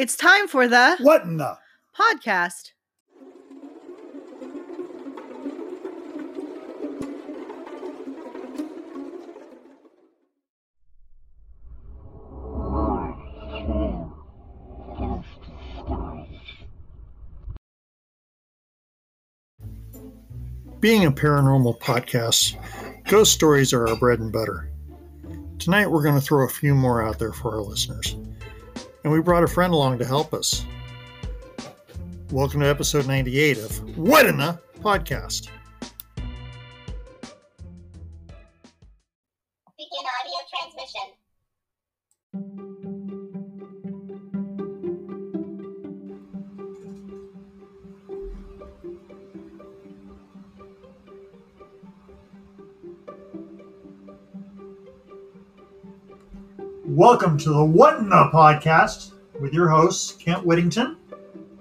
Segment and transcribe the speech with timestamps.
[0.00, 1.58] It's time for the What in the?
[1.94, 2.70] podcast.
[20.80, 22.56] Being a paranormal podcast,
[23.04, 24.70] ghost stories are our bread and butter.
[25.58, 28.16] Tonight we're going to throw a few more out there for our listeners.
[29.02, 30.64] And we brought a friend along to help us.
[32.30, 35.48] Welcome to episode 98 of What in the Podcast.
[57.10, 60.96] Welcome to the What in the Podcast with your hosts, Kent Whittington.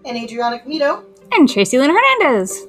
[0.05, 1.03] And Adriana Camito.
[1.31, 2.67] And Tracy Lynn Hernandez.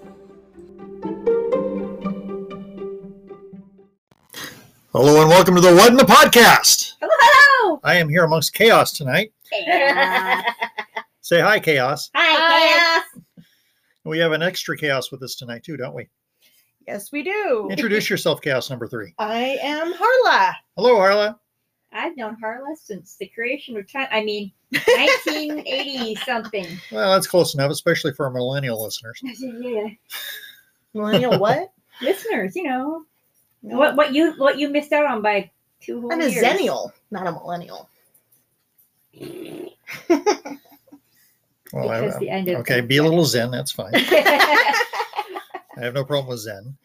[4.95, 6.95] Hello and welcome to the What in the Podcast.
[7.03, 7.12] Hello.
[7.20, 7.81] Hello!
[7.84, 9.34] I am here amongst chaos tonight.
[11.20, 12.11] Say hi, chaos.
[12.15, 13.44] Hi, Chaos.
[14.06, 16.09] We have an extra chaos with us tonight, too, don't we?
[16.89, 17.69] Yes, we do.
[17.70, 19.12] Introduce yourself, chaos number three.
[19.19, 20.55] I am Harla.
[20.77, 21.39] Hello, Arla.
[21.93, 24.07] I've known Harla since the creation of time.
[24.11, 26.67] I mean, 1980 something.
[26.93, 29.21] Well, that's close enough, especially for our millennial listeners.
[29.41, 29.89] Yeah.
[30.95, 31.73] Millennial what?
[32.03, 33.05] Listeners, you know
[33.61, 36.43] what what you what you missed out on by two whole I'm a years.
[36.45, 37.89] zennial, not a millennial.
[41.73, 43.51] Well, I- the end of okay, be a little zen.
[43.51, 43.93] That's fine.
[43.95, 44.75] I
[45.77, 46.77] have no problem with zen.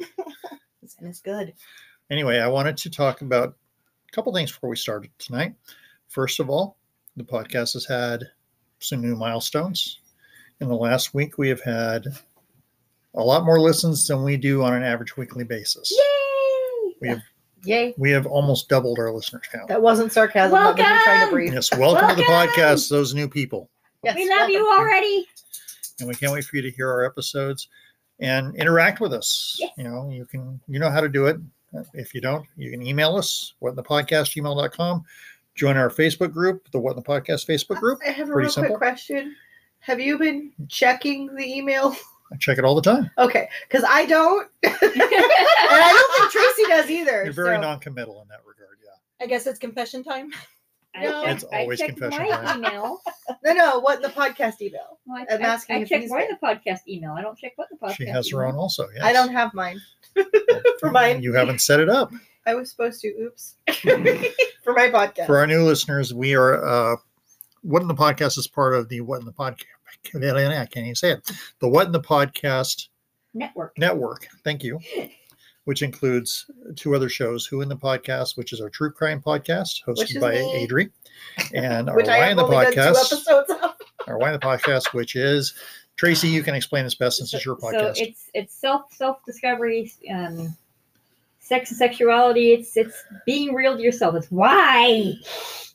[0.88, 1.54] Zen is good.
[2.12, 3.56] Anyway, I wanted to talk about
[4.16, 5.54] a couple things before we started tonight.
[6.08, 6.78] First of all,
[7.18, 8.24] the podcast has had
[8.80, 10.00] some new milestones.
[10.62, 12.06] In the last week, we have had
[13.16, 15.92] a lot more listens than we do on an average weekly basis.
[15.92, 16.94] Yay!
[17.02, 17.20] We have
[17.66, 17.94] Yay.
[17.98, 19.68] we have almost doubled our listeners count.
[19.68, 20.52] That wasn't sarcasm.
[20.52, 21.34] That was trying to Welcome.
[21.34, 21.54] breathe.
[21.54, 23.70] Yes, welcome, to the podcast, those new people.
[24.06, 25.28] Yes, we love you already.
[26.00, 27.68] and we can't wait for you to hear our episodes
[28.22, 29.58] and interact with us.
[29.60, 29.72] Yes.
[29.78, 31.36] You know, you can you know how to do it.
[31.94, 35.04] If you don't, you can email us, what in the podcast gmail.com.
[35.56, 38.00] Join our Facebook group, the What in the Podcast Facebook group.
[38.06, 38.76] I have a Pretty real simple.
[38.78, 39.36] quick question.
[39.80, 41.96] Have you been checking the email?
[42.34, 43.10] I check it all the time.
[43.18, 47.24] Okay, because I don't, and I don't think Tracy does either.
[47.24, 48.78] You're very so- non-committal in that regard.
[48.84, 49.24] Yeah.
[49.24, 50.32] I guess it's confession time.
[51.02, 51.24] No.
[51.24, 52.58] I It's checked, I always checked confession my time.
[52.60, 53.02] email.
[53.44, 53.80] No, no.
[53.80, 55.00] What the podcast email?
[55.06, 57.12] Well, I, I'm I- asking I if check he's why the podcast email.
[57.12, 57.96] I don't check what the podcast.
[57.96, 58.54] She has her email.
[58.54, 58.88] own also.
[58.94, 59.04] Yes.
[59.04, 59.80] I don't have mine
[60.80, 61.22] for mine.
[61.22, 62.12] You haven't set it up.
[62.48, 63.08] I was supposed to.
[63.10, 63.56] Oops.
[64.64, 65.26] for my podcast.
[65.26, 66.96] For our new listeners, we are uh
[67.62, 69.64] What in the Podcast is part of the What in the Podcast.
[70.16, 71.32] I can't even say it.
[71.60, 72.88] The What in the Podcast
[73.34, 73.78] network.
[73.78, 74.28] network.
[74.44, 74.80] Thank you.
[75.66, 79.84] Which includes two other shows, Who in the Podcast, which is our true crime podcast
[79.84, 80.68] hosted by me.
[80.68, 80.92] Adri,
[81.54, 83.74] and our Why in the only done two Podcast,
[84.08, 85.56] our Why in the Podcast, which is
[85.98, 86.28] Tracy.
[86.28, 87.98] You can explain this best since it's your podcast.
[87.98, 90.56] So it's it's self self discovery, um,
[91.40, 92.54] sex and sexuality.
[92.54, 94.16] It's it's being real to yourself.
[94.16, 95.14] It's why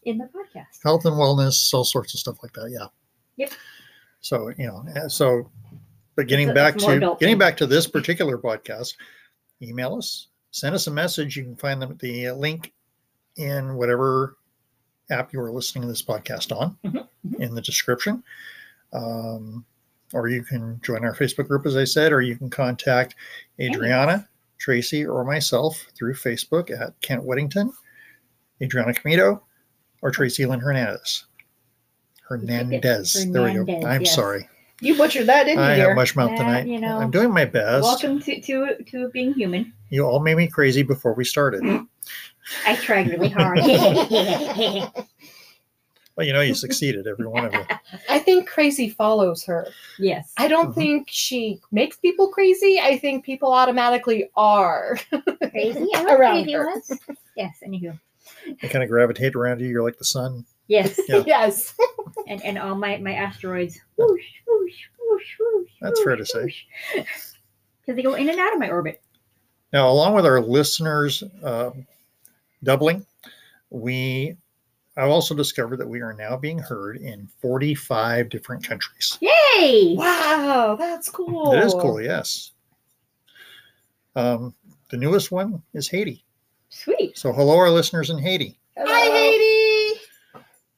[0.04, 0.82] in the podcast.
[0.82, 2.70] Health and wellness, all sorts of stuff like that.
[2.70, 2.86] Yeah.
[3.36, 3.52] Yep.
[4.20, 5.50] So you know, so
[6.16, 8.94] but getting It's back it's to getting back to this particular podcast,
[9.62, 11.36] email us, send us a message.
[11.36, 12.72] You can find them at the link
[13.36, 14.36] in whatever
[15.10, 18.22] app you are listening to this podcast on Mhm, in the description.
[18.92, 19.64] Um,
[20.12, 23.14] or you can join our Facebook group, as I said, or you can contact
[23.60, 24.28] Adriana,
[24.58, 27.72] Tracy, or myself through Facebook at Kent Whittington,
[28.60, 29.40] Adriana Camito,
[30.02, 31.26] or Tracy Lynn Hernandez.
[32.28, 33.30] Hernandez.
[33.30, 33.86] There we go.
[33.86, 34.14] I'm yes.
[34.14, 34.48] sorry.
[34.80, 35.94] You butchered that, didn't I you, have dear?
[35.94, 36.66] much mouth Yeah, tonight.
[36.66, 36.98] you know.
[36.98, 37.82] I'm doing my best.
[37.82, 39.72] Welcome to, to to being human.
[39.90, 41.62] You all made me crazy before we started.
[42.66, 43.58] I tried really hard.
[46.16, 47.64] Well, you know, you succeeded, every one of you.
[48.10, 49.68] I think crazy follows her.
[49.98, 50.30] yes.
[50.36, 50.74] I don't Mhm.
[50.74, 52.78] think she makes people crazy.
[52.78, 54.98] I think people automatically are.
[55.50, 55.88] Crazy.
[55.94, 56.66] I love Around crazy her.
[56.66, 56.90] ones.
[57.36, 57.56] Yes.
[57.66, 57.98] Anywho.
[58.60, 59.68] They kind of gravitate around you.
[59.68, 60.44] You're like the sun.
[60.70, 61.00] Yes.
[61.08, 61.24] Yeah.
[61.26, 61.74] yes.
[62.28, 63.78] And and all my my asteroids.
[63.96, 65.70] Whoosh whoosh whoosh whoosh.
[65.80, 66.54] That's fair to say.
[66.94, 69.02] Because they go in and out of my orbit.
[69.72, 71.86] Now, along with our listeners um,
[72.62, 73.04] doubling,
[73.70, 74.36] we
[74.96, 79.18] I've also discovered that we are now being heard in 45 different countries.
[79.20, 79.94] Yay!
[79.96, 81.52] Wow, that's cool.
[81.52, 82.52] It is cool, yes.
[84.14, 84.54] Um,
[84.90, 86.24] the newest one is Haiti.
[86.68, 87.18] Sweet.
[87.18, 88.58] So, hello, our listeners in Haiti.
[88.76, 89.59] Hi, Haiti.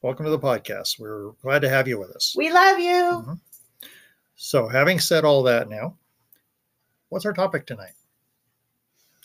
[0.03, 0.99] Welcome to the podcast.
[0.99, 2.35] We're glad to have you with us.
[2.37, 3.39] We love you.
[4.35, 5.95] So, having said all that now,
[7.09, 7.93] what's our topic tonight?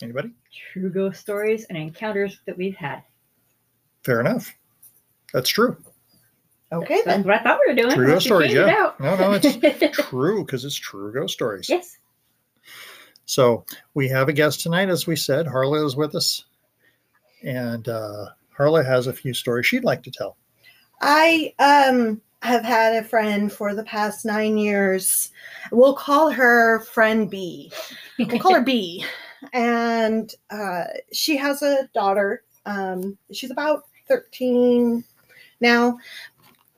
[0.01, 0.31] Anybody?
[0.73, 3.03] True ghost stories and encounters that we've had.
[4.05, 4.55] Fair enough.
[5.35, 5.77] That's true.
[6.71, 7.25] Okay That's then.
[7.25, 7.95] what I thought we were doing.
[7.95, 8.93] True ghost stories, yeah.
[9.01, 11.69] No, no, it's true because it's true ghost stories.
[11.69, 11.99] yes.
[13.25, 13.65] So
[13.95, 15.47] we have a guest tonight, as we said.
[15.47, 16.45] Harla is with us,
[17.43, 18.27] and uh,
[18.57, 20.37] Harla has a few stories she'd like to tell.
[21.01, 25.31] I um have had a friend for the past nine years.
[25.73, 27.73] We'll call her friend B.
[28.19, 29.05] We'll call her B.
[29.53, 32.43] And uh, she has a daughter.
[32.67, 35.05] Um, she's about 13
[35.61, 35.97] now.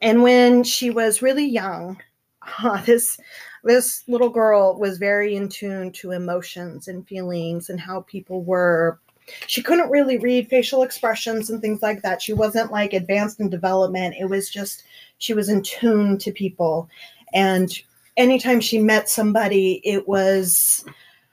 [0.02, 1.98] And when she was really young,
[2.84, 3.18] this
[3.64, 8.98] this little girl was very in tune to emotions and feelings and how people were
[9.46, 12.22] she couldn't really read facial expressions and things like that.
[12.22, 14.16] She wasn't like advanced in development.
[14.18, 14.84] It was just
[15.18, 16.88] she was in tune to people.
[17.32, 17.70] And
[18.16, 20.84] anytime she met somebody, it was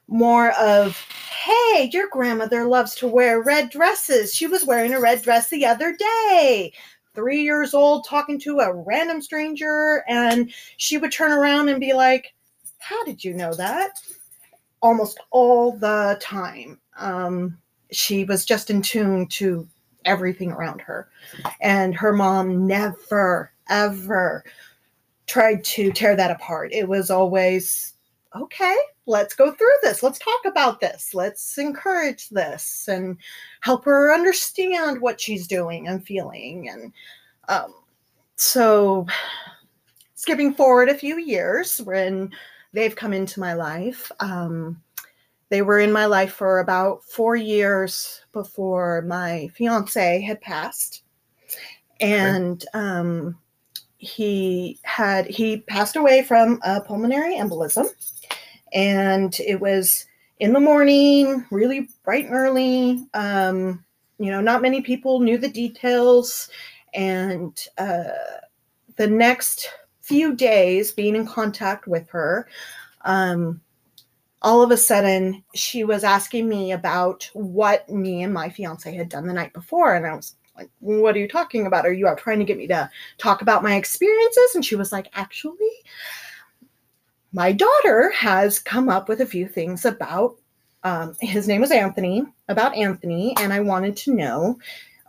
[0.08, 0.96] more of,
[1.44, 4.34] hey, your grandmother loves to wear red dresses.
[4.34, 6.74] She was wearing a red dress the other day.
[7.14, 11.94] Three years old, talking to a random stranger, and she would turn around and be
[11.94, 12.34] like,
[12.78, 14.00] How did you know that?
[14.82, 16.80] Almost all the time.
[16.98, 17.58] Um,
[17.92, 19.68] she was just in tune to
[20.06, 21.10] everything around her.
[21.62, 24.44] And her mom never, ever
[25.28, 26.72] tried to tear that apart.
[26.72, 27.94] It was always,
[28.36, 28.76] okay,
[29.06, 30.02] let's go through this.
[30.02, 31.14] Let's talk about this.
[31.14, 33.18] Let's encourage this and
[33.62, 36.70] help her understand what she's doing and feeling.
[36.70, 36.94] And
[37.50, 37.74] um,
[38.36, 39.06] so,
[40.16, 42.32] skipping forward a few years when
[42.74, 44.82] they've come into my life, um,
[45.50, 51.04] they were in my life for about four years before my fiance had passed.
[52.00, 53.38] And um,
[53.98, 57.88] he had he passed away from a pulmonary embolism.
[58.74, 60.06] And it was
[60.40, 63.08] in the morning really bright and early.
[63.14, 63.84] Um,
[64.20, 66.50] you know not many people knew the details.
[66.94, 68.04] And uh,
[68.98, 69.70] the next
[70.02, 72.48] few days being in contact with her
[73.02, 73.62] um,
[74.42, 79.10] all of a sudden she was asking me about what me and my fiance had
[79.10, 79.96] done the night before.
[79.96, 81.86] And i was like what are you talking about?
[81.86, 84.56] Are you out trying to get me to talk about my experiences?
[84.56, 85.56] And she was like actually
[87.34, 90.38] my daughter has come up with a few things about
[90.84, 94.58] um, his name was anthony about anthony and i wanted to know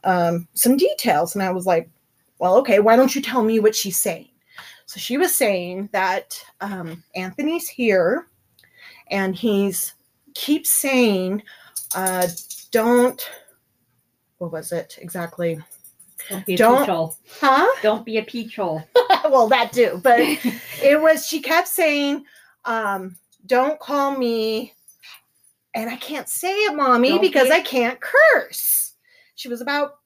[0.04, 1.34] um, some details.
[1.34, 1.88] And i was like
[2.38, 4.28] well okay why don't you tell me what she's saying?
[4.86, 8.27] So she was saying that um, anthony's here
[9.10, 9.94] and he's
[10.34, 11.42] keeps saying
[11.94, 12.26] uh
[12.70, 13.30] don't
[14.38, 15.58] what was it exactly
[16.28, 17.16] Don't be a Don't- peach hole.
[17.40, 18.82] huh Don't be a peach hole.
[19.24, 20.20] well that do, but
[20.82, 22.24] it was she kept saying
[22.64, 23.16] um
[23.46, 24.74] don't call me
[25.74, 28.94] and i can't say it mommy Don't because be- i can't curse
[29.36, 29.98] she was about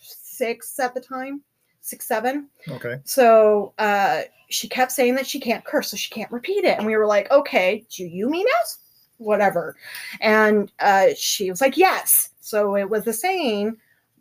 [0.00, 1.42] six at the time
[1.80, 2.96] six seven Okay.
[3.04, 6.78] so uh, she kept saying that she can't curse, so she can't repeat it.
[6.78, 8.78] And we were like, okay, do you mean us?
[9.18, 9.76] Whatever.
[10.20, 12.30] And uh, she was like, yes.
[12.40, 13.76] So it was the saying,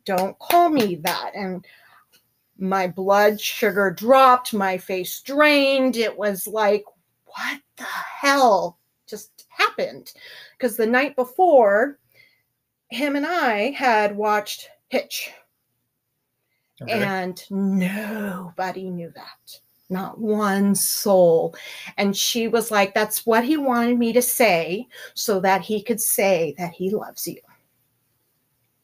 [0.06, 1.32] don't call me that.
[1.34, 1.66] And
[2.58, 5.96] my blood sugar dropped, my face drained.
[5.96, 6.84] It was like,
[7.26, 10.12] what the hell just happened?
[10.58, 12.00] Because the night before,
[12.90, 15.32] him and I had watched Hitch
[16.82, 17.04] Okay.
[17.04, 21.56] and nobody knew that not one soul
[21.98, 26.02] and she was like that's what he wanted me to say so that he could
[26.02, 27.40] say that he loves you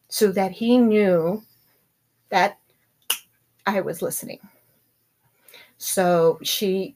[0.10, 1.42] so that he knew
[2.30, 2.58] that
[3.66, 4.40] i was listening
[5.78, 6.96] so she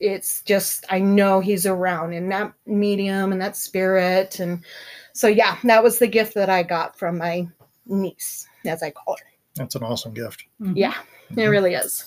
[0.00, 4.64] it's just i know he's around in that medium and that spirit and
[5.12, 7.46] so yeah that was the gift that i got from my
[7.86, 10.44] niece as i call her That's an awesome gift.
[10.74, 10.94] yeah,
[11.30, 11.50] it Mhm.
[11.50, 12.04] really is.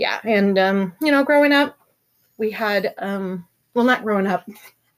[0.00, 1.78] Yeah, and um, you know, growing up,
[2.38, 4.48] we had um, well, not growing up,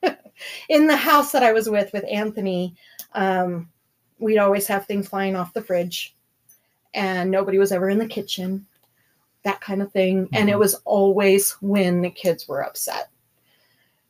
[0.68, 2.76] in the house that I was with with Anthony,
[3.14, 3.68] um,
[4.20, 6.14] we'd always have things flying off the fridge,
[6.94, 8.64] and nobody was ever in the kitchen,
[9.42, 10.28] that kind of thing.
[10.34, 10.60] And it Mhm.
[10.60, 13.08] was always when the kids were upset.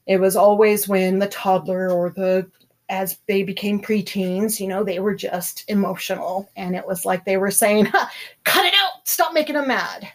[0.06, 2.50] It was always when the toddler or the
[2.90, 6.50] as they became preteens, you know, they were just emotional.
[6.54, 8.12] And it was like they were saying, "Ha,
[8.44, 10.12] cut it out, stop making them mad,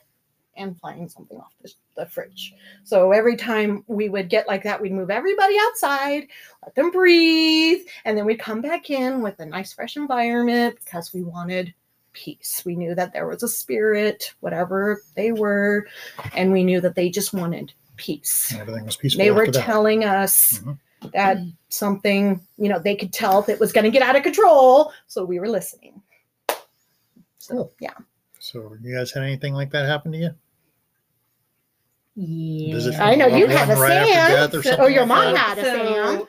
[0.58, 2.54] and flying something off the, the fridge.
[2.84, 6.28] So every time we would get like that, we'd move everybody outside,
[6.64, 11.14] let them breathe, and then we'd come back in with a nice, fresh environment because
[11.14, 11.74] we wanted
[12.14, 12.64] peace.
[12.66, 15.88] We knew that there was a spirit, whatever they were,
[16.34, 18.54] and we knew that they just wanted peace.
[18.58, 19.24] Everything was peaceful.
[19.24, 19.64] They were that.
[19.64, 20.80] telling us Mhm.
[21.14, 21.38] that
[21.70, 24.92] something, you know, they could tell if it was going to get out of control.
[25.08, 26.02] So we were listening.
[27.38, 27.74] So, Cool.
[27.80, 27.94] yeah.
[28.40, 30.36] So, you guys had anything like that happen to you?
[32.20, 33.04] Yeah.
[33.06, 34.30] I know you have a right Sam.
[34.32, 35.58] death or So- something oh, your mom that?
[35.58, 36.28] had a Sam.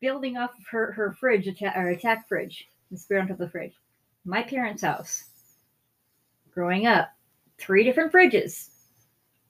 [0.00, 3.46] building off of her, her fridge attack or attack fridge, the spirit on top of
[3.46, 3.72] the fridge.
[4.26, 5.24] My parents' house.
[6.52, 7.08] Growing up,
[7.58, 8.68] three different fridges.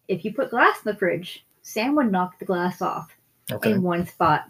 [0.07, 3.11] If you put glass in the fridge, Sam would knock the glass off
[3.51, 3.73] Okay.
[3.73, 4.45] in one spot.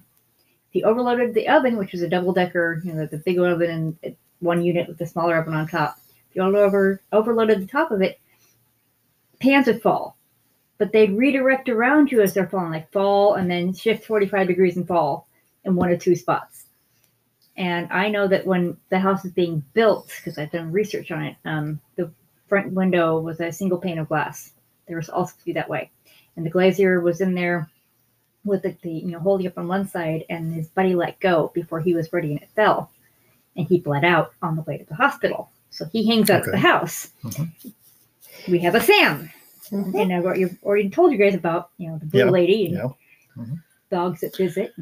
[0.69, 3.97] If he overloaded the oven, which was a double decker, you know, the big oven
[4.03, 5.97] and one unit with the smaller oven on top.
[6.29, 8.21] If you over overloaded the top of it,
[9.41, 10.19] pans would fall.
[10.79, 14.77] But they'd redirect around you as they're falling, like fall and then shift 45 degrees
[14.77, 15.27] and fall
[15.65, 16.65] in one or two spots.
[17.57, 21.23] And I know that when the house is being built, because I've done research on
[21.25, 22.11] it, um, the
[22.49, 24.53] front window was a single pane of glass.
[24.87, 25.91] There was also to be that way.
[26.37, 27.71] And the glazier was in there
[28.45, 31.51] with the, the you know holding up on one side and his buddy let go
[31.55, 32.91] before he was ready and it fell
[33.57, 36.45] and he bled out on the way to the hospital so he hangs out at
[36.45, 36.61] the Okay.
[36.61, 37.51] house Mhm.
[38.47, 39.29] we have a sam
[39.71, 40.01] Mhm.
[40.01, 42.75] and i've already, already told you guys about you know the blue Yeah, lady and
[42.75, 42.89] yeah.
[43.37, 43.63] Mhm.
[43.91, 44.75] dogs that visit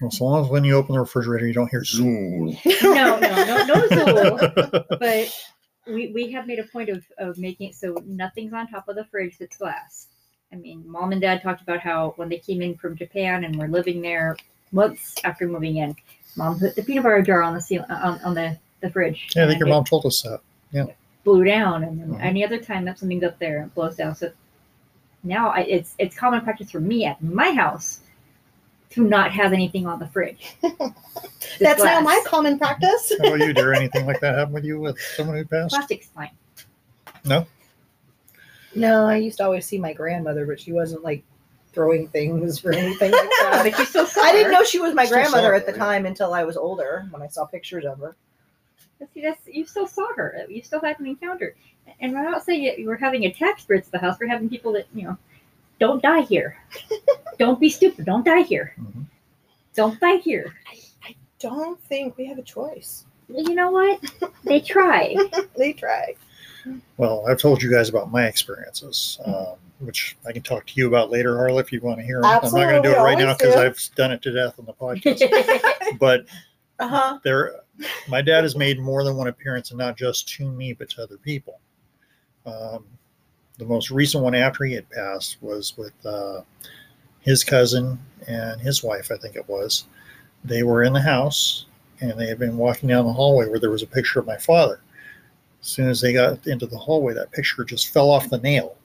[0.00, 2.58] Well, so long as when you open the refrigerator, you don't hear Zuul.
[2.82, 4.84] no no no no Zuul.
[4.98, 5.46] but
[5.86, 8.96] we, we have made a point of, of making it so nothing's on top of
[8.96, 10.08] the fridge that's glass.
[10.52, 13.56] I mean, mom and dad talked about how when they came in from Japan and
[13.56, 14.36] were living there
[14.72, 15.94] months after moving in,
[16.36, 19.28] mom put the peanut butter jar on the seal on, on the, the fridge.
[19.34, 20.40] yeah, I think your mom told us that.
[21.26, 22.22] Blew down, and then Mhm.
[22.24, 24.14] any other time that something's up there, it blows down.
[24.14, 24.30] So
[25.24, 28.00] now I, it's it's common practice for me at my house
[28.90, 30.54] to not have anything on the fridge.
[30.62, 33.12] Just That's now my common practice.
[33.20, 33.52] How about you?
[33.52, 35.74] Did anything like that happen with you with someone who passed?
[35.74, 36.30] plastic's fine.
[37.24, 37.44] No.
[38.76, 41.24] No, I used to always see my grandmother, but she wasn't like
[41.72, 43.60] throwing things or anything like that.
[43.64, 45.72] But you still I didn't know she was my Still saw grandmother her, at the
[45.72, 45.78] yeah.
[45.78, 48.14] time until I was older when I saw pictures of her.
[48.98, 50.46] But See, that's you still saw her.
[50.48, 51.54] You still had an encounter.
[52.00, 54.16] And we're not saying you we're having attack spirits at the house.
[54.20, 55.16] We're having people that you know
[55.78, 56.56] don't die here.
[57.38, 58.06] don't be stupid.
[58.06, 58.74] Don't die here.
[58.80, 59.04] Mhm.
[59.74, 60.54] Don't die here.
[61.06, 63.04] I don't think we have a choice.
[63.28, 64.00] You know what?
[64.44, 65.14] They try.
[65.56, 66.14] They try.
[66.96, 70.86] Well, I've told you guys about my experiences, um, which I can talk to you
[70.88, 72.24] about later, Harla, if you want to hear 'em.
[72.24, 73.54] I'm not going to do it right now because.
[73.56, 75.98] I've done it to death on the podcast.
[75.98, 76.26] but
[76.78, 77.18] Uh huh.
[77.24, 77.60] there,
[78.08, 81.02] my dad has made more than one appearance, and not just to me, but to
[81.02, 81.60] other people.
[82.44, 82.84] Um,
[83.58, 86.42] the most recent one after he had passed was with uh,
[87.20, 89.86] his cousin and his wife, I think it was.
[90.44, 91.66] They were in the house
[92.00, 94.36] and they had been walking down the hallway where there was a picture of my
[94.36, 94.80] father.
[95.60, 98.76] As soon as they got into the hallway, that picture just fell off the nail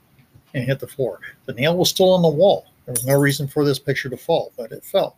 [0.54, 1.20] and hit the floor.
[1.46, 2.66] The nail was still on the wall.
[2.86, 5.18] There was no reason for this picture to fall, but it fell.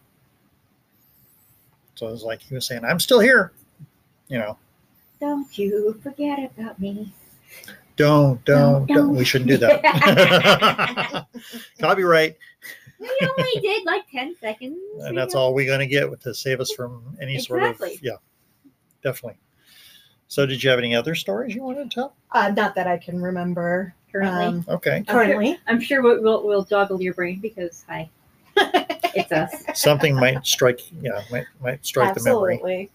[1.95, 3.51] So it was like he was saying, I'm still here.
[4.27, 4.57] You know,
[5.19, 7.13] don't you forget about me.
[7.97, 8.95] don't, don't, Don't, don't.
[9.07, 9.15] don't.
[9.15, 11.27] We shouldn't do that.
[11.79, 12.37] Copyright.
[12.99, 14.79] We only did like ten seconds.
[15.01, 17.81] And that's that's all we're going to get to save us from any sort of,
[18.01, 18.13] yeah,
[19.03, 19.37] definitely.
[20.29, 22.15] So, did you have any other stories you wanted to tell?
[22.31, 24.45] Uh, not that I can remember Currently.
[24.45, 25.03] um, Okay.
[25.07, 25.59] currently.
[25.67, 28.09] I'm sure we'll, we'll, we'll joggle your brain because hi,
[29.15, 29.63] it's us.
[29.81, 32.55] Something might strike, yeah, might, might strike the memory.
[32.55, 32.91] Absolutely.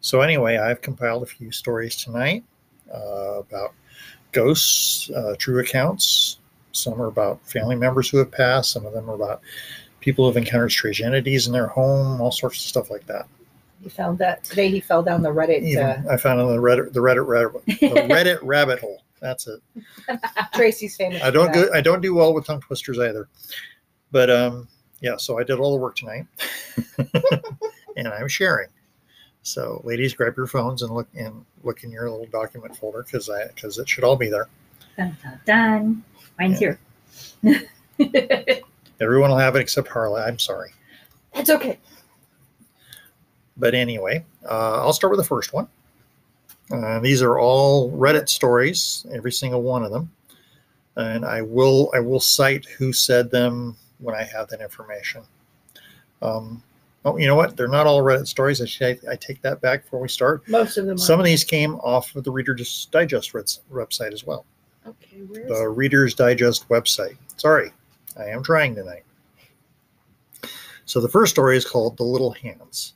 [0.00, 2.44] So anyway, I've compiled a few stories tonight
[2.92, 3.74] uh, about
[4.32, 6.38] ghosts, uh, true accounts.
[6.72, 8.70] Some are about family members who have passed.
[8.70, 9.42] Some of them are about
[10.00, 12.20] people who have encountered strange entities in their home.
[12.20, 13.26] All sorts of stuff like that.
[13.82, 14.68] He found that today.
[14.68, 15.62] He fell down the Reddit.
[15.62, 19.02] Even Uh, I found on the Reddit, the Reddit, Reddit, the Reddit rabbit hole.
[19.20, 19.60] That's it.
[20.54, 21.22] Tracy's famous.
[21.22, 23.28] I don't go, I don't do well with tongue twisters either.
[24.12, 24.68] But um,
[25.00, 25.16] yeah.
[25.16, 26.26] So I did all the work tonight,
[27.96, 28.68] and I'm sharing.
[29.42, 33.30] So, ladies, grab your phones and look and look in your little document folder because
[33.30, 34.48] I because it should all be there.
[34.96, 36.04] Dun, dun, dun.
[36.38, 36.78] Mine's here.
[39.00, 40.20] Everyone will have it except Harley.
[40.20, 40.70] I'm sorry.
[41.34, 41.78] That's okay.
[43.56, 45.68] But anyway, uh, I'll start with the first one.
[46.70, 50.10] Uh, these are all Reddit stories, every single one of them,
[50.96, 55.22] and I will I will cite who said them when I have that information.
[56.22, 56.62] Um,
[57.04, 57.56] oh, you know what?
[57.56, 58.60] They're not all Reddit stories.
[58.82, 60.46] I, I take that back before we start.
[60.48, 60.96] Most of them.
[60.96, 60.98] Are.
[60.98, 64.44] Some of these came off of the Reader's Digest webs- website as well.
[64.86, 67.16] Okay, where is the Reader's Digest website.
[67.36, 67.72] Sorry,
[68.18, 69.04] I am trying tonight.
[70.86, 72.94] So the first story is called The Little Hands.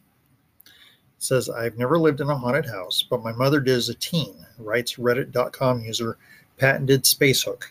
[0.67, 0.73] It
[1.19, 4.47] says, I've never lived in a haunted house, but my mother did as a teen,
[4.59, 6.17] writes Reddit.com user
[6.57, 7.65] Patented Spacehook.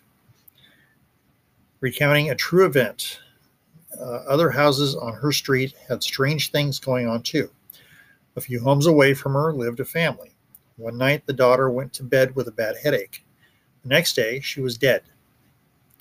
[1.82, 3.20] Recounting a true event,
[4.00, 7.50] uh, other houses on her street had strange things going on too.
[8.36, 10.32] A few homes away from her lived a family.
[10.78, 13.26] One night, the daughter went to bed with a bad headache.
[13.84, 15.02] The next day, she was dead.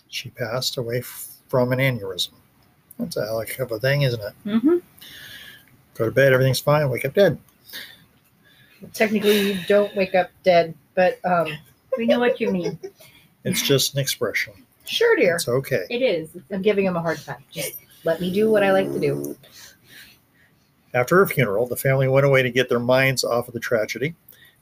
[0.08, 2.32] She passed away f- from an aneurysm.
[2.98, 4.34] That's a heck of a thing, isn't it?
[4.46, 4.76] Mm-hmm.
[5.94, 7.38] Go to bed, everything's fine, wake up dead.
[8.94, 11.48] Technically, you don't wake up dead, but um,
[11.96, 12.78] We know what you mean.
[13.44, 14.52] It's just an expression.
[14.90, 15.36] Sure, dear.
[15.36, 15.86] It's okay.
[15.90, 16.30] It is.
[16.50, 17.44] I'm giving him a hard time.
[17.50, 19.36] Just let me do what I like to do.
[20.94, 24.14] After her funeral, the family went away to get their minds off of the tragedy.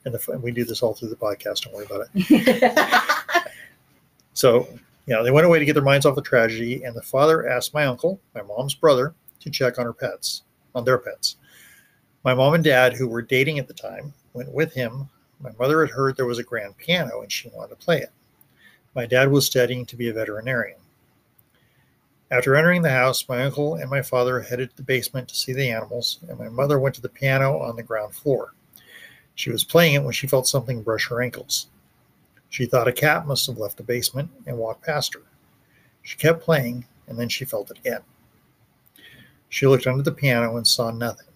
[0.05, 3.49] And the, and we do this all through the podcast, don't worry about it.
[4.39, 4.69] So,
[5.07, 7.49] you know, they went away to get their minds off the tragedy, and the father
[7.49, 10.45] asked my uncle, my mom's brother, to check on her pets,
[10.77, 11.35] on their pets.
[12.23, 15.09] My mom and dad, who were dating at the time, went with him.
[15.41, 18.13] My mother had heard there was a grand piano and she wanted to play it.
[18.95, 20.79] My dad was studying to be a veterinarian.
[22.31, 25.53] After entering the house, my uncle and my father headed to the basement to see
[25.53, 28.53] the animals, and my mother went to the piano on the ground floor.
[29.35, 31.69] She was playing it when she felt something brush her ankles.
[32.51, 35.23] She thought a cat must have left the basement and walked past her.
[36.03, 38.01] She kept playing, and then she felt it again.
[39.49, 41.27] She looked under the piano and saw nothing.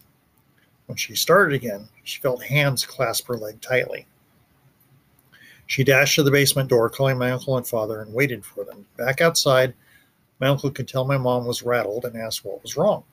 [0.86, 4.06] When she started again, she felt hands clasp her leg tightly.
[5.66, 8.84] She dashed to the basement door, calling my uncle and father, and waited for them.
[8.96, 9.74] Back outside,
[10.40, 13.04] my uncle could tell my mom was rattled and asked what was wrong.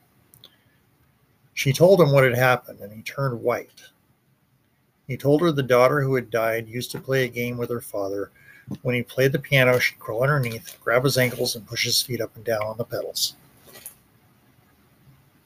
[1.54, 3.82] She told him what had happened, and he turned white.
[5.06, 7.80] He told her the daughter who had died used to play a game with her
[7.80, 8.30] father.
[8.82, 12.20] When he played the piano, she'd crawl underneath, grab his ankles, and push his feet
[12.20, 13.34] up and down on the pedals.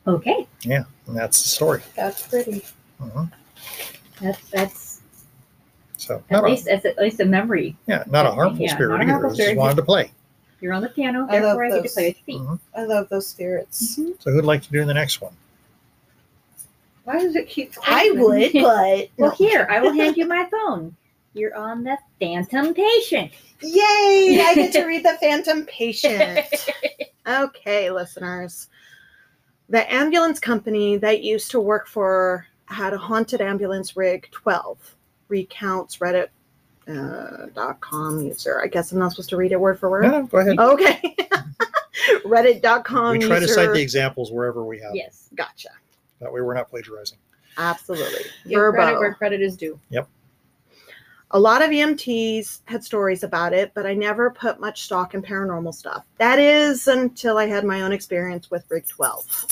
[0.06, 0.46] Okay.
[0.60, 1.82] Yeah, and that's the story.
[1.96, 2.62] That's pretty.
[3.00, 3.32] Mhm.
[4.20, 4.83] That's that's
[6.04, 7.76] So, at not a, least that's at least a memory.
[7.86, 9.12] yeah, not a harmful Yeah, not spirit a either.
[9.12, 10.10] harmful Just wanted to play.
[10.60, 11.94] You're on the piano, I love therefore I, get to those.
[11.94, 12.46] play with your feet.
[12.48, 12.58] Mhm.
[12.76, 13.96] I love those spirits.
[14.20, 15.32] So, who'd like to do the next one?
[17.04, 17.72] Why does it keep?
[17.86, 20.94] I would, but Well, here I will hand you my phone.
[21.34, 23.32] You're on the Phantom Patient.
[23.60, 24.40] Yay!
[24.42, 26.40] I get to read the Phantom Patient.
[27.26, 28.68] Okay, listeners.
[29.70, 34.94] The ambulance company that used to work for had a haunted ambulance rig 12
[35.28, 36.28] recounts Reddit
[36.88, 38.60] uh, dot com user.
[38.62, 40.04] I guess I'm not supposed to read it word for word.
[40.04, 40.58] No, no, go ahead.
[40.58, 41.16] Okay.
[42.24, 44.94] Reddit.com we try to cite the examples wherever we have.
[44.94, 45.28] Yes.
[45.34, 45.70] Gotcha.
[46.20, 47.18] That way, we're not plagiarizing.
[47.56, 48.24] Absolutely.
[48.48, 49.78] Give credit where credit is due.
[49.90, 50.08] Yep.
[51.30, 55.22] A lot of EMTs had stories about it, but I never put much stock in
[55.22, 56.04] paranormal stuff.
[56.18, 59.46] That is until I had my own experience with Rig 12.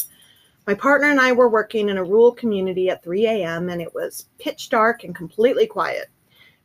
[0.67, 3.93] My partner and I were working in a rural community at 3 a.m., and it
[3.95, 6.09] was pitch dark and completely quiet.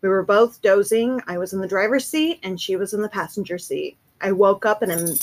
[0.01, 1.19] We were both dozing.
[1.25, 3.97] I was in the driver's seat, and she was in the passenger seat.
[4.21, 5.19] I woke up and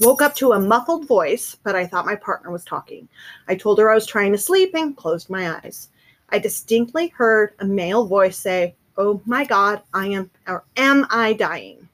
[0.00, 3.08] woke up to a muffled voice, but I thought my partner was talking.
[3.48, 5.88] I told her I was trying to sleep and closed my eyes.
[6.28, 11.32] I distinctly heard a male voice say, "Oh my God, I am or am I
[11.32, 11.88] dying?"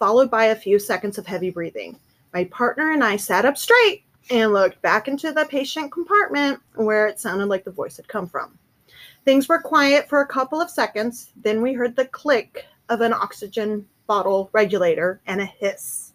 [0.00, 1.96] Followed by a few seconds of heavy breathing.
[2.34, 7.06] My partner and I sat up straight and looked back into the patient compartment where
[7.06, 8.56] it sounded like the voice had come from.
[9.24, 11.32] Things were quiet for a couple of seconds.
[11.36, 16.12] Then we heard the click of an oxygen bottle regulator and a hiss,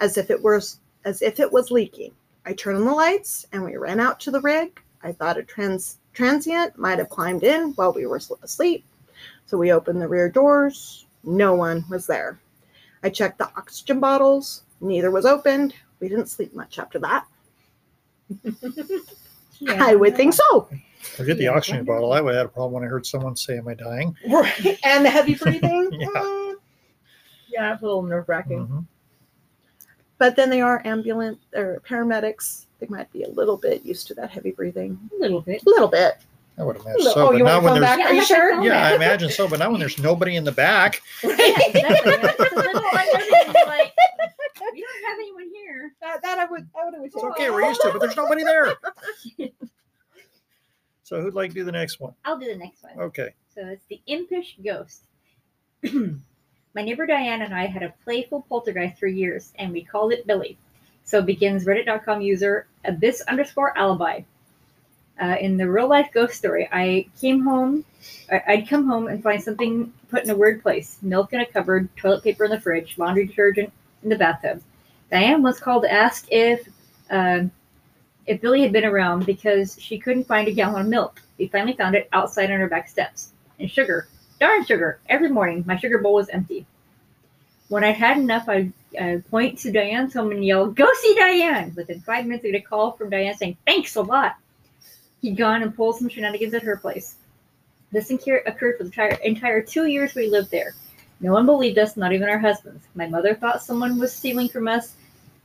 [0.00, 2.12] as if it was as if it was leaking.
[2.46, 4.80] I turned on the lights and we ran out to the rig.
[5.02, 8.84] I thought a trans transient might have climbed in while we were asleep.
[9.46, 11.06] So we opened the rear doors.
[11.24, 12.38] No one was there.
[13.02, 14.62] I checked the oxygen bottles.
[14.80, 15.74] Neither was opened.
[16.00, 17.26] We didn't sleep much after that.
[19.68, 20.68] I would think so.
[21.00, 21.94] Forget the Yeah, oxygen wonderful.
[21.94, 22.12] bottle.
[22.12, 24.16] I would have had a problem when I heard someone say, Am I dying?
[24.28, 24.78] Right.
[24.84, 25.90] And the heavy breathing.
[26.00, 26.08] Yeah.
[26.08, 26.54] Mm.
[27.48, 28.66] Yeah, a little nerve wracking.
[28.66, 28.84] Mhm.
[30.18, 32.66] But then they are ambulance or paramedics.
[32.80, 34.98] They might be a little bit used to that heavy breathing.
[35.16, 35.62] A little bit.
[35.64, 36.14] A little bit.
[36.58, 37.26] I would imagine Little- so.
[37.26, 37.98] oh, but you now want when to phone there's back?
[37.98, 38.62] Yeah, Are you I'm sure?
[38.64, 38.86] yeah.
[38.88, 39.46] I imagine so.
[39.48, 41.80] But now when there's nobody in the back, Yeah, exactly.
[41.80, 43.92] Yeah, it's a little unnerving, like,
[44.72, 45.92] we don't have anyone here.
[46.00, 46.68] That, that I would.
[46.74, 46.94] I would.
[47.04, 47.50] it's okay.
[47.50, 48.74] We're used to it, but there's nobody there.
[51.04, 52.14] So who'd like to do the next one?
[52.24, 52.98] I'll do the next one.
[52.98, 53.34] Okay.
[53.54, 55.02] So it's the impish ghost.
[55.92, 60.26] My neighbor Diane and I had a playful poltergeist for years, and we called it
[60.26, 60.56] Billy.
[61.04, 64.22] So begins Reddit.com user abyss underscore alibi.
[65.20, 67.84] Uh, in the real life ghost story, I came home.
[68.30, 71.94] I'd come home and find something put in a weird place: milk in a cupboard,
[71.96, 74.62] toilet paper in the fridge, laundry detergent in the bathtub.
[75.10, 76.68] Diane was called to ask if
[77.10, 77.50] um
[78.26, 81.20] if Billy had been around because she couldn't find a gallon of milk.
[81.38, 83.32] We finally found it outside on her back steps.
[83.58, 84.08] And sugar,
[84.40, 86.66] darn sugar, every morning my sugar bowl was empty.
[87.68, 91.72] When I'd had enough, I'd uh, point to Diane's home and yell, Go see Diane!
[91.74, 94.36] Within five minutes, I get a call from Diane saying, Thanks a lot.
[95.22, 97.16] He'd gone and pulled some shenanigans at her place.
[97.92, 100.74] This occurred for the entire, entire two years we lived there.
[101.24, 102.84] No one believed us, not even our husbands.
[102.94, 104.92] My mother thought someone was stealing from us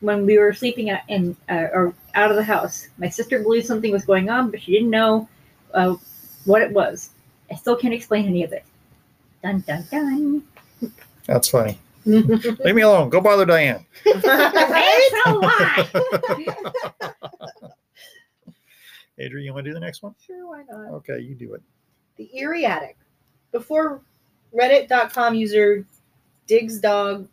[0.01, 2.89] when we were sleeping at, in uh, or out of the house.
[2.97, 5.29] My sister believed something was going on, but she didn't know
[5.73, 5.95] uh,
[6.43, 7.11] what it was.
[7.49, 8.65] I still can't explain any of it.
[9.41, 10.43] Dun dun dun.
[11.25, 11.79] That's funny.
[12.05, 13.09] Leave me alone.
[13.09, 13.85] Go bother Diane.
[14.03, 15.89] Thanks a lot.
[19.17, 20.13] Adrian, you want to do the next one?
[20.27, 20.91] Sure, why not?
[20.95, 21.61] Okay, you do it.
[22.17, 22.97] The Eerie Attic.
[23.53, 24.01] Before
[24.53, 25.85] Reddit.com user
[26.47, 27.27] Diggs Dog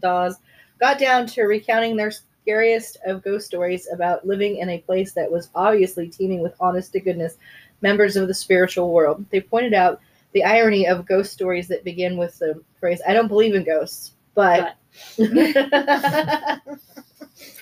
[0.00, 0.36] Dawes
[0.80, 5.30] got down to recounting their scariest of ghost stories about living in a place that
[5.30, 7.36] was obviously teeming with honest to goodness
[7.80, 9.24] members of the spiritual world.
[9.30, 10.00] They pointed out
[10.32, 14.12] the irony of ghost stories that begin with the phrase, I don't believe in ghosts,
[14.34, 14.76] but.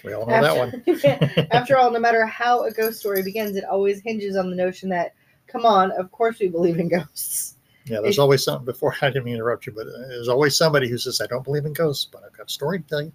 [0.05, 1.49] We all know that one.
[1.53, 4.89] After all, no matter how a ghost story begins, it always hinges on the notion
[4.91, 5.15] that,
[5.49, 7.56] come on, of course we believe in ghosts.
[7.87, 10.57] Yeah, there's always something before I didn't mean to interrupt you, but uh, there's always
[10.57, 13.03] somebody who says, I don't believe in ghosts, but I've got a story to tell
[13.03, 13.13] you.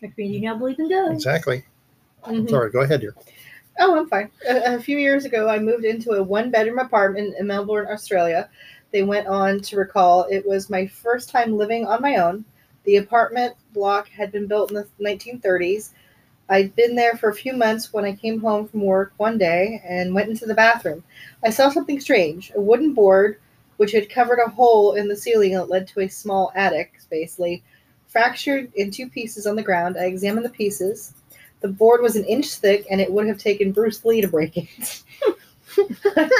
[0.00, 1.14] Which means you now believe in ghosts.
[1.24, 1.64] Exactly.
[2.26, 2.50] Mhm.
[2.50, 3.14] Sorry, go ahead, dear.
[3.78, 4.30] Oh, I'm fine.
[4.48, 8.48] A, a few years ago, I moved into a one bedroom apartment in Melbourne, Australia.
[8.90, 12.44] They went on to recall it was my first time living on my own.
[12.84, 15.90] The apartment block had been built in the 1930s.
[16.48, 19.82] I'd been there for a few months when I came home from work one day
[19.84, 21.02] and went into the bathroom.
[21.44, 23.38] I saw something strange a wooden board,
[23.76, 27.38] which had covered a hole in the ceiling that led to a small attic space,
[27.38, 27.62] lay
[28.08, 29.96] fractured in two pieces on the ground.
[29.98, 31.14] I examined the pieces.
[31.60, 34.56] The board was an inch thick, and it would have taken Bruce Lee to break
[34.56, 35.02] it.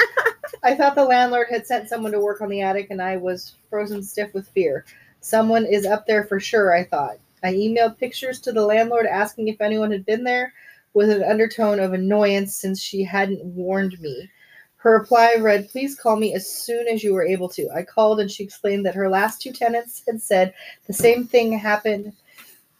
[0.63, 3.55] I thought the landlord had sent someone to work on the attic, and I was
[3.69, 4.85] frozen stiff with fear.
[5.21, 7.17] Someone is up there for sure, I thought.
[7.43, 10.53] I emailed pictures to the landlord asking if anyone had been there
[10.93, 14.29] with an undertone of annoyance since she hadn't warned me.
[14.87, 17.69] Her reply read, Please call me as soon as you are able to.
[17.75, 20.53] I called and she explained that her last two tenants had said
[20.85, 22.13] the same thing happened.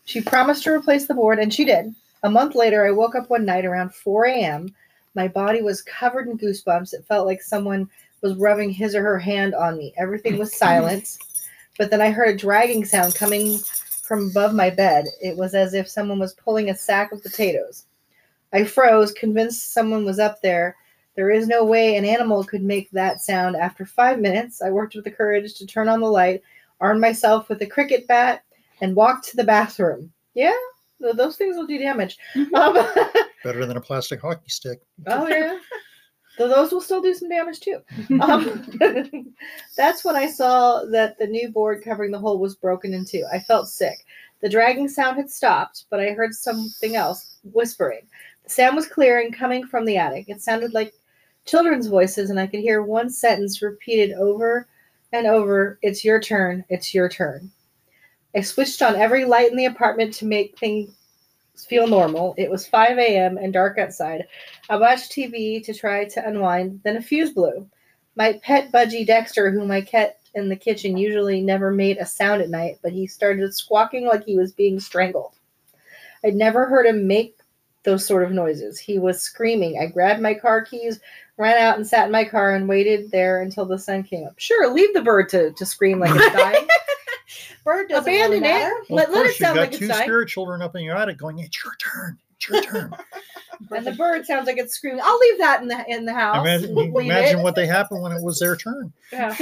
[0.05, 1.93] She promised to replace the board, and she did.
[2.23, 4.73] A month later, I woke up one night around 4 a.m.
[5.15, 6.93] My body was covered in goosebumps.
[6.93, 7.89] It felt like someone
[8.21, 9.93] was rubbing his or her hand on me.
[9.97, 11.17] Everything was silent.
[11.77, 13.57] But then I heard a dragging sound coming
[14.01, 15.07] from above my bed.
[15.21, 17.83] It was as if someone was pulling a sack of potatoes.
[18.53, 20.77] I froze, convinced someone was up there.
[21.17, 23.55] There is no way an animal could make that sound.
[23.55, 26.43] After five minutes, I worked with the courage to turn on the light,
[26.79, 28.43] armed myself with a cricket bat,
[28.81, 30.13] and walked to the bathroom.
[30.35, 30.55] Yeah,
[30.99, 32.19] those things will do damage.
[32.53, 32.73] Um,
[33.43, 34.79] Better than a plastic hockey stick.
[35.07, 35.57] oh, yeah.
[36.37, 37.81] Though those will still do some damage too.
[38.21, 38.69] Um,
[39.75, 43.25] that's when I saw that the new board covering the hole was broken in two.
[43.33, 44.05] I felt sick.
[44.41, 48.01] The dragging sound had stopped, but I heard something else whispering.
[48.43, 50.29] The sound was clear and coming from the attic.
[50.29, 50.93] It sounded like
[51.47, 54.67] children's voices, and I could hear one sentence repeated over
[55.13, 56.63] and over It's your turn.
[56.69, 57.49] It's your turn.
[58.35, 60.93] I switched on every light in the apartment to make things
[61.55, 62.35] feel normal.
[62.37, 63.37] It was 5 a.m.
[63.37, 64.27] and dark outside.
[64.69, 67.67] I watched TV to try to unwind, then a fuse blew.
[68.15, 72.41] My pet budgie Dexter, whom I kept in the kitchen, usually never made a sound
[72.41, 75.33] at night, but he started squawking like he was being strangled.
[76.23, 77.36] I'd never heard him make
[77.87, 78.77] those sort of noises.
[78.77, 79.79] He was screaming.
[79.81, 80.99] I grabbed my car keys,
[81.37, 84.33] ran out and sat in my car and waited there until the sun came up.
[84.37, 86.67] Sure, leave the bird to, to scream like it's dying.
[87.63, 88.53] Bird doesn't Abandon really it.
[88.53, 88.73] matter.
[88.89, 90.03] Well, Let- of let it course, sound you've like got it's two dying.
[90.03, 92.17] spirit children up in your attic going, It's your turn.
[92.37, 92.93] It's your turn.
[93.71, 95.01] and the bird sounds like it's screaming.
[95.03, 96.45] I'll leave that in the in the house.
[96.45, 98.91] imagine imagine what they happened when it was their turn.
[99.11, 99.33] Yeah.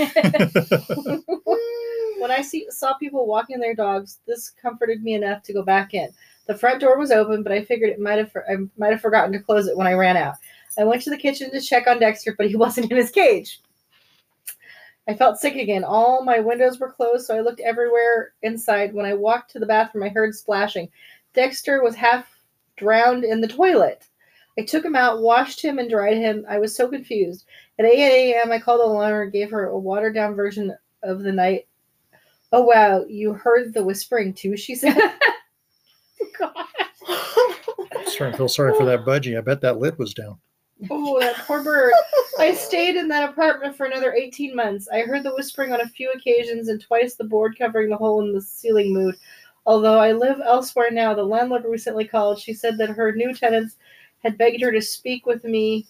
[2.20, 5.94] when I see saw people walking their dogs, this comforted me enough to go back
[5.94, 6.10] in.
[6.48, 9.32] The front door was open, but I figured it might have I might have forgotten
[9.34, 10.36] to close it when I ran out.
[10.78, 13.62] I went to the kitchen to check on Dexter, but he wasn't in his cage.
[15.08, 15.84] I felt sick again.
[15.84, 18.94] All my windows were closed, so I looked everywhere inside.
[18.94, 20.90] When I walked to the bathroom, I heard splashing.
[21.34, 22.28] Dexter was half
[22.76, 24.08] drowned in the toilet.
[24.58, 26.46] I took him out, washed him, and dried him.
[26.50, 27.46] I was so confused.
[27.78, 31.22] At 8 a.m., I called the alarm and gave her a watered down version of
[31.22, 31.68] the night.
[32.52, 34.98] Oh, wow, you heard the whispering too, she said.
[36.40, 36.52] God.
[37.96, 39.38] I'm starting to feel sorry for that budgie.
[39.38, 40.38] I bet that lid was down.
[40.90, 41.94] Oh, that poor bird.
[42.38, 44.88] I stayed in that apartment for another 18 months.
[44.92, 48.22] I heard the whispering on a few occasions and twice the board covering the hole
[48.22, 49.20] in the ceiling moved.
[49.66, 52.40] Although I live elsewhere now, the landlord recently called.
[52.40, 53.78] She said that her new tenants
[54.24, 55.88] had begged her to speak with me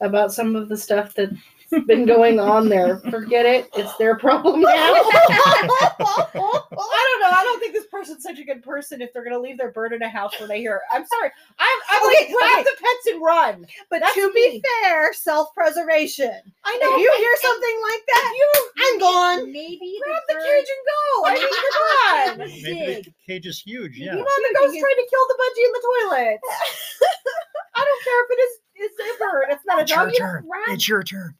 [0.00, 1.14] about some of the stuff
[1.70, 2.98] that's been going on there.
[3.10, 3.68] Forget it.
[3.76, 4.68] It's their problem now.
[4.72, 4.94] I
[6.34, 7.30] don't know.
[7.30, 9.70] I don't think this person's such a good person if they're going to leave their
[9.72, 10.80] bird in a house when they hear.
[10.92, 11.30] I'm sorry.
[11.58, 12.62] I'm, I'm Okay, like grab okay.
[12.64, 13.66] the pets and run.
[13.90, 16.30] But That's to be fair, self-preservation.
[16.64, 16.96] I If know.
[16.96, 19.52] you hear something like that, you I'm gone.
[19.52, 21.02] Maybe grab the cage and go.
[21.26, 22.38] I mean, come on.
[22.38, 23.96] Maybe the cage is huge.
[23.98, 24.12] Yeah.
[24.12, 26.38] Come on, the ghost trying to kill the budgie in the toilet.
[27.74, 29.44] I don't care if it is it's a bird.
[29.50, 30.12] It's not a It's your dog.
[30.12, 30.44] You turn.
[30.50, 30.74] rat.
[30.74, 31.34] It's your turn.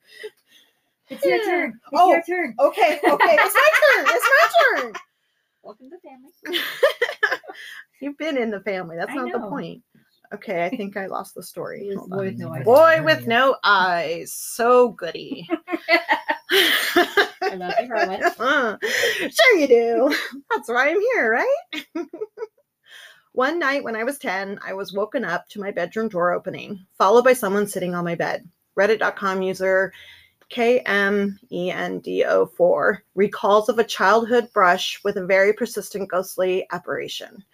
[1.11, 1.71] It's your turn.
[1.93, 2.11] It's Oh.
[2.13, 2.55] your turn.
[2.59, 4.07] Okay, okay, it's my turn.
[4.09, 4.93] It's my turn.
[5.63, 6.61] Welcome to the family.
[8.01, 8.97] You've been in the family.
[8.97, 9.83] That's I not the point.
[10.35, 11.87] Okay, I think I lost the story.
[11.89, 12.65] It was Hold boy with no eyes.
[12.65, 14.33] Boy with no eyes.
[14.33, 15.49] So goody.
[16.51, 18.79] I love you, Harlan.
[19.31, 20.15] Sure you do.
[20.51, 21.87] That's why I'm here, right?
[23.39, 26.85] One night when I was 10, I was woken up to my bedroom door opening,
[26.99, 28.45] followed by someone sitting on my bed.
[28.77, 29.93] Reddit.com user
[30.51, 37.45] KMENDO4 recalls of a childhood brush with a very persistent ghostly apparition.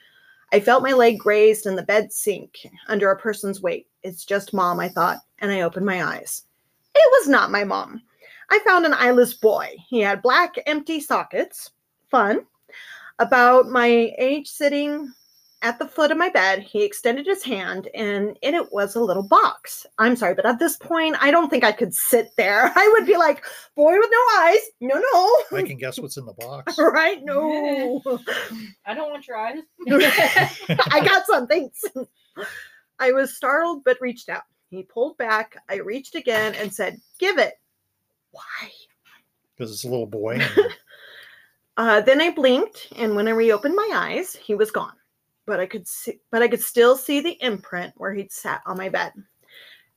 [0.54, 3.86] I felt my leg grazed and the bed sink under a person's weight.
[4.02, 6.44] It's just mom, I thought, and I opened my eyes.
[6.94, 8.00] It was not my mom.
[8.48, 9.68] I found an eyeless boy.
[9.86, 11.72] He had black, empty sockets.
[12.10, 12.46] Fun.
[13.18, 15.12] About my age, sitting
[15.64, 19.00] at the foot of my bed, he extended his hand, and in it was a
[19.00, 19.86] little box.
[19.98, 22.70] I'm sorry, but at this point, I don't think I could sit there.
[22.76, 23.42] I would be like,
[23.74, 24.58] boy with no eyes.
[24.82, 25.58] No, no.
[25.58, 26.78] I can guess what's in the box.
[26.78, 27.24] right?
[27.24, 28.02] No.
[28.86, 29.60] I don't want your eyes.
[29.88, 31.46] I got some.
[31.46, 31.82] Thanks.
[32.98, 34.42] I was startled, but reached out.
[34.68, 35.56] He pulled back.
[35.70, 37.54] I reached again and said, Give it.
[38.32, 38.70] Why?
[39.56, 40.42] Because it's a little boy.
[41.76, 44.92] Uh, then I blinked, and when I reopened my eyes, he was gone.
[45.46, 48.78] But I could see, but I could still see the imprint where he'd sat on
[48.78, 49.12] my bed.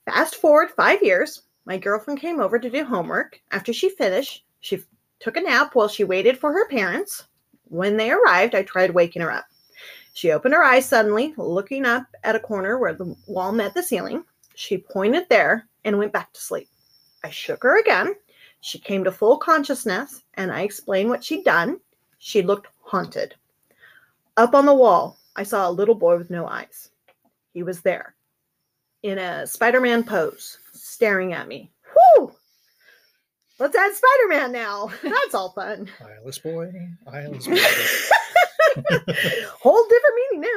[0.04, 3.40] Fast forward five years, my girlfriend came over to do homework.
[3.50, 4.82] After she finished, she
[5.20, 7.24] took a nap while she waited for her parents.
[7.64, 9.44] When they arrived, I tried waking her up.
[10.14, 13.82] She opened her eyes suddenly, looking up at a corner where the wall met the
[13.82, 14.24] ceiling.
[14.54, 16.68] She pointed there and went back to sleep.
[17.22, 18.14] I shook her again.
[18.60, 21.80] She came to full consciousness, and I explained what she'd done.
[22.18, 23.34] She looked haunted.
[24.36, 26.90] Up on the wall, I saw a little boy with no eyes.
[27.54, 28.16] He was there
[29.04, 31.70] in a Spider Man pose, staring at me.
[31.92, 32.32] Whew!
[33.60, 34.90] Let's add Spider Man now.
[35.02, 35.88] That's all fun.
[36.04, 36.72] eyeless boy.
[37.06, 37.56] Eyeless boy.
[39.62, 40.50] Whole different meaning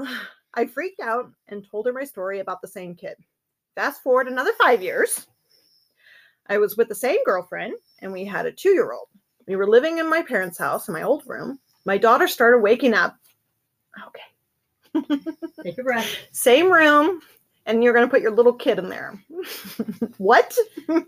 [0.00, 0.08] now.
[0.54, 3.14] I freaked out and told her my story about the same kid.
[3.76, 5.28] Fast forward another five years.
[6.48, 9.06] I was with the same girlfriend and we had a two year old.
[9.46, 11.60] We were living in my parents' house in my old room.
[11.84, 13.16] My daughter started waking up.
[14.06, 14.20] Okay.
[15.62, 16.08] Take a breath.
[16.32, 17.20] Same room,
[17.66, 19.20] and you're going to put your little kid in there.
[20.18, 20.56] what?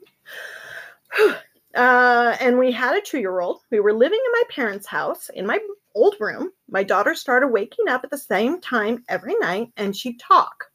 [1.74, 3.60] uh, and we had a two year old.
[3.70, 5.58] We were living in my parents' house in my
[5.94, 6.50] old room.
[6.68, 10.66] My daughter started waking up at the same time every night, and she'd talk.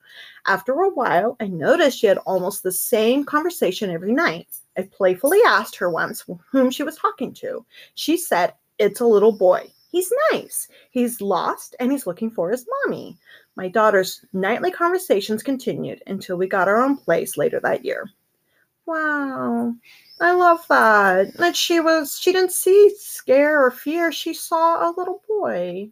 [0.48, 4.48] After a while, I noticed she had almost the same conversation every night.
[4.78, 7.66] I playfully asked her once whom she was talking to.
[7.96, 9.72] She said, It's a little boy.
[9.92, 10.70] He's nice.
[10.92, 13.18] He's lost and he's looking for his mommy.
[13.58, 18.10] My daughter's nightly conversations continued until we got our own place later that year.
[18.86, 19.74] Wow.
[20.22, 21.36] I love that.
[21.36, 24.12] That she was she didn't see scare or fear.
[24.12, 25.90] She saw a little boy.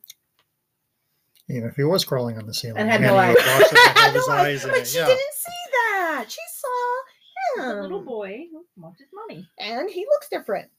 [1.49, 2.77] Even if he was crawling on the ceiling.
[2.77, 3.35] And had no eyes.
[3.39, 5.05] had No, eyes but it, she yeah.
[5.07, 6.25] didn't see that.
[6.29, 9.47] She saw him A little boy who wants his mommy.
[9.57, 10.69] And he looks different.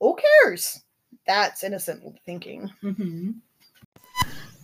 [0.00, 0.82] Who cares?
[1.26, 2.70] That's innocent thinking.
[2.82, 3.30] Mm-hmm.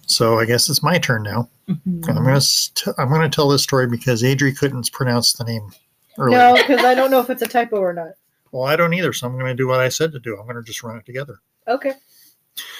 [0.06, 1.48] So I guess it's my turn now.
[1.68, 5.70] And I'm gonna st- I'm gonna tell this story because Adri couldn't pronounce the name
[6.18, 6.38] earlier.
[6.38, 8.12] No, because I don't know if it's a typo or not.
[8.50, 10.38] Well, I don't either, so I'm gonna do what I said to do.
[10.38, 11.40] I'm gonna just run it together.
[11.66, 11.94] Okay.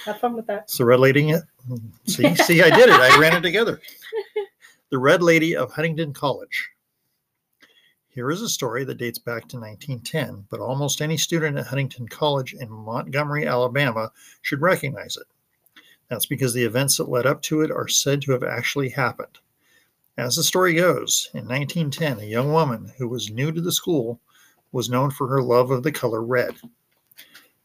[0.04, 0.64] Have fun with that.
[0.64, 1.34] It's the Red Lady.
[2.06, 3.00] See, see, I did it.
[3.00, 3.80] I ran it together.
[4.90, 6.68] The Red Lady of Huntingdon College.
[8.14, 12.08] Here is a story that dates back to 1910, but almost any student at Huntingdon
[12.08, 15.26] College in Montgomery, Alabama should recognize it.
[16.08, 19.38] That's because the events that led up to it are said to have actually happened.
[20.18, 24.20] As the story goes, in 1910, a young woman who was new to the school
[24.72, 26.56] was known for her love of the color red.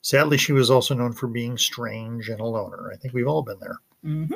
[0.01, 2.89] Sadly, she was also known for being strange and a loner.
[2.93, 3.79] I think we've all been there.
[4.05, 4.33] Mm-hmm.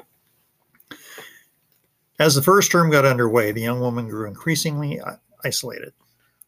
[2.20, 5.94] As the first term got underway, the young woman grew increasingly i- isolated.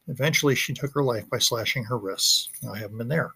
[0.07, 2.49] Eventually, she took her life by slashing her wrists.
[2.69, 3.33] I haven't been there.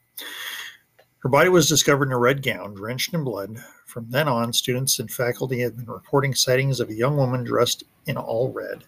[1.20, 3.58] Her body was discovered in a red gown, drenched in blood.
[3.86, 7.84] From then on, students and faculty have been reporting sightings of a young woman dressed
[8.06, 8.84] in all red.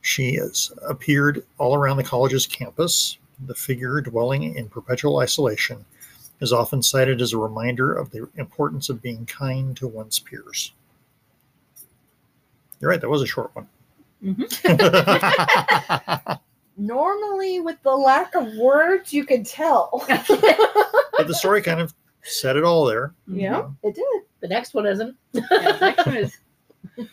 [0.00, 3.18] She has appeared all around the college's campus.
[3.46, 5.84] The figure dwelling in perpetual isolation
[6.40, 10.72] is often cited as a reminder of the importance of being kind to one's peers.
[12.80, 13.68] You're right, that was a short one.
[16.76, 20.04] Normally, with the lack of words, you could tell.
[20.08, 23.14] but the story kind of said it all there.
[23.26, 24.04] yeah, it did.
[24.40, 25.16] The next one isn't.
[25.32, 26.36] Yeah, next one is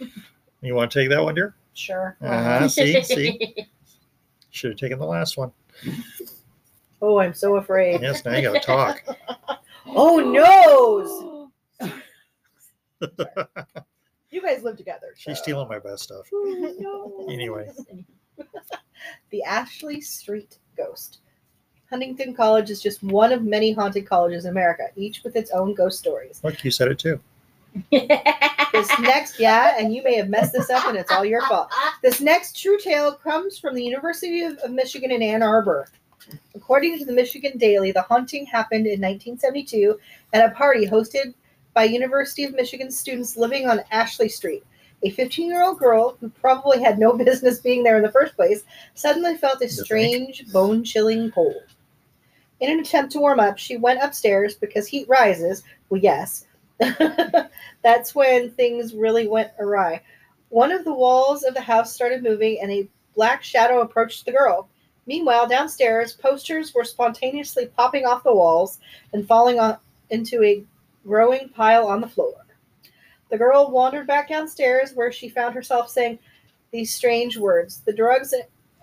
[0.61, 1.55] You want to take that one, dear?
[1.73, 2.17] Sure.
[2.21, 2.67] Uh-huh.
[2.67, 3.55] see, see.
[4.49, 5.51] Should have taken the last one.
[7.01, 8.01] Oh, I'm so afraid.
[8.01, 9.03] Yes, now you got to talk.
[9.85, 11.91] Oh no!
[14.37, 15.15] You guys live together.
[15.17, 16.29] She's stealing my best stuff.
[17.27, 17.67] Anyway,
[19.31, 21.21] The Ashley Street Ghost.
[21.89, 25.73] Huntingdon College is just one of many haunted colleges in America, each with its own
[25.73, 26.39] ghost stories.
[26.43, 27.19] look, you said it too.
[28.73, 31.71] This next, yeah, and you may have messed this up and it's all your fault.
[32.03, 35.87] This next true tale comes from the University of, of Michigan in Ann Arbor.
[36.53, 39.97] According to the Michigan Daily, the haunting happened in 1972
[40.33, 41.33] at a party hosted
[41.77, 44.65] by University of Michigan students living on Ashley Street.
[45.03, 48.35] A 15 year old girl, who probably had no business being there in the first
[48.35, 48.63] place,
[48.95, 51.61] suddenly felt a strange, bone chilling cold.
[52.61, 55.61] In an attempt to warm up, she went upstairs because heat rises.
[55.89, 56.47] Well, yes.
[57.83, 60.01] That's when things really went awry.
[60.49, 64.31] One of the walls of the house started moving, and a black shadow approached the
[64.31, 64.67] girl.
[65.05, 68.79] Meanwhile, downstairs, posters were spontaneously popping off the walls
[69.13, 69.77] and falling on,
[70.09, 70.65] into a
[71.07, 72.45] growing pile on the floor.
[73.29, 76.19] The girl wandered back downstairs, where she found herself saying
[76.71, 78.33] these strange words The drugs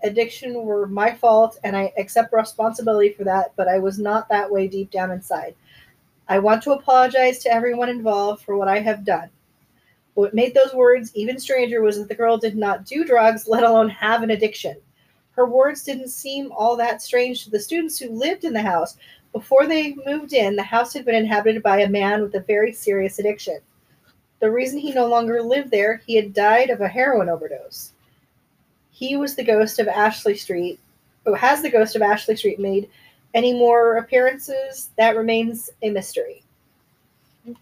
[0.02, 4.50] addiction were my fault, and I accept responsibility for that, but I was not that
[4.50, 5.54] way deep down inside.
[6.28, 9.30] I want to apologize to everyone involved for what I have done.
[10.14, 13.64] What made those words even stranger was that the girl did not do drugs, let
[13.64, 14.76] alone have an addiction.
[15.32, 18.96] Her words didn't seem all that strange to the students who lived in the house.
[19.34, 22.72] Before they moved in, the house had been inhabited by a man with a very
[22.72, 23.58] serious addiction.
[24.38, 27.94] The reason he no longer lived there, he had died of a heroin overdose.
[28.92, 30.78] He was the ghost of Ashley Street.
[31.24, 32.88] Who has the ghost of Ashley Street made
[33.34, 34.90] any more appearances?
[34.98, 36.43] That remains a mystery.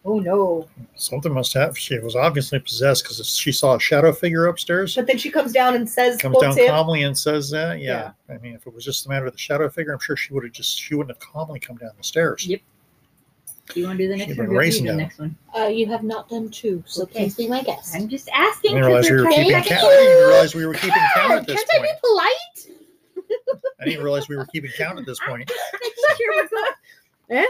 [0.04, 0.68] Oh no.
[0.94, 1.76] Something must have.
[1.76, 4.94] She was obviously possessed because she saw a shadow figure upstairs.
[4.94, 6.68] But then she comes down and says, Comes down him.
[6.68, 7.80] calmly and says that.
[7.80, 8.12] Yeah.
[8.28, 10.32] I mean, if it was just a matter of the shadow figure, I'm sure she
[10.34, 12.46] would have just she wouldn't have calmly come down the stairs.
[12.46, 12.60] Yep.
[13.72, 14.56] Do you want to do the She'd next been one?
[14.56, 15.36] or do you the next one.
[15.56, 17.20] Uh, you have not done two, so Okay.
[17.24, 17.94] please be my guest.
[17.94, 18.72] I'm just I asking.
[18.72, 19.66] didn't realize we were keeping count.
[19.66, 22.78] trying- I didn't realize we were keeping count at this Can't I be polite?
[23.80, 25.50] I didn't realize we were keeping count at this point.
[25.72, 26.72] Making sure we're going-
[27.30, 27.46] Eh?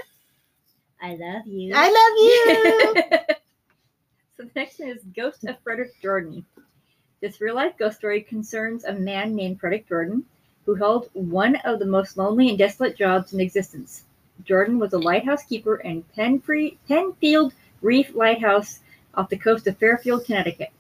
[1.03, 1.73] I love you.
[1.75, 3.19] I love you.
[4.37, 6.47] so the next one is Ghost of Frederick Jordan.
[7.21, 10.25] This real life ghost story concerns a man named Frederick Jordan
[10.65, 14.05] who held one of the most lonely and desolate jobs in existence.
[14.45, 18.79] Jordan was a lighthouse keeper in Penfree, Penfield Reef Lighthouse
[19.15, 20.71] off the coast of Fairfield, Connecticut.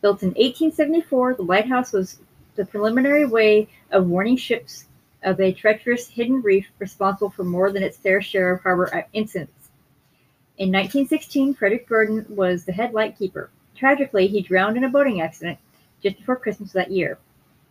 [0.00, 2.18] Built in 1874, the lighthouse was
[2.56, 4.86] the preliminary way of warning ships
[5.22, 9.70] of a treacherous hidden reef responsible for more than its fair share of harbor incidents.
[10.58, 13.50] In 1916, Frederick Gordon was the head lightkeeper.
[13.74, 15.58] Tragically, he drowned in a boating accident
[16.02, 17.18] just before Christmas that year,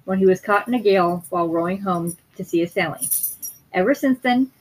[0.06, 3.08] when he was caught in a gale while rowing home to see a sailing.
[3.74, 4.52] Ever since then,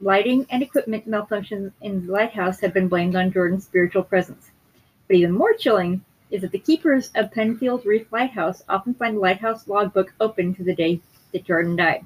[0.00, 4.50] lighting and equipment malfunctions in the lighthouse have been blamed on Jordan's spiritual presence.
[5.06, 9.20] But even more chilling is that the keepers of Penfield Reef Lighthouse often find the
[9.20, 11.00] lighthouse logbook open to the day
[11.32, 12.04] that Jordan died,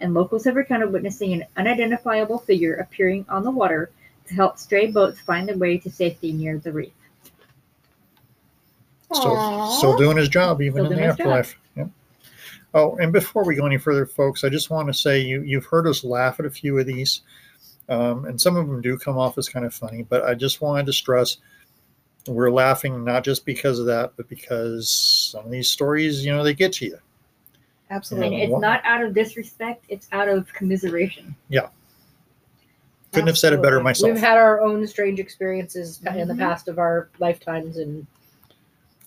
[0.00, 3.90] and locals have recounted witnessing an unidentifiable figure appearing on the water
[4.26, 6.92] to help stray boats find their way to safety near the reef.
[9.12, 11.26] Still, still doing his job even Still in the doing his job.
[11.26, 11.58] afterlife.
[11.76, 11.90] Yep.
[12.74, 15.66] Oh, and before we go any further, folks, I just want to say you you've
[15.66, 17.22] heard us laugh at a few of these,
[17.88, 20.02] um, and some of them do come off as kind of funny.
[20.02, 21.36] But I just wanted to stress
[22.26, 26.42] we're laughing not just because of that, but because some of these stories, you know,
[26.42, 26.98] they get to you.
[27.90, 28.42] Absolutely.
[28.42, 31.34] And it's not out of disrespect, it's out of commiseration.
[31.48, 31.68] Yeah.
[33.12, 34.12] Couldn't have said it better myself.
[34.12, 36.38] We've had our own strange experiences in the Mhm.
[36.38, 38.06] past of our lifetimes, and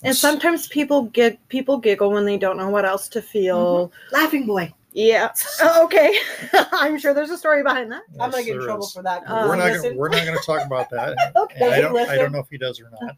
[0.04, 3.92] And sometimes people get people giggle when they don't know what else to feel.
[4.12, 4.72] laughing boy.
[4.98, 5.32] Yeah.
[5.60, 6.16] Oh, okay.
[6.72, 8.04] I'm sure there's a story behind that.
[8.20, 8.94] I'm gonna get in trouble is.
[8.94, 9.24] for that.
[9.28, 9.84] Uh, we're not Listen.
[9.84, 11.16] gonna, we're not going to talk about that.
[11.36, 13.16] Okay, I don't I don't know if he does or not.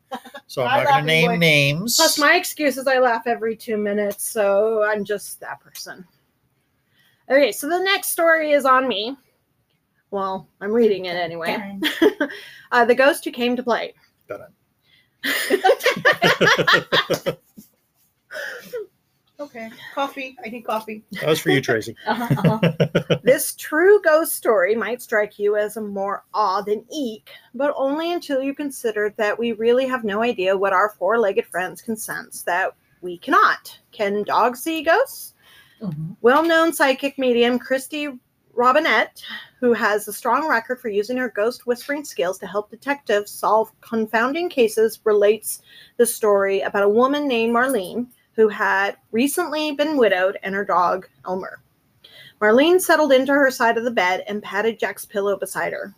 [0.47, 1.37] So I'm not gonna name boy.
[1.37, 1.95] names.
[1.95, 6.05] Plus, my excuse is I laugh every two minutes, so I'm just that person.
[7.29, 9.15] Okay, so the next story is on me.
[10.11, 11.79] Well, I'm reading it anyway.
[12.71, 13.93] uh, the ghost who came to play.
[19.39, 19.69] Okay.
[19.95, 20.35] Coffee.
[20.45, 21.01] I need coffee.
[21.13, 21.95] That was for you, Tracy.
[22.07, 23.17] Uh-huh, uh-huh.
[23.23, 28.11] This true ghost story might strike you as a more awe than eek, but only
[28.11, 31.95] until you consider that we really have no idea what our four legged friends can
[31.95, 33.79] sense that we cannot.
[33.91, 35.35] Can dogs see ghosts?
[35.81, 36.17] Mhm.
[36.21, 38.19] Well known psychic medium Kristy
[38.55, 39.23] Robinett,
[39.61, 43.71] who has a strong record for using her ghost whispering skills to help detectives solve
[43.79, 45.61] confounding cases, relates
[45.95, 48.07] the story about a woman named Marlene
[48.39, 51.61] who had recently been widowed and her dog Elmer.
[52.39, 55.93] Marlene settled into her side of the bed and patted Jack's pillow beside her.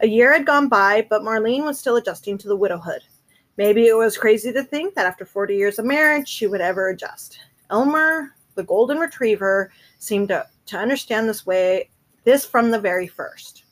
[0.00, 3.02] A year had gone by, but Marlene was still adjusting to the widowhood.
[3.56, 6.88] Maybe it was crazy to think that after 40 years of marriage, she would ever
[6.88, 7.38] adjust.
[7.70, 9.70] Elmer, the golden retriever,
[10.00, 11.88] seemed to, to understand this way,
[12.24, 13.62] this from the very first.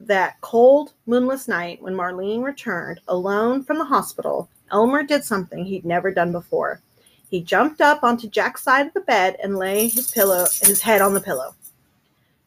[0.00, 5.84] That cold, moonless night when Marlene returned alone from the hospital, Elmer did something he'd
[5.84, 6.82] never done before.
[7.30, 11.00] He jumped up onto Jack's side of the bed and lay his pillow his head
[11.00, 11.54] on the pillow.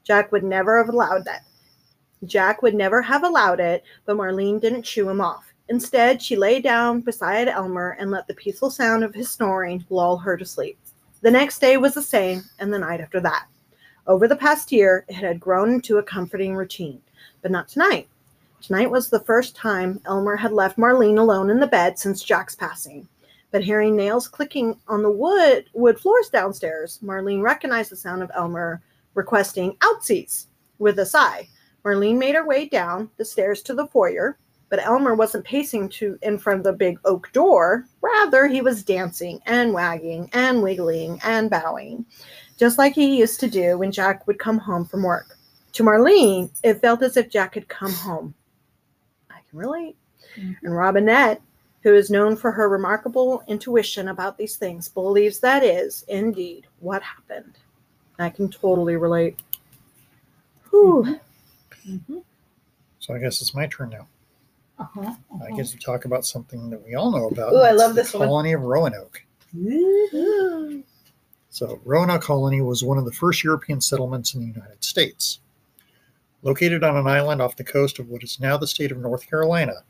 [0.03, 1.43] Jack would never have allowed that.
[2.25, 5.53] Jack would never have allowed it, but Marlene didn't shoo him off.
[5.69, 10.17] Instead, she lay down beside Elmer and let the peaceful sound of his snoring lull
[10.17, 10.77] her to sleep.
[11.21, 13.45] The next day was the same, and the night after that.
[14.07, 17.01] Over the past year, it had grown into a comforting routine,
[17.41, 18.07] but not tonight.
[18.61, 22.55] Tonight was the first time Elmer had left Marlene alone in the bed since Jack's
[22.55, 23.07] passing.
[23.51, 28.31] But hearing nails clicking on the wood wood floors downstairs, Marlene recognized the sound of
[28.35, 28.81] Elmer
[29.15, 30.47] requesting outsies
[30.77, 31.47] with a sigh.
[31.83, 34.37] Marlene made her way down the stairs to the foyer,
[34.69, 37.85] but Elmer wasn't pacing to in front of the big oak door.
[38.01, 42.05] Rather, he was dancing and wagging and wiggling and bowing,
[42.57, 45.37] just like he used to do when Jack would come home from work.
[45.73, 48.33] To Marlene, it felt as if Jack had come home.
[49.31, 49.95] I can relate.
[50.37, 50.57] Mhm.
[50.63, 51.39] And Robinett,
[51.81, 57.01] who is known for her remarkable intuition about these things, believes that is indeed what
[57.01, 57.57] happened.
[58.17, 59.39] I can totally relate.
[60.69, 61.19] Whew.
[61.87, 62.23] Mhm.
[62.99, 64.07] So I guess it's my turn now.
[64.77, 65.55] Uh-huh, I uh-huh.
[65.55, 67.53] get to talk about something that we all know about.
[67.53, 68.27] Ooh, I It's love the this one.
[68.27, 69.23] Colony of Roanoke.
[71.49, 75.39] So, Roanoke Colony was one of the first European settlements in the United States.
[76.43, 79.29] Located on an island off the coast of what is now the state of North
[79.29, 79.83] Carolina,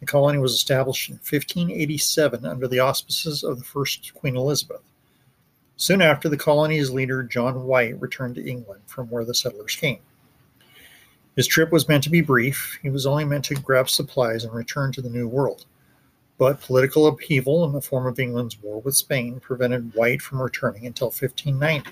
[0.00, 4.80] the colony was established in 1587 under the auspices of the first Queen Elizabeth.
[5.76, 10.00] Soon after, the colony's leader, John White, returned to England from where the settlers came.
[11.36, 12.78] His trip was meant to be brief.
[12.82, 15.64] He was only meant to grab supplies and return to the New World.
[16.36, 20.86] But political upheaval in the form of England's war with Spain prevented White from returning
[20.86, 21.90] until 1590.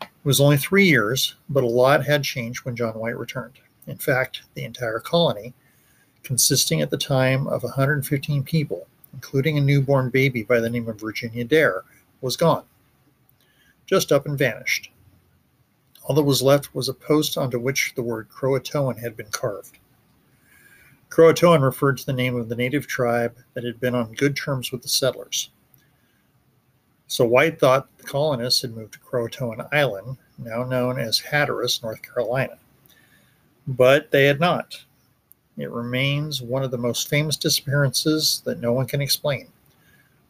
[0.00, 3.58] It was only three years, but a lot had changed when John White returned.
[3.86, 5.54] In fact, the entire colony,
[6.22, 11.00] consisting at the time of 115 people, including a newborn baby by the name of
[11.00, 11.84] Virginia Dare,
[12.20, 12.64] was gone.
[13.86, 14.90] Just up and vanished.
[16.04, 19.78] All that was left was a post onto which the word Croatoan had been carved.
[21.10, 24.72] Croatoan referred to the name of the native tribe that had been on good terms
[24.72, 25.50] with the settlers.
[27.06, 32.00] So White thought the colonists had moved to Croatoan Island, now known as Hatteras, North
[32.00, 32.58] Carolina.
[33.66, 34.82] But they had not.
[35.58, 39.48] It remains one of the most famous disappearances that no one can explain.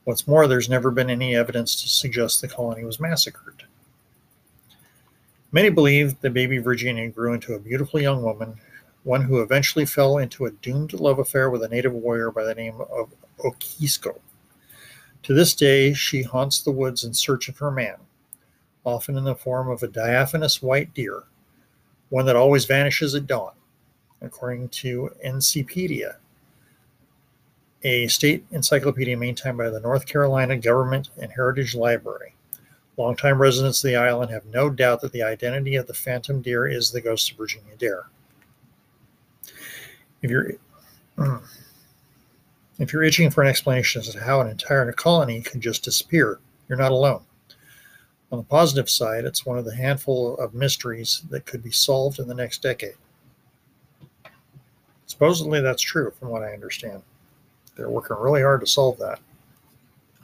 [0.04, 3.62] What's more, there's never been any evidence to suggest the colony was massacred.
[5.52, 8.56] Many believe that baby Virginia grew into a beautiful young woman,
[9.04, 12.54] one who eventually fell into a doomed love affair with a native warrior by the
[12.54, 14.18] name of Okisko.
[15.24, 17.96] To this day, she haunts the woods in search of her man,
[18.84, 21.24] often in the form of a diaphanous white deer,
[22.08, 23.52] one that always vanishes at dawn,
[24.22, 26.16] according to NCpedia,
[27.82, 32.34] a state encyclopedia maintained by the North Carolina Government and Heritage Library.
[32.96, 36.66] Longtime residents of the island have no doubt that the identity of the phantom deer
[36.66, 38.06] is the ghost of Virginia Dare.
[40.20, 40.52] If you're
[42.78, 46.38] if you're itching for an explanation as to how an entire colony could just disappear,
[46.68, 47.22] you're not alone.
[48.30, 52.18] On the positive side, it's one of the handful of mysteries that could be solved
[52.18, 52.94] in the next decade.
[55.22, 57.00] Supposedly, that's true, from what I understand.
[57.76, 59.20] They're working really hard to solve that.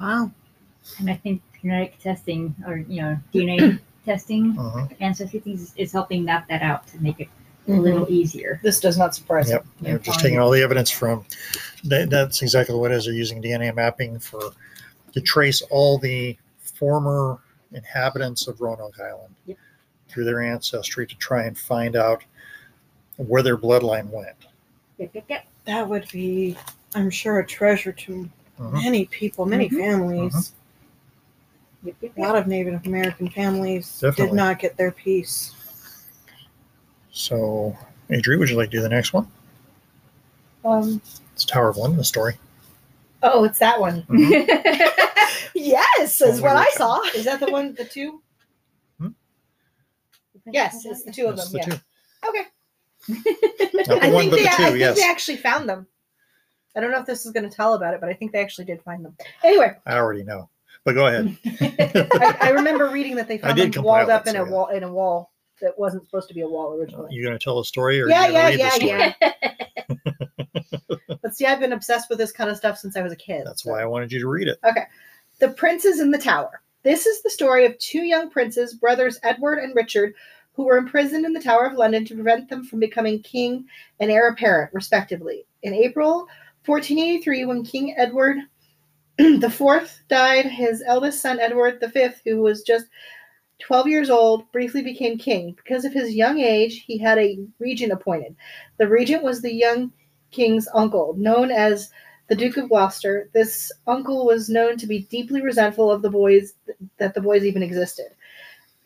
[0.01, 0.33] Wow.
[0.99, 4.97] And I think genetic testing or you know DNA testing Mhm.
[4.99, 7.29] ancestry things is helping map that out to make it
[7.69, 7.81] a Mhm.
[7.81, 8.59] little easier.
[8.65, 9.71] This does not surprise Yep, me.
[9.83, 11.25] they're just taking all the evidence from.
[11.85, 13.05] That, that's exactly what it is.
[13.05, 14.51] They're using DNA mapping for
[15.13, 17.39] to trace all the former
[17.71, 19.59] inhabitants of Roanoke Island Yep.
[20.09, 22.25] through their ancestry to try and find out
[23.17, 24.35] where their bloodline went.
[24.99, 25.47] Yep, yep, yep.
[25.65, 26.57] That would be,
[26.95, 28.29] I'm sure, a treasure to
[28.59, 28.73] Mhm.
[28.85, 29.79] many people, many Mhm.
[29.79, 30.53] families.
[31.85, 34.27] Yep, yep, A lot of Native American families Definitely.
[34.27, 35.55] did not get their piece.
[37.13, 37.77] So,
[38.11, 39.31] Adri, would you like to do the next one?
[40.65, 41.01] Um,
[41.35, 42.37] It's Tower of London, the story.
[43.23, 44.05] oh, it's that one.
[44.11, 44.49] yep.
[45.55, 47.03] Yes, is is what what I I saw.
[47.17, 47.75] Is that the one?
[47.75, 48.23] The two?
[49.01, 49.09] Hmm?
[50.47, 51.61] Yes, it's the two of That's them.
[51.61, 51.77] the Yeah.
[51.77, 52.29] two.
[52.29, 52.47] Okay.
[53.09, 55.87] I one, think they, the I two, think they actually found them.
[56.77, 58.41] I don't know if this is going to tell about it, but I think they
[58.41, 59.17] actually did find them.
[59.43, 60.49] Anyway, I already know.
[60.85, 61.37] But go ahead.
[61.45, 64.93] I, I remember reading that they found them walled up in a wall in a
[64.93, 67.13] wall that wasn't supposed to be a wall originally.
[67.13, 69.33] you going to tell a story or yeah, yeah, yeah, yeah.
[71.23, 73.43] but see, I've been obsessed with this kind of stuff since I was a kid.
[73.45, 73.73] That's so.
[73.73, 74.59] why I wanted you to read it.
[74.65, 74.85] Okay,
[75.41, 76.63] the Princes in the Tower.
[76.85, 80.15] This is the story of two young princes, brothers Edward and Richard,
[80.59, 83.65] who were imprisoned in the Tower of London to prevent them from becoming king
[84.01, 85.47] and heir apparent, respectively.
[85.63, 86.27] In April
[86.67, 88.39] 1483, when King Edward
[89.21, 92.87] IV died, his eldest son Edward V, who was just
[93.61, 95.55] 12 years old, briefly became king.
[95.57, 98.35] Because of his young age, he had a regent appointed.
[98.79, 99.93] The regent was the young
[100.33, 101.93] king's uncle, known as
[102.27, 103.31] the Duke of Gloucester.
[103.33, 106.55] This uncle was known to be deeply resentful of the boys
[106.97, 108.09] that the boys even existed.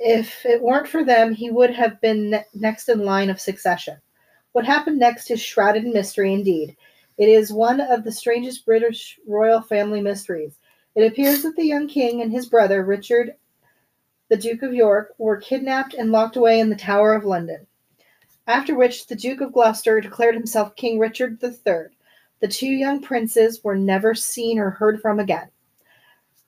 [0.05, 3.99] If it weren't for them, he would have been ne- next in line of succession.
[4.51, 6.77] What happened next is shrouded in mystery indeed.
[7.19, 10.59] It is one of the strangest British royal family mysteries.
[10.97, 13.37] It appears that the young king and his brother, Richard,
[14.29, 17.65] the Duke of York, were kidnapped and locked away in the Tower of London.
[18.49, 21.95] After which, the Duke of Gloucester declared himself King Richard III.
[22.41, 25.49] The two young princes were never seen or heard from again.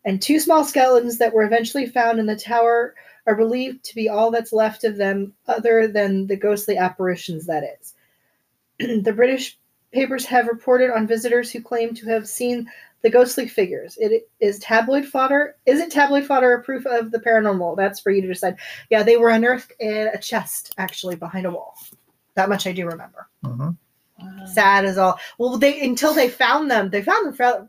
[0.04, 2.96] And two small skeletons that were eventually found in the tower
[3.26, 7.64] are believed to be all that's left of them, other than the ghostly apparitions, that
[7.80, 7.94] is.
[9.04, 9.58] the British
[9.92, 12.70] papers have reported on visitors who claim to have seen
[13.02, 13.96] the ghostly figures.
[13.98, 15.56] It is tabloid fodder.
[15.66, 17.76] Is it tabloid fodder or proof of the paranormal?
[17.76, 18.56] That's for you to decide.
[18.90, 21.76] Yeah, they were unearthed in a chest, actually, behind a wall.
[22.34, 23.70] That much I do remember hmm
[24.46, 25.18] sad as all.
[25.38, 27.68] Well, they until they found them, they found them for,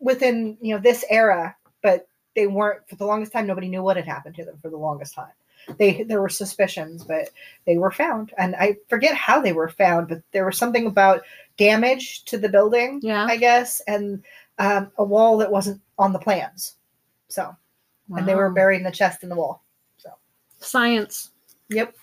[0.00, 3.46] within you know this era, but they weren't for the longest time.
[3.46, 5.32] Nobody knew what had happened to them for the longest time.
[5.78, 7.30] They there were suspicions, but
[7.66, 11.22] they were found, and I forget how they were found, but there was something about
[11.56, 13.24] damage to the building, Yeah.
[13.26, 14.22] I guess, and
[14.58, 16.74] um, a wall that wasn't on the plans.
[17.28, 17.54] So,
[18.16, 18.54] and they were Wow.
[18.54, 19.62] buried in the chest in the wall.
[19.98, 20.10] So
[20.58, 21.30] science.
[21.70, 21.94] Yep.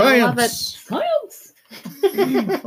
[0.00, 0.50] I love it.
[0.50, 1.54] Science.
[2.12, 2.62] Science.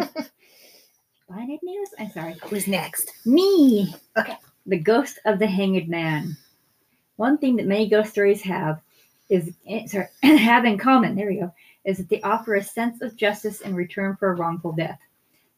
[1.27, 1.89] Planet News.
[1.99, 2.35] I'm sorry.
[2.45, 3.11] Who's next?
[3.25, 3.93] Me.
[4.17, 4.37] Okay.
[4.65, 6.35] The ghost of the hanged man.
[7.21, 8.81] One thing that many ghost stories have
[9.29, 11.13] is eh, sorry, have in common.
[11.15, 11.53] There we go.
[11.85, 14.97] Is that they offer a sense of justice in return for a wrongful death.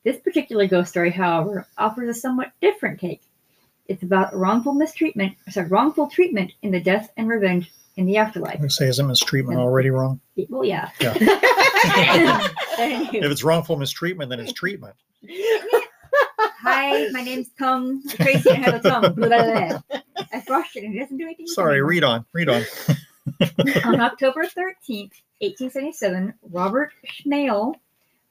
[0.03, 3.21] This particular ghost story, however, offers a somewhat different take.
[3.87, 8.59] It's about wrongful mistreatment, sorry, wrongful treatment in the death and revenge in the afterlife.
[8.61, 10.19] I say, isn't mistreatment already wrong?
[10.49, 10.89] Well, yeah.
[10.99, 11.13] Yeah.
[12.75, 14.95] If it's wrongful mistreatment, then it's treatment.
[16.63, 18.01] Hi, my name's Tongue.
[18.07, 19.13] Tracy, I have a tongue.
[19.15, 19.99] Blah, blah, blah.
[20.31, 21.45] I brushed it and it doesn't do anything.
[21.47, 22.25] Sorry, read on.
[22.31, 22.63] Read on.
[23.85, 27.75] On October 13th, 1877, Robert Schnell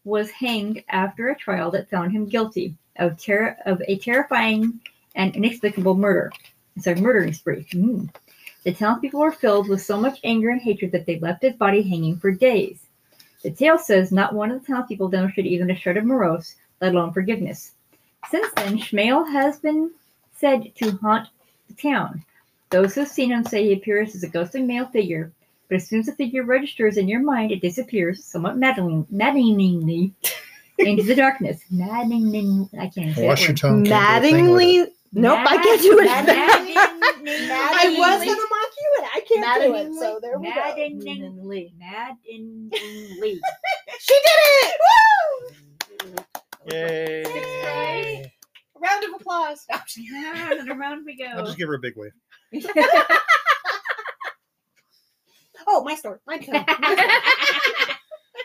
[0.04, 4.80] was hanged after a trial that found him guilty of, ter- of a terrifying
[5.14, 6.32] and inexplicable murder.
[6.76, 7.66] It's a murdering spree.
[7.72, 8.14] Mm.
[8.64, 11.82] The townspeople were filled with so much anger and hatred that they left his body
[11.82, 12.80] hanging for days.
[13.42, 16.94] The tale says not one of the townspeople demonstrated even a shred of morose, let
[16.94, 17.72] alone forgiveness.
[18.30, 19.90] Since then, Schmale has been
[20.36, 21.28] said to haunt
[21.68, 22.24] the town.
[22.70, 25.32] Those who've seen him say he appears as a ghostly male figure,
[25.68, 30.12] but as soon as the figure registers in your mind, it disappears somewhat maddening, maddeningly
[30.78, 31.60] into the darkness.
[31.70, 32.68] Maddening.
[32.78, 33.84] I can't say Wash that your word.
[33.84, 33.84] tongue.
[33.84, 34.66] can't do a thing with it.
[34.66, 34.92] Maddeningly.
[35.14, 36.06] Nope, I can't do it.
[36.06, 36.76] Maddeningly.
[37.24, 39.94] I was gonna mark you and I can't do it.
[40.00, 40.54] So there we go.
[40.54, 41.72] Maddeningly.
[41.78, 43.40] Maddeningly.
[44.00, 44.74] She did it!
[44.80, 45.54] Woo!
[46.70, 48.32] Yay.
[48.82, 49.64] Round of applause.
[49.96, 51.44] and around we I'll go.
[51.46, 52.12] just give her a big wave.
[55.66, 56.18] Oh, my story.
[56.26, 56.64] My turn.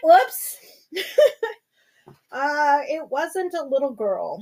[0.04, 0.58] Whoops.
[2.32, 4.40] uh, it wasn't a little girl.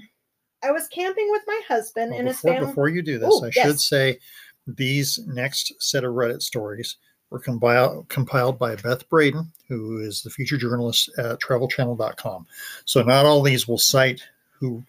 [0.64, 2.68] I was camping with my husband Well, and his before, family.
[2.68, 3.66] before you do this, Ooh, I yes.
[3.66, 4.20] should say
[4.68, 6.98] these next set of Reddit stories
[7.30, 12.46] were compiled, compiled by Beth Braden, who is the feature journalist at travelchannel.com.
[12.86, 14.22] So not all these will cite
[14.52, 14.84] who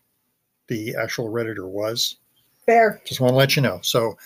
[0.69, 2.17] the actual Redditor was.
[2.67, 3.01] Fair.
[3.05, 3.79] Just want to let you know.
[3.83, 4.17] So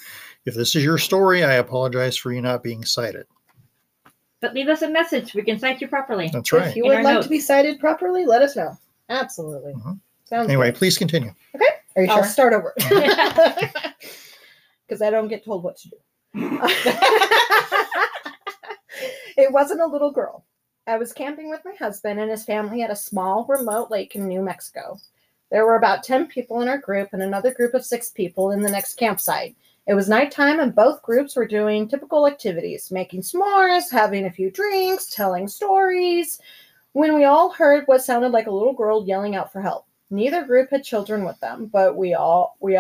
[0.46, 3.26] if this is your story, I apologize for you not being cited.
[4.40, 5.34] But leave us a message.
[5.34, 6.30] We can cite you properly.
[6.32, 6.74] That's If right.
[6.76, 7.26] you In would like notes.
[7.26, 8.76] to be cited properly, let us know.
[9.10, 9.74] Absolutely.
[9.74, 10.00] Mhm.
[10.24, 10.76] Sounds Anyway, good.
[10.76, 11.34] please continue.
[11.54, 11.64] Okay.
[11.96, 12.26] Are you I'll sure?
[12.26, 12.74] start over.
[14.88, 15.96] Because I don't get told what to do.
[19.36, 20.44] it wasn't a little girl.
[20.86, 24.28] I was camping with my husband and his family at a small remote lake in
[24.28, 24.98] New Mexico.
[25.50, 28.62] There were about 10 people in our group and another group of six people in
[28.62, 29.56] the next campsite.
[29.86, 34.50] It was nighttime and both groups were doing typical activities making s'mores, having a few
[34.50, 36.40] drinks, telling stories.
[36.92, 39.86] When we all heard what sounded like a little girl yelling out for help.
[40.10, 42.78] Neither group had children with them, but we all we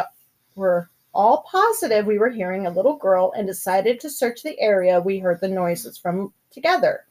[0.56, 5.00] were all positive we were hearing a little girl and decided to search the area
[5.00, 7.06] we heard the noises from together.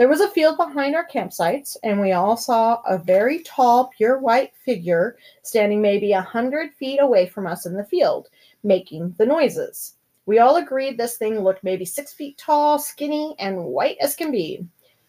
[0.00, 4.18] There was a field behind our campsites, and we all saw a very tall, pure
[4.18, 8.30] white figure standing maybe a hundred feet away from us in the field,
[8.62, 9.96] making the noises.
[10.24, 14.30] We all agreed this thing looked maybe six feet tall, skinny, and white as can
[14.30, 14.66] be.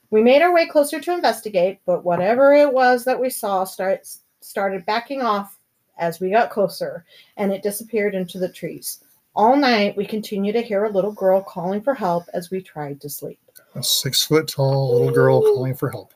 [0.10, 4.06] We made our way closer to investigate, but whatever it was that we saw start,
[4.42, 5.58] started backing off
[6.02, 7.06] as we got closer,
[7.38, 9.00] and it disappeared into the trees.
[9.34, 13.00] All night, we continued to hear a little girl calling for help as we tried
[13.02, 13.40] to sleep.
[13.76, 16.14] A six foot tall little girl calling for help.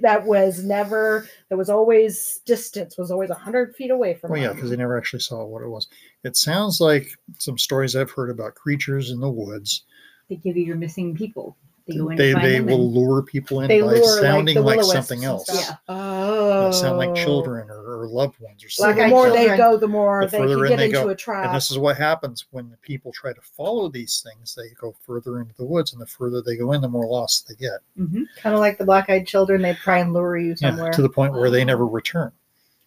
[0.00, 4.52] That was never, there was always distance, was always 100 feet away from Well, yeah,
[4.52, 5.88] because they never actually saw what it was.
[6.24, 9.84] It sounds like some stories I've heard about creatures in the woods.
[10.28, 11.56] They give you your missing people.
[11.86, 14.86] They go in They they will lure people in They by lure sounding like, like,
[14.86, 15.48] something else.
[15.52, 15.76] Yeah.
[15.88, 16.66] Oh.
[16.66, 18.96] They sound like children or, or loved ones or The something.
[18.96, 19.48] Black-eyed more like that.
[19.50, 21.08] they go, the more The they further can get into go.
[21.10, 21.46] a trap.
[21.46, 24.54] And this is what happens when people try to follow these things.
[24.54, 27.46] They go further into the woods, and the further they go in, the more lost
[27.48, 27.80] they get.
[27.98, 28.24] Mhm.
[28.38, 30.92] Kind of like the black eyed children, they try and lure you Yeah, somewhere.
[30.92, 32.32] to the point where they never return.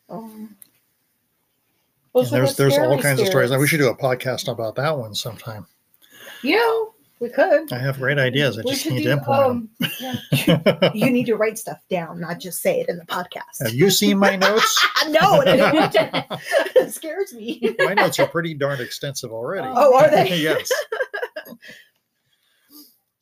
[0.09, 0.25] Oh.
[0.25, 0.55] And
[2.13, 3.49] Those are there's there's all kinds of stories.
[3.51, 5.65] Now, we should do a podcast about that one sometime.
[6.43, 7.71] you know, we could.
[7.71, 8.57] I have great ideas.
[8.57, 12.19] I we just should need do, to implement um, You need to write stuff down,
[12.19, 13.59] not just say it in the podcast.
[13.59, 13.67] them.
[13.67, 14.87] Have you seen my notes?
[15.07, 16.25] no, and I don't.
[16.75, 17.75] it scares me.
[17.79, 19.67] my notes are pretty darn extensive already.
[19.73, 20.35] Oh, are they?
[20.37, 20.69] yes.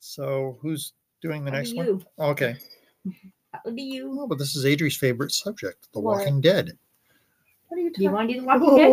[0.00, 1.86] So who's doing the That'd next be one?
[1.86, 2.02] you.
[2.18, 2.56] Okay.
[3.52, 4.18] That would be you.
[4.20, 6.18] Oh, but this is Adri's favorite subject, The What?
[6.18, 6.76] Walking Dead.
[7.68, 7.98] what are you talking?
[7.98, 8.92] Do you want to do the Walking Dead?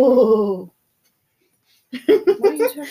[2.40, 2.86] What are you talking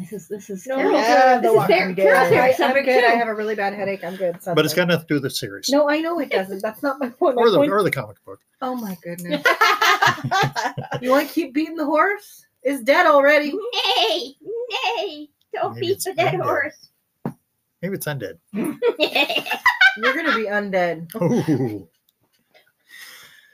[0.00, 1.96] This is this is No, Carol's- yeah, this The is Walking Dead.
[1.96, 3.04] Carol's I, I'm subject good.
[3.04, 4.02] I have a really bad headache.
[4.02, 4.32] I'm good.
[4.44, 4.74] But it's Sunday.
[4.74, 5.68] got nothing to do with the series.
[5.68, 6.62] No, I know it doesn't.
[6.62, 7.36] That's not my point.
[7.36, 8.40] My or the point- or the comic book.
[8.62, 9.44] oh my goodness.
[11.02, 12.46] you want to keep beating the horse?
[12.62, 13.52] It's dead already.
[13.52, 14.34] Nay,
[14.96, 16.42] nay, don't Maybe beat it's the dead undead.
[16.44, 16.88] horse.
[17.82, 18.38] Maybe it's undead.
[18.52, 21.88] You're gonna be undead, Ooh.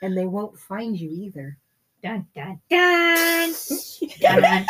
[0.02, 1.56] and they won't find you either.
[2.02, 3.54] dun dun dun.
[4.20, 4.66] dun.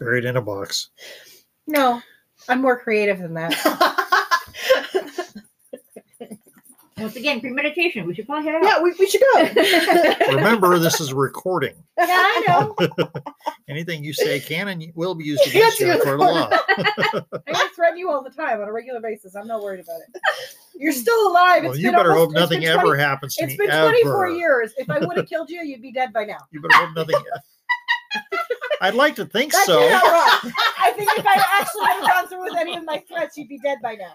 [0.00, 0.90] Buried in a box.
[1.66, 2.00] No,
[2.48, 3.54] I'm more creative than that.
[6.96, 8.06] Once again, premeditation.
[8.06, 8.62] We should probably head out.
[8.64, 10.28] yeah, we, we should go.
[10.36, 11.74] Remember, this is recording.
[11.98, 12.76] yeah, I know.
[13.68, 16.48] Anything you say can and will be used against you in Yes, court of law.
[17.48, 19.34] I threaten you all the time on a regular basis.
[19.34, 20.22] I'm not worried about it.
[20.76, 21.64] You're still alive.
[21.64, 24.26] Well, It's you better almost- hope nothing been ever happens to It's me been 24
[24.26, 24.34] ever.
[24.36, 24.72] years.
[24.78, 26.38] If I would have killed you, you'd be dead by now.
[26.52, 27.16] You better hope nothing.
[28.80, 29.80] I'd like to think That's so.
[29.82, 33.48] I think if I actually would have gone through with any of my threats, you'd
[33.48, 34.12] be dead by now.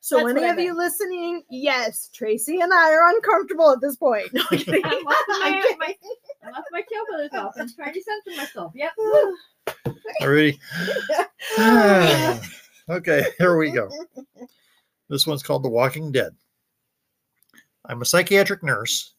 [0.00, 3.80] So, That's any what I of you listening, yes, Tracy and I are uncomfortable at
[3.80, 4.28] this point.
[4.32, 4.82] No, I'm kidding.
[4.84, 5.78] I lost I'm my, kidding.
[5.78, 5.96] my,
[6.44, 7.52] I lost my tail feathers off.
[7.58, 8.72] I'm trying to censor myself.
[8.74, 8.92] Yep.
[10.22, 10.58] Already.
[12.88, 13.88] okay, here we go.
[15.08, 16.34] This one's called The Walking Dead.
[17.84, 19.14] I'm a psychiatric nurse,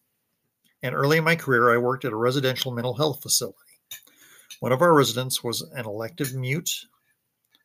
[0.84, 3.58] and early in my career, I worked at a residential mental health facility.
[4.62, 6.86] One of our residents was an elective mute,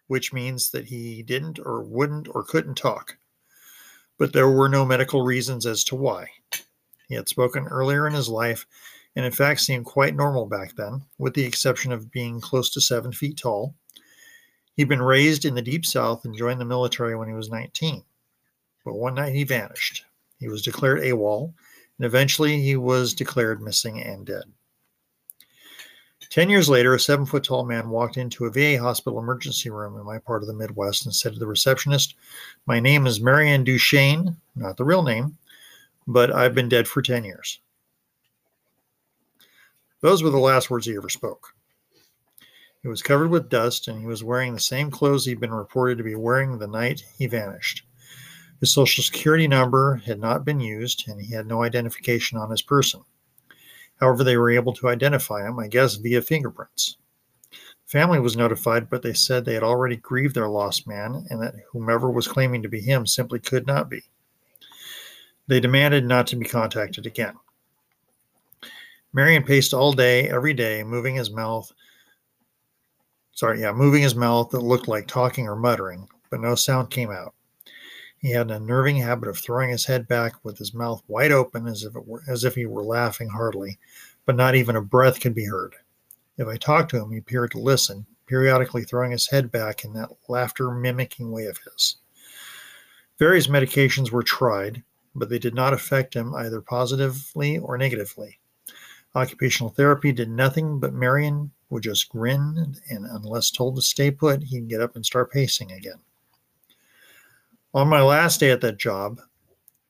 [0.06, 3.18] which means that he didn't or wouldn't or couldn't talk.
[4.16, 6.30] But there were no medical reasons as to why.
[7.06, 8.64] He had spoken earlier in his life
[9.14, 12.80] and, in fact, seemed quite normal back then, with the exception of being close to
[12.80, 13.74] seven feet tall.
[14.74, 18.04] He'd been raised in the Deep South and joined the military when he was 19.
[18.86, 20.06] But one night he vanished.
[20.38, 21.52] He was declared AWOL,
[21.98, 24.44] and eventually he was declared missing and dead.
[26.30, 29.98] Ten years later, a seven foot tall man walked into a VA hospital emergency room
[29.98, 32.14] in my part of the Midwest and said to the receptionist,
[32.66, 35.38] My name is Marianne Duchesne, not the real name,
[36.06, 37.60] but I've been dead for 10 years.
[40.00, 41.54] Those were the last words he ever spoke.
[42.82, 45.98] He was covered with dust and he was wearing the same clothes he'd been reported
[45.98, 47.84] to be wearing the night he vanished.
[48.60, 52.62] His social security number had not been used and he had no identification on his
[52.62, 53.02] person.
[54.00, 56.96] However, they were able to identify him, I guess, via fingerprints.
[57.86, 61.54] Family was notified, but they said they had already grieved their lost man and that
[61.70, 64.02] whomever was claiming to be him simply could not be.
[65.46, 67.34] They demanded not to be contacted again.
[69.12, 71.72] Marion paced all day, every day, moving his mouth
[73.36, 77.10] sorry, yeah, moving his mouth that looked like talking or muttering, but no sound came
[77.10, 77.34] out.
[78.26, 81.68] He had an unnerving habit of throwing his head back with his mouth wide open
[81.68, 83.78] as if it were as if he were laughing heartily,
[84.24, 85.76] but not even a breath could be heard.
[86.36, 89.92] If I talked to him, he appeared to listen, periodically throwing his head back in
[89.92, 91.98] that laughter mimicking way of his.
[93.16, 94.82] Various medications were tried,
[95.14, 98.40] but they did not affect him either positively or negatively.
[99.14, 104.42] Occupational therapy did nothing, but Marion would just grin, and unless told to stay put,
[104.42, 106.00] he'd get up and start pacing again.
[107.76, 109.20] On my last day at that job,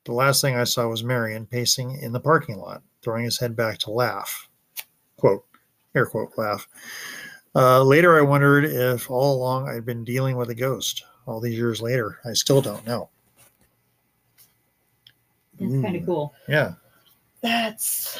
[0.03, 3.55] the last thing I saw was Marion pacing in the parking lot, throwing his head
[3.55, 4.49] back to laugh.
[5.15, 5.45] Quote,
[5.95, 6.67] air quote, laugh.
[7.55, 11.05] Uh, later, I wondered if all along I'd been dealing with a ghost.
[11.25, 13.07] All these years later, I still don't know.
[15.57, 16.33] That's kind of cool.
[16.49, 16.73] Yeah,
[17.39, 18.19] That's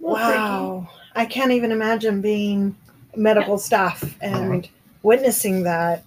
[0.00, 0.88] Well, wow.
[1.14, 2.74] I can't even imagine being
[3.14, 4.70] medical staff and
[5.02, 6.02] witnessing that.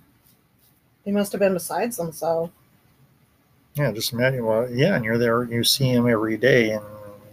[1.05, 2.51] They must have been beside themselves.
[3.75, 3.91] Yeah.
[3.91, 4.45] Just imagine.
[4.45, 5.43] Well, yeah, and you're there.
[5.43, 6.83] You see him every day, and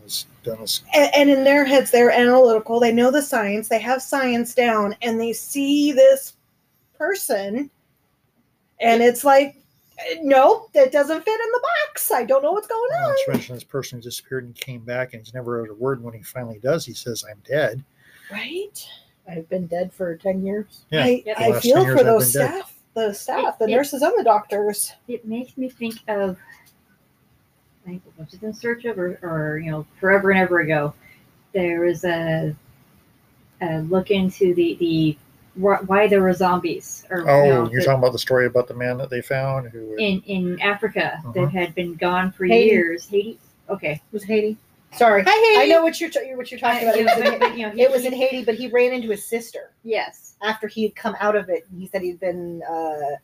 [0.03, 0.83] he's done this.
[0.95, 2.81] And, and in their heads, they're analytical.
[2.81, 3.69] They know the science.
[3.69, 6.35] They have science down, and they see this
[6.97, 7.71] person,
[8.81, 9.57] and it's like,
[10.21, 12.11] no, that doesn't fit in the box.
[12.11, 13.15] I don't know what's going on.
[13.27, 16.03] to mention this person who disappeared and came back, and he's never uttered a word.
[16.03, 17.85] When he finally does, he says, "I'm dead."
[18.31, 18.87] Right?
[19.29, 20.85] I've been dead for 10 years.
[20.91, 22.51] Yeah, I, I feel for I've those staff.
[22.51, 22.65] dead.
[22.93, 24.93] Staff, the staff, the It- it- nurses, and the doctors.
[25.09, 26.39] It makes me think of
[27.87, 30.95] like was it in search of or, or you know forever and ever ago
[31.53, 32.55] there was a,
[33.61, 35.19] a look into the the
[35.57, 38.69] why there were zombies or Oh, you know, you're the- talking about the story about
[38.69, 39.97] the man that they found who.
[39.97, 41.33] in in Africa Uh-huh.
[41.33, 42.71] that had been gone for Haiti.
[42.71, 43.39] years Haiti
[43.69, 44.57] okay It was Haiti.
[44.95, 45.23] Sorry.
[45.27, 46.97] Hi, I know what you're, t- what you're talking about.
[46.99, 47.17] It was,
[47.53, 50.35] in, you know, he- it was in Haiti, but he ran into his sister yes
[50.43, 51.65] after he had come out of it.
[51.77, 52.63] He said he'd been.
[52.69, 53.17] Uh,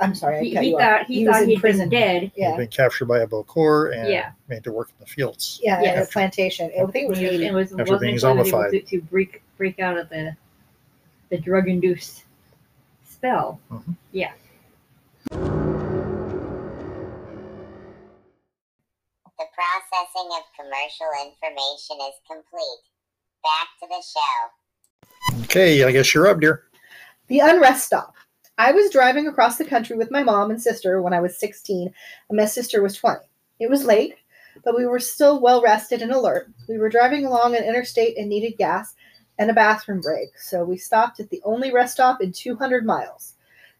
[0.00, 0.80] I'm sorry, I he, cut he you off.
[0.82, 1.88] thought he, He was thought in he'd prison.
[1.88, 4.32] been dead He'd Yeah, been captured by a Bokor and Yeah.
[4.48, 5.60] made to work in the fields.
[5.62, 5.90] yeah, Yeah.
[5.90, 6.66] at a plantation.
[6.76, 7.46] I think it was and Haiti.
[7.46, 8.70] it was After wasn't being until he was able zombified.
[8.70, 10.34] to, to break break out of the
[11.28, 12.24] the drug induced
[13.08, 13.96] spell Mhm.
[14.12, 14.32] yeah
[19.92, 22.82] processing of commercial information is complete.
[23.42, 25.44] Back to the show.
[25.44, 26.64] Okay, I guess you're up, dear.
[27.28, 28.14] The unrest stop.
[28.58, 31.92] I was driving across the country with my mom and sister when I was 16,
[32.28, 33.20] and my sister was 20.
[33.60, 34.14] It was late,
[34.64, 36.50] but we were still well rested and alert.
[36.68, 38.94] We were driving along an interstate and needed gas
[39.38, 43.34] and a bathroom break, so we stopped at the only rest stop in 200 miles.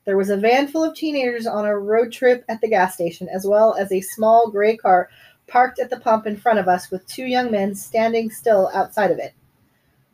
[0.05, 3.29] There was a van full of teenagers on a road trip at the gas station,
[3.29, 5.09] as well as a small gray car
[5.53, 9.11] parked at the pump in front of us with two young men standing still outside
[9.11, 9.35] of it.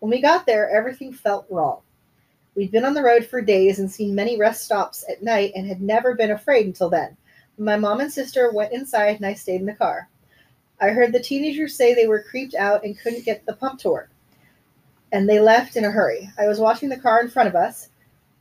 [0.00, 1.80] When we got there, everything felt wrong.
[2.56, 5.64] We'd been on the road for days and seen many rest stops at night and
[5.64, 7.16] had never been afraid until then.
[7.56, 10.08] My mom and sister went inside and I stayed in the car.
[10.80, 13.90] I heard the teenagers say they were creeped out and couldn't get the pump to
[13.90, 14.10] work.
[15.12, 16.28] And they left in a hurry.
[16.36, 17.90] I was watching the car in front of us.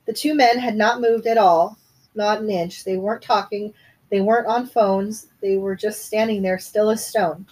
[0.07, 1.77] The two men had not moved at all,
[2.15, 2.83] not an inch.
[2.83, 3.73] They weren't talking,
[4.09, 7.45] they weren't on phones, they were just standing there still as stone.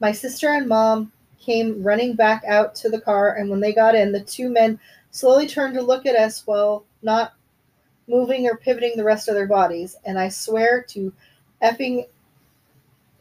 [0.00, 3.94] My sister and mom came running back out to the car, and when they got
[3.94, 4.78] in, the two men
[5.10, 7.34] slowly turned to look at us while not
[8.08, 9.96] moving or pivoting the rest of their bodies.
[10.04, 11.12] And I swear to
[11.62, 12.06] effing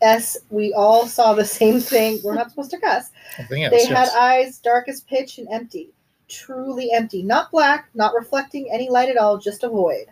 [0.01, 2.19] S, we all saw the same thing.
[2.23, 3.11] We're not supposed to cuss.
[3.49, 4.15] They had yes.
[4.15, 5.89] eyes dark as pitch and empty.
[6.27, 7.21] Truly empty.
[7.21, 10.07] Not black, not reflecting any light at all, just a void.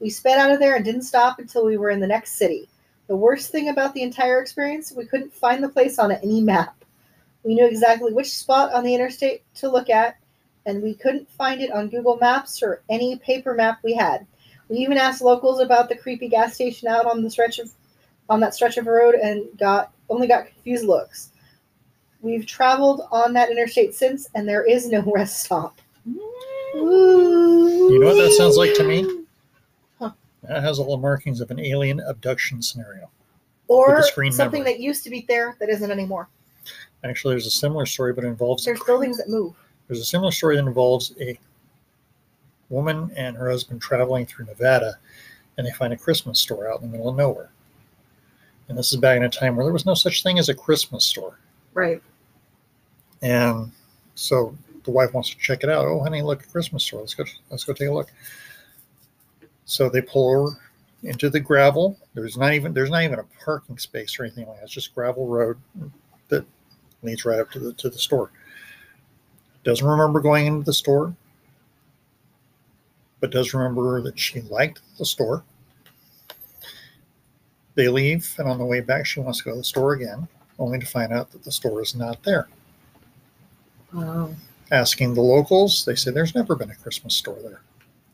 [0.00, 2.68] We sped out of there and didn't stop until we were in the next city.
[3.06, 6.84] The worst thing about the entire experience, we couldn't find the place on any map.
[7.42, 10.16] We knew exactly which spot on the interstate to look at,
[10.66, 14.26] and we couldn't find it on Google Maps or any paper map we had.
[14.68, 17.70] We even asked locals about the creepy gas station out on the stretch of
[18.30, 21.30] on that stretch of road and got only got confused looks.
[22.22, 25.78] We've traveled on that interstate since, and there is no rest stop.
[26.06, 29.23] You know what that sounds like to me?
[30.48, 33.10] That has all the markings of an alien abduction scenario.
[33.68, 34.74] Or With a screen something memory.
[34.74, 36.28] that used to be there that isn't anymore.
[37.02, 39.54] Actually, there's a similar story, but it involves There's buildings that move.
[39.88, 41.38] There's a similar story that involves a
[42.70, 44.98] woman and her husband traveling through Nevada,
[45.56, 47.50] and they find a Christmas store out in the middle of nowhere.
[48.68, 50.54] And this is back in a time where there was no such thing as a
[50.54, 51.38] Christmas store.
[51.74, 52.02] Right.
[53.20, 53.70] And
[54.14, 55.86] so the wife wants to check it out.
[55.86, 57.00] Oh, honey, look, a Christmas store.
[57.00, 57.24] Let's go.
[57.50, 58.10] Let's go take a look.
[59.64, 60.58] So they pull her
[61.02, 61.98] into the gravel.
[62.14, 64.64] There's not even there's not even a parking space or anything like that.
[64.64, 65.58] It's just gravel road
[66.28, 66.44] that
[67.02, 68.30] leads right up to the to the store.
[69.64, 71.14] Doesn't remember going into the store.
[73.24, 75.42] but does remember that she liked the store.
[77.74, 80.28] They leave, and on the way back, she wants to go to the store again,
[80.58, 82.48] only to find out that the store is not there.
[83.94, 84.34] Wow.
[84.70, 87.62] Asking the locals, they say there's never been a Christmas store there.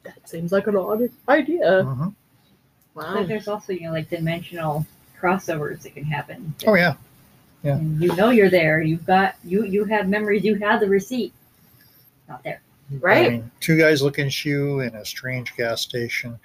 [0.04, 1.82] That seems like an odd idea.
[1.84, 2.14] Mhm.
[2.94, 3.14] Wow.
[3.14, 4.86] But there's also, you know, like dimensional
[5.20, 6.54] crossovers that can happen.
[6.66, 6.94] Oh yeah,
[7.62, 7.76] yeah.
[7.76, 8.80] And you know you're there.
[8.82, 10.44] You've got you you have memories.
[10.44, 11.32] You have the receipt.
[12.28, 12.60] Not there.
[13.00, 13.26] Right.
[13.26, 16.38] I mean, two guys looking at you in a strange gas station.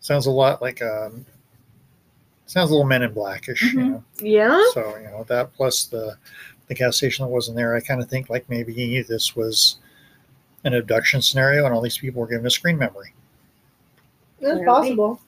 [0.00, 1.26] Sounds a lot like um,
[2.46, 3.90] sounds a little Men in Blackish, you Mhm.
[3.90, 4.04] know.
[4.20, 4.62] Yeah.
[4.72, 6.16] So you know that plus the
[6.68, 7.74] the gas station that wasn't there.
[7.74, 9.76] I kind of think like maybe this was
[10.64, 13.12] an abduction scenario, and all these people were given a screen memory,
[14.40, 15.20] That's possible.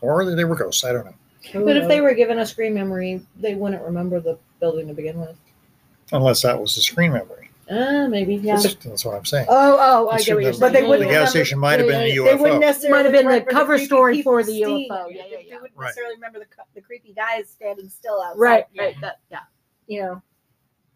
[0.00, 0.84] or they were ghosts.
[0.84, 1.14] I don't know.
[1.64, 5.18] But if they were given a screen memory, they wouldn't remember the building to begin
[5.20, 5.36] with.
[6.12, 7.50] Unless that was a screen memory.
[7.70, 8.36] Uh, maybe.
[8.36, 8.56] Yeah.
[8.56, 9.46] That's, that's what I'm saying.
[9.48, 10.60] Oh, oh, I get what you're that saying.
[10.60, 13.04] But they the wouldn't gas remember- station might have been a They wouldn't necessarily Might
[13.06, 15.10] have been the remember cover creepy story people for the seeing UFO.
[15.10, 15.16] it.
[15.16, 15.54] Yeah, yeah, They yeah.
[15.60, 15.86] wouldn't Right.
[15.86, 18.38] necessarily remember the, co- the creepy guys standing still outside.
[18.38, 18.82] Right, Yeah.
[18.82, 18.96] right.
[19.00, 19.38] That, yeah.
[19.86, 20.22] You know,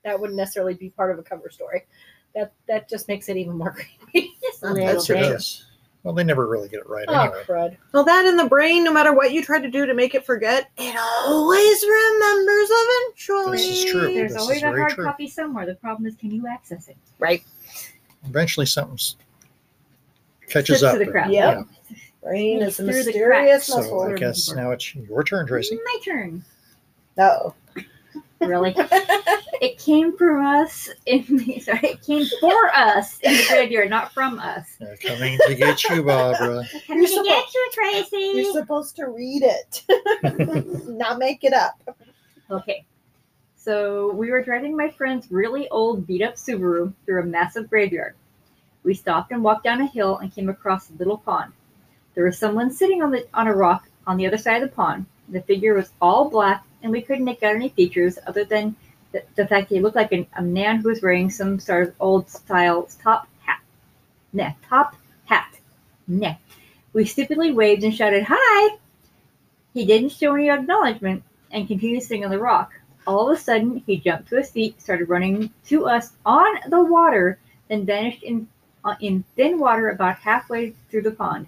[0.04, 1.86] that wouldn't necessarily be part of a cover story.
[2.34, 3.72] That that just makes it even more
[4.10, 4.32] creepy.
[4.40, 5.20] Just a Oh, that's It bit.
[5.22, 5.64] does.
[6.04, 7.42] Well, they never really get it right oh, anyway.
[7.46, 7.76] crud.
[7.92, 10.24] Well, that in the brain, no matter what you try to do to make it
[10.24, 13.58] forget, it always remembers eventually.
[13.58, 14.14] This is true.
[14.14, 15.04] There's This always a hard true.
[15.04, 15.66] copy somewhere.
[15.66, 16.96] The problem is, can you access it?
[17.18, 17.42] Right.
[18.24, 18.96] Eventually, something
[20.48, 20.92] catches Slips up.
[20.94, 21.30] to the and- cracks.
[21.30, 21.62] yeah.
[22.22, 23.88] Brain is a Through the mysterious cracks.
[23.88, 25.78] So I guess now it's your turn, Tracy.
[25.84, 26.44] My turn.
[27.16, 27.54] No.
[28.40, 28.74] Really?
[28.76, 34.12] it came from us in the sorry, it came for us in the graveyard, not
[34.12, 34.76] from us.
[34.78, 36.64] They're coming to get you, Barbara.
[36.86, 38.32] Coming to supposed- get you, Tracy.
[38.34, 39.84] You're supposed to read it,
[40.88, 41.80] not make it up.
[42.50, 42.84] Okay.
[43.56, 48.14] So we were driving my friend's really old beat up Subaru through a massive graveyard.
[48.84, 51.52] We stopped and walked down a hill and came across a little pond.
[52.14, 54.74] There was someone sitting on the on a rock on the other side of the
[54.74, 55.06] pond.
[55.30, 58.76] The figure was all black and we couldn't make out any features other than
[59.12, 61.94] the, the fact he looked like an, a man who was wearing some sort of
[62.00, 63.60] old style top hat.
[64.32, 65.54] Nah, top hat.
[66.06, 66.34] Nah.
[66.92, 68.76] We stupidly waved and shouted, Hi!
[69.74, 72.72] He didn't show any acknowledgement and continued sitting on the rock.
[73.06, 76.82] All of a sudden, he jumped to his feet, started running to us on the
[76.82, 78.48] water, then vanished in
[78.84, 81.46] uh, in thin water about halfway through the pond.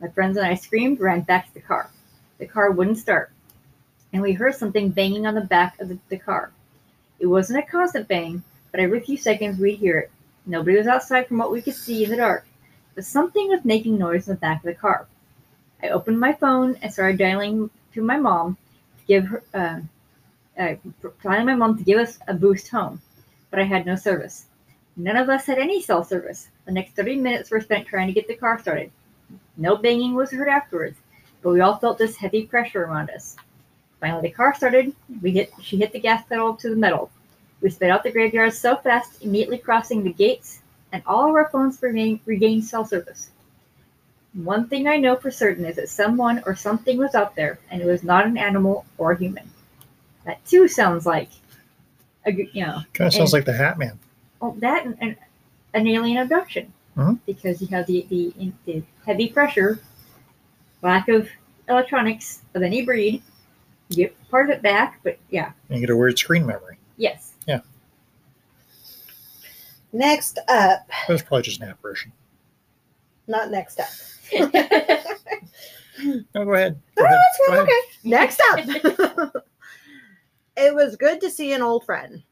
[0.00, 1.90] My friends and I screamed, ran back to the car.
[2.42, 3.30] The car wouldn't start,
[4.12, 6.50] and we heard something banging on the back of the, the car.
[7.20, 10.10] It wasn't a constant bang, but every few seconds we'd hear it.
[10.44, 12.44] Nobody was outside from what we could see in the dark,
[12.96, 15.06] but something was making noise in the back of the car.
[15.84, 18.56] I opened my phone and started dialing to my mom
[18.98, 19.80] to give her, uh,
[20.58, 20.74] uh,
[21.22, 23.00] my mom to give us a boost home,
[23.52, 24.46] but I had no service.
[24.96, 26.48] None of us had any cell service.
[26.64, 28.90] The next 30 minutes were spent trying to get the car started.
[29.56, 30.98] No banging was heard afterwards,
[31.42, 33.36] but we all felt this heavy pressure around us.
[34.00, 34.94] Finally, the car started.
[35.20, 35.52] We hit.
[35.62, 37.10] She hit the gas pedal to the metal.
[37.60, 40.60] We sped out the graveyard so fast, immediately crossing the gates,
[40.92, 43.30] and all of our phones remain, regained cell service.
[44.34, 47.80] One thing I know for certain is that someone or something was out there, and
[47.82, 49.48] it was not an animal or a human.
[50.24, 51.28] That too sounds like,
[52.26, 53.98] a, you know, Kind of sounds And- like the Hat Man.
[54.40, 55.16] well, that and, and
[55.74, 57.18] an alien abduction Mhm.
[57.26, 59.78] because you have the, the the heavy pressure,
[60.82, 61.28] lack of
[61.68, 63.22] electronics of any breed.
[63.88, 66.78] You get part of it back, but yeah, And you get a weird screen memory.
[66.96, 67.32] yes.
[67.46, 67.60] Yeah.
[69.92, 72.12] Next up, That's probably just an apparition.
[73.26, 73.88] not next up.
[76.04, 76.80] No, go ahead.
[76.96, 77.18] No, Go ahead.
[77.20, 77.54] that's Go good.
[77.54, 77.68] ahead.
[77.68, 77.80] Okay.
[78.02, 79.44] Next up.
[80.56, 82.22] it was good to see an old friend.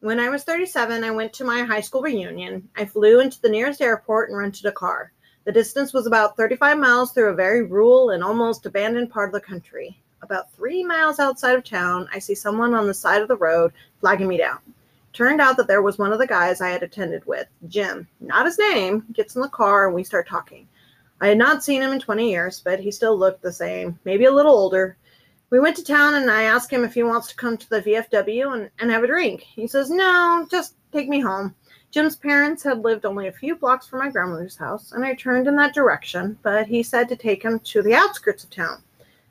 [0.00, 2.68] When I was 37, I went to my high school reunion.
[2.76, 5.10] I flew into the nearest airport and rented a car.
[5.46, 9.32] The distance was about 35 miles through a very rural and almost abandoned part of
[9.32, 9.96] the country.
[10.22, 13.72] About three miles outside of town, I see someone on the side of the road
[14.00, 14.58] flagging me down.
[15.12, 18.08] Turned out that there was one of the guys I had attended with, Jim.
[18.18, 19.04] Not his name.
[19.12, 20.66] Gets in the car and we start talking.
[21.20, 24.24] I had not seen him in 20 years, but he still looked the same, maybe
[24.24, 24.96] a little older.
[25.50, 27.82] We went to town and I asked him if he wants to come to the
[27.82, 29.42] VFW and, and have a drink.
[29.42, 31.54] He says, No, just take me home.
[31.96, 35.48] Jim's parents had lived only a few blocks from my grandmother's house, and I turned
[35.48, 38.82] in that direction, but he said to take him to the outskirts of town.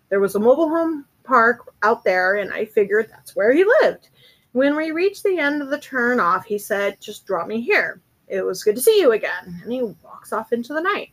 [0.09, 4.09] There was a mobile home park out there, and I figured that's where he lived.
[4.53, 8.01] When we reached the end of the turn off, he said, Just drop me here.
[8.27, 9.61] It was good to see you again.
[9.61, 11.11] And he walks off into the night.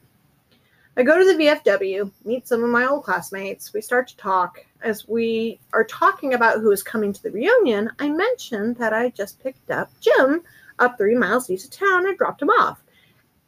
[0.97, 3.75] I go to the VFW, meet some of my old classmates.
[3.75, 4.65] We start to talk.
[4.81, 9.11] As we are talking about who is coming to the reunion, I mention that I
[9.11, 10.43] just picked up Jim
[10.79, 12.83] up three miles east of town and dropped him off.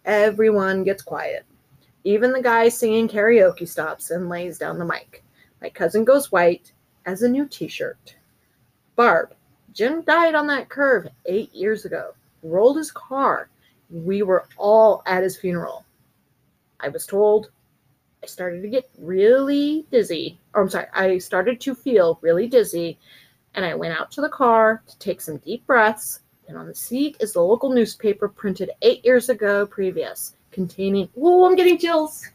[0.04, 1.44] everyone gets quiet.
[2.04, 5.24] Even the guy singing karaoke stops and lays down the mic.
[5.62, 6.72] My cousin goes white
[7.06, 8.16] as a new t shirt.
[8.96, 9.34] Barb,
[9.72, 12.12] Jim died on that curve eight years ago,
[12.42, 13.48] rolled his car.
[13.90, 15.84] We were all at his funeral.
[16.80, 17.50] I was told
[18.22, 20.38] I started to get really dizzy.
[20.54, 22.98] Or I'm sorry, I started to feel really dizzy,
[23.54, 26.20] and I went out to the car to take some deep breaths.
[26.48, 31.46] And on the seat is the local newspaper printed eight years ago previous, containing, oh,
[31.46, 32.26] I'm getting chills,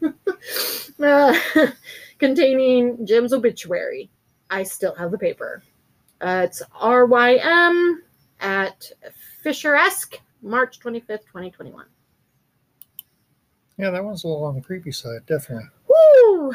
[1.02, 1.34] Uh,
[2.18, 4.10] containing Jim's obituary.
[4.50, 5.62] I still have the paper.
[6.20, 8.02] Uh, it's RYM
[8.40, 8.90] at
[9.42, 11.86] Fisher-esque, March 25th, 2021.
[13.78, 15.68] Yeah, that one's a little on the creepy side, definitely.
[15.88, 16.52] Woo!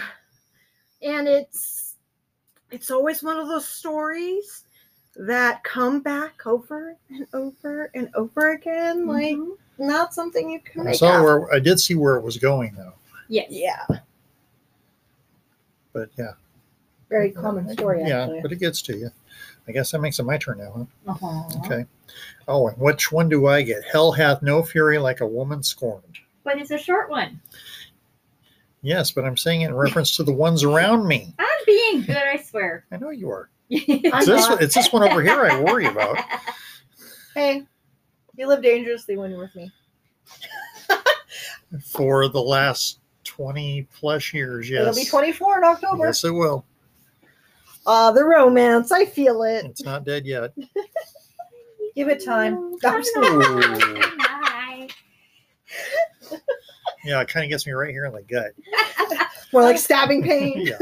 [1.01, 1.95] And it's
[2.71, 4.64] it's always one of those stories
[5.17, 9.07] that come back over and over and over again.
[9.07, 9.37] Like
[9.77, 11.23] not something you can I make saw up.
[11.23, 12.93] where I did see where it was going though,
[13.27, 13.47] Yes.
[13.49, 13.85] Yeah.
[15.93, 16.31] but yeah,
[17.09, 18.41] Very common story, yeah, actually.
[18.41, 19.09] but it gets to you.
[19.67, 21.11] I guess that makes it my turn now, huh?
[21.11, 21.59] Uh-huh.
[21.65, 21.85] Okay.
[22.47, 23.83] Oh, and which one do I get?
[23.91, 26.19] Hell hath no fury like a woman scorned.
[26.43, 27.41] But it's a short one.
[28.83, 31.33] Yes, but I'm saying it in reference to the ones around me.
[31.39, 32.85] I'm being good, I swear.
[32.91, 33.49] I know you are.
[33.71, 34.61] I'm It's this, not.
[34.61, 36.17] it's this one over here I worry about.
[37.33, 37.63] Hey,
[38.37, 39.69] you live dangerously when you're with me.
[41.83, 44.83] For the last 20 plus years, yes.
[44.83, 46.05] It'll be 24 in October.
[46.05, 46.63] Yes, it will.
[47.85, 48.93] Ah, the romance.
[48.93, 49.65] I feel it.
[49.65, 50.53] It's not dead yet.
[51.93, 52.77] Give it time.
[52.81, 53.01] Bye.
[57.03, 58.53] Yeah, it kind of gets me right here in the gut.
[59.51, 60.53] More like stabbing pain.
[60.65, 60.77] yeah.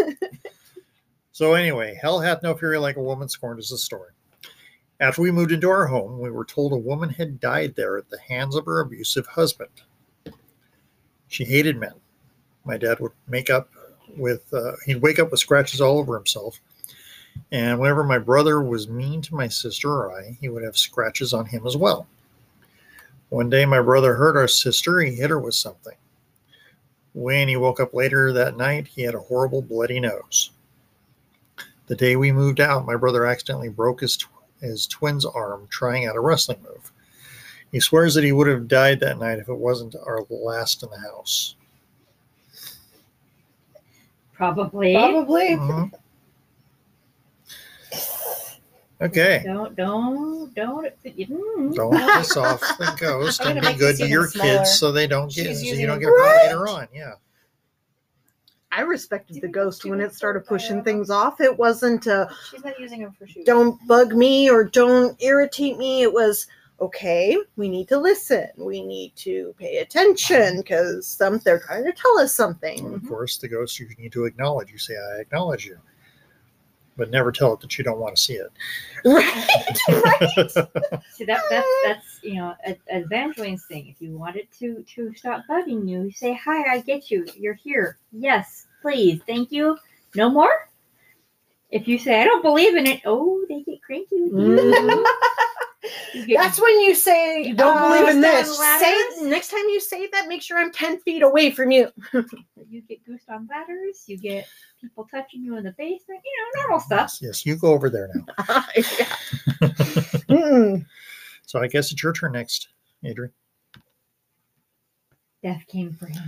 [1.34, 4.12] So anyway, hell hath no fury like a woman scorned is the story.
[5.00, 8.08] After we moved into our home, we were told a woman had died there at
[8.12, 9.72] the hands of her abusive husband.
[11.28, 11.94] She hated men.
[12.66, 13.72] My dad would make up
[14.16, 16.62] with uh, he'd wake up with scratches all over himself,
[17.52, 21.34] and whenever my brother was mean to my sister or I, he would have scratches
[21.34, 22.06] on him as well.
[23.30, 25.00] One day, my brother hurt our sister.
[25.00, 25.98] He hit her with something.
[27.16, 30.52] When he woke up later that night, he had a horrible bloody nose.
[31.88, 34.28] The day we moved out, my brother accidentally broke his, tw-
[34.62, 36.92] his twin's arm trying out a wrestling move.
[37.72, 40.90] He swears that he would have died that night if it wasn't our last in
[40.92, 41.56] the house.
[44.34, 44.94] Probably.
[44.96, 45.50] Probably.
[45.58, 45.92] Mhm.
[49.02, 49.42] Okay.
[49.46, 51.04] Don't, don't, don't.
[51.04, 51.76] mm.
[51.76, 54.60] Don't piss off the ghost and be good to scene your smaller.
[54.60, 56.46] kids so they don't get so you don't get hurt Right.
[56.46, 56.88] later on.
[56.94, 57.14] Yeah.
[58.76, 61.40] I respected the ghost when it started pushing things off.
[61.42, 63.46] It wasn't a She's not using them for shoes.
[63.46, 66.02] don't bug me or don't irritate me.
[66.02, 66.48] It was
[66.82, 67.38] okay.
[67.56, 68.48] We need to listen.
[68.58, 72.94] We need to pay attention because some they're trying to tell us And something.
[72.96, 74.72] of course, the ghost you need to acknowledge.
[74.72, 75.78] You say, "I acknowledge you,"
[76.98, 78.52] but never tell it that you don't want to see it.
[79.06, 80.52] Right, right.
[81.12, 83.88] See that that's that's you know a, a Evangeline's thing.
[83.88, 86.74] If you want it to to stop bugging you, you say hi.
[86.74, 87.26] I get you.
[87.36, 87.98] You're here.
[88.12, 89.22] Yes, please.
[89.28, 89.78] Thank you.
[90.16, 90.70] No more.
[91.70, 95.04] If you say I don't believe in it, oh, they get cranky with mm-hmm.
[96.14, 96.22] you.
[96.22, 99.64] You get- That's when you say, You "Don't don't believe in this." Say next time
[99.70, 101.90] you say that, make sure I'm ten feet away from you.
[102.14, 104.04] you get goosed on ladders.
[104.08, 104.48] You get
[104.82, 106.22] people touching you in the basement.
[106.24, 107.12] You know, normal stuff.
[107.22, 108.26] Yes, yes, you go over there now.
[111.46, 112.70] So I guess it's your turn next,
[113.04, 113.32] Adrian.
[115.44, 116.24] Death came for him.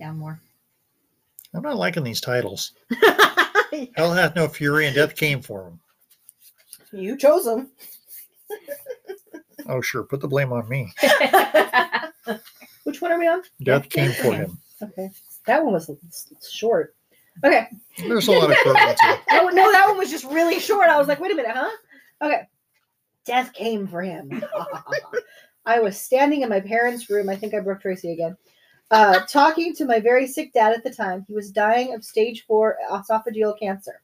[0.00, 0.40] Down more.
[1.54, 2.72] I'm not liking these titles.
[3.96, 5.80] Hell hath no fury, and death came for him.
[6.92, 7.70] you chose him.
[9.68, 10.92] Oh, sure, put the blame on me.
[12.84, 13.42] Which one are we on?
[13.62, 14.58] Death came for him.
[14.82, 15.10] Okay.
[15.46, 15.90] That one was
[16.50, 16.94] short.
[17.44, 17.68] Okay.
[17.98, 18.98] There's a lot of short ones
[19.28, 20.88] one, no, that one was just really short.
[20.88, 21.70] I was like, wait a minute, huh?
[22.20, 22.42] Okay.
[23.24, 24.42] Death came for him.
[25.64, 27.28] I was standing in my parents' room.
[27.28, 28.36] I think I broke Tracy again.
[28.92, 31.24] Uh, talking to my very sick dad at the time.
[31.26, 34.02] He was dying of stage four esophageal cancer.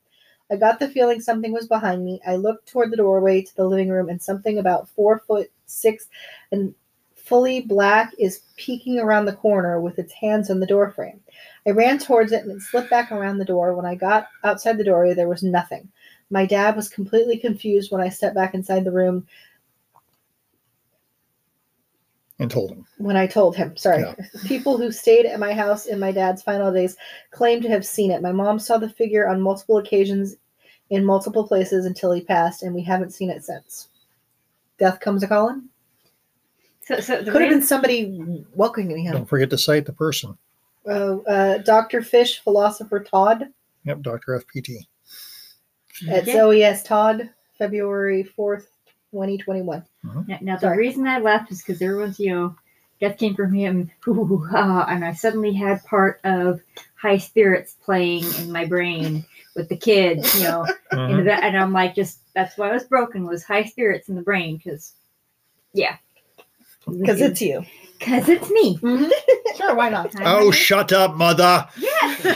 [0.50, 2.22] I got the feeling something was behind me.
[2.26, 6.06] I looked toward the doorway to the living room, and something about four foot six
[6.52, 6.74] and
[7.14, 11.20] fully black is peeking around the corner with its hands on the door frame.
[11.66, 13.74] I ran towards it and it slipped back around the door.
[13.74, 15.86] When I got outside the doorway, there was nothing.
[16.30, 19.26] My dad was completely confused when I stepped back inside the room
[22.40, 22.86] And told him.
[22.98, 23.76] when I told him.
[23.76, 24.00] Sorry.
[24.02, 24.14] Yeah.
[24.46, 26.96] People who stayed at my house in my dad's final days
[27.32, 28.22] claim to have seen it.
[28.22, 30.36] My mom saw the figure on multiple occasions
[30.90, 33.88] in multiple places until he passed, and we haven't seen it since.
[34.78, 35.64] Death comes a calling.
[36.84, 39.12] So, so the Could have been somebody welcoming him.
[39.12, 40.38] Don't forget to cite the person.
[40.86, 42.02] Uh, uh, Dr.
[42.02, 43.46] Fish, philosopher Todd
[43.84, 44.40] Yep, Dr.
[44.40, 44.86] FPT.
[46.08, 46.34] at Yeah.
[46.34, 46.82] Zoe S.
[46.84, 47.28] Todd,
[47.58, 48.66] February 4th,
[49.12, 49.78] 2021.
[50.06, 50.22] Uh-huh.
[50.26, 52.56] Now, now the reason I left is because everyone's, you know,
[53.00, 56.60] death came from him, hoo, hoo, hoo, and I suddenly had part of
[56.96, 61.56] High Spirits playing in my brain with the kids, you know, in the, ba- and
[61.56, 64.92] I'm like, just that's why I was broken was High Spirits in the brain, because,
[65.72, 65.96] yeah,
[66.86, 67.64] Because it's you.
[67.98, 68.78] because it's me.
[68.78, 69.10] Mm-hmm.
[69.56, 70.14] Sure, why not?
[70.20, 71.66] Oh, shut up, mother.
[71.76, 72.28] and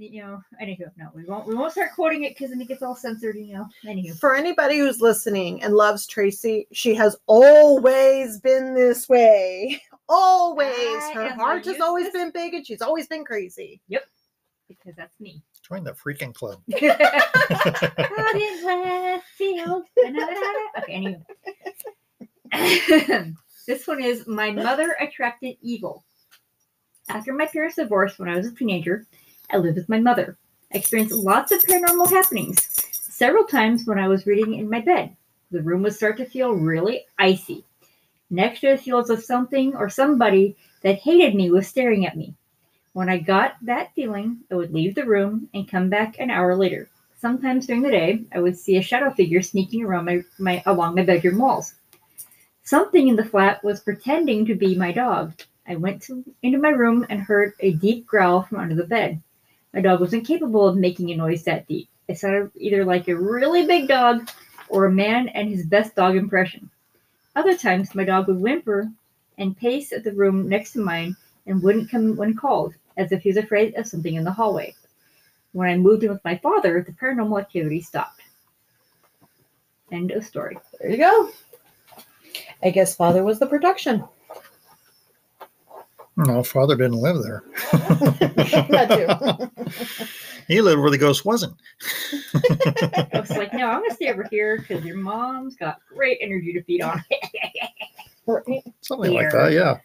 [0.00, 2.82] you know, anywho, no, we won't we won't start quoting it because then it gets
[2.82, 3.66] all censored, you know.
[3.84, 9.80] Anywho, For anybody who's listening and loves Tracy, she has always been this way.
[10.12, 10.74] Always.
[10.74, 13.80] I Her heart has always useless- been big and she's always been crazy.
[13.86, 14.02] Yep.
[14.66, 15.40] Because that's me.
[15.68, 16.60] Join the freaking club.
[16.74, 19.84] Out in left field.
[20.78, 21.22] Okay, anyway.
[23.68, 26.04] this one is My Mother Attracted Evil.
[27.08, 29.06] After my parents divorced when I was a teenager,
[29.52, 30.36] I lived with my mother.
[30.72, 32.62] I experienced lots of paranormal happenings.
[32.92, 35.16] Several times when I was reading in my bed,
[35.50, 37.64] the room would start to feel really icy.
[38.30, 42.34] Next to it feels of something or somebody that hated me was staring at me.
[42.92, 46.56] When I got that feeling, I would leave the room and come back an hour
[46.56, 46.88] later.
[47.18, 50.94] Sometimes during the day, I would see a shadow figure sneaking around my, my along
[50.94, 51.74] my bedroom walls.
[52.62, 55.34] Something in the flat was pretending to be my dog.
[55.66, 59.20] I went to, into my room and heard a deep growl from under the bed.
[59.72, 61.88] My dog wasn't capable of making a noise that deep.
[62.08, 64.28] It sounded either like a really big dog
[64.68, 66.70] or a man and his best dog impression.
[67.36, 68.90] Other times, my dog would whimper
[69.38, 71.16] and pace at the room next to mine
[71.46, 74.74] and wouldn't come when called, as if he was afraid of something in the hallway.
[75.52, 78.22] When I moved in with my father, the paranormal activity stopped.
[79.92, 80.58] End of story.
[80.80, 81.30] There you go.
[82.62, 84.04] I guess father was the production.
[86.26, 87.42] No, father didn't live there.
[88.70, 89.50] That
[90.48, 91.54] he lived where the ghost wasn't.
[92.34, 96.52] I was like, no, I'm gonna stay over here because your mom's got great energy
[96.52, 97.02] to feed on.
[98.82, 99.78] Something like that, yeah.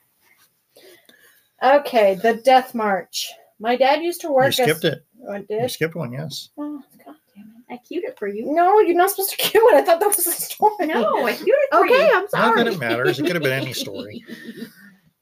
[1.64, 3.32] Okay, the death march.
[3.60, 5.06] My dad used to work You skipped as, it.
[5.28, 5.72] Oh, I You did?
[5.72, 6.50] skipped one, yes.
[6.58, 7.74] Oh, God damn it.
[7.74, 8.52] I queued it for you.
[8.54, 9.74] No, you're not supposed to give it.
[9.74, 10.88] I thought that was a story.
[10.88, 12.12] No, I queued it for Okay, you.
[12.14, 12.44] I'm sorry.
[12.44, 12.64] Not sorry.
[12.66, 13.20] that it matters.
[13.20, 14.24] It could have been any story.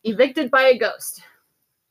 [0.03, 1.21] Evicted by a ghost.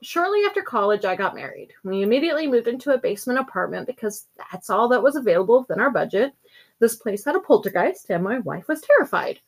[0.02, 1.72] Shortly after college, I got married.
[1.84, 5.90] We immediately moved into a basement apartment because that's all that was available within our
[5.90, 6.32] budget.
[6.80, 9.38] This place had a poltergeist, and my wife was terrified.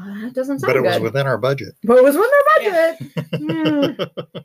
[0.00, 1.74] Uh, that doesn't sound But it was within our budget.
[1.82, 2.30] but it was within
[3.40, 4.44] our budget.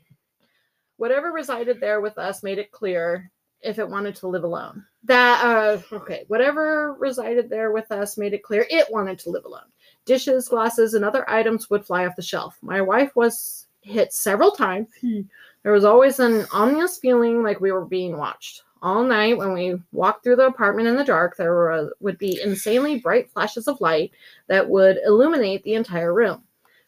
[0.96, 3.30] Whatever resided there with us made it clear
[3.62, 4.84] if it wanted to live alone.
[5.04, 9.44] That uh okay, whatever resided there with us made it clear it wanted to live
[9.44, 9.64] alone.
[10.04, 12.58] Dishes, glasses, and other items would fly off the shelf.
[12.62, 14.88] My wife was hit several times.
[15.62, 18.62] There was always an ominous feeling like we were being watched.
[18.82, 22.40] All night when we walked through the apartment in the dark, there were, would be
[22.40, 24.10] insanely bright flashes of light
[24.46, 26.42] that would illuminate the entire room.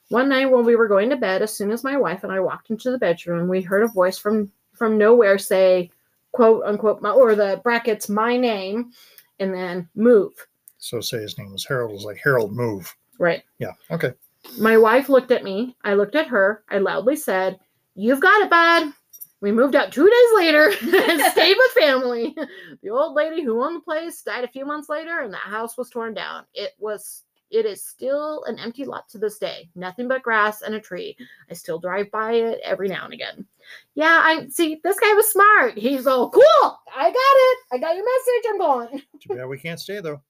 [0.08, 2.40] One night when we were going to bed, as soon as my wife and I
[2.40, 5.90] walked into the bedroom, we heard a voice from from nowhere say,
[6.32, 8.93] "quote unquote," my, or the brackets, "my name,"
[9.39, 10.32] and then move.
[10.78, 11.93] So say his name was Harold.
[11.93, 12.94] It was like Harold, move.
[13.23, 13.44] Right.
[13.61, 13.74] Yeah.
[13.89, 14.15] Okay.
[14.59, 15.77] My wife looked at me.
[15.85, 16.65] I looked at her.
[16.69, 17.61] I loudly said,
[17.94, 18.93] You've got it, bud.
[19.40, 20.73] We moved out two days later
[21.07, 22.35] and stayed with family.
[22.82, 25.78] The old lady who owned the place died a few months later and the house
[25.78, 26.47] was torn down.
[26.53, 27.23] It was
[27.53, 29.69] it is still an empty lot to this day.
[29.77, 31.16] Nothing but grass and a tree.
[31.49, 33.47] I still drive by it every now and again.
[33.94, 35.78] Yeah, I see this guy was smart.
[35.78, 36.78] He's all cool.
[36.93, 37.59] I got it.
[37.70, 38.51] I got your message.
[38.51, 39.03] I'm going.
[39.20, 40.23] Too bad we can't stay though.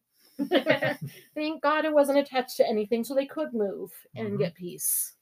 [1.35, 4.39] Thank God it wasn't attached to anything so they could move and Mhm.
[4.39, 5.15] get peace.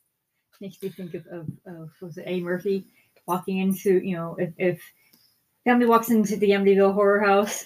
[0.61, 2.85] Makes me think of, of, of was it Eddie Murphy
[3.27, 4.83] walking into, you know, if, if
[5.65, 7.65] family walks into the Amityville horror house.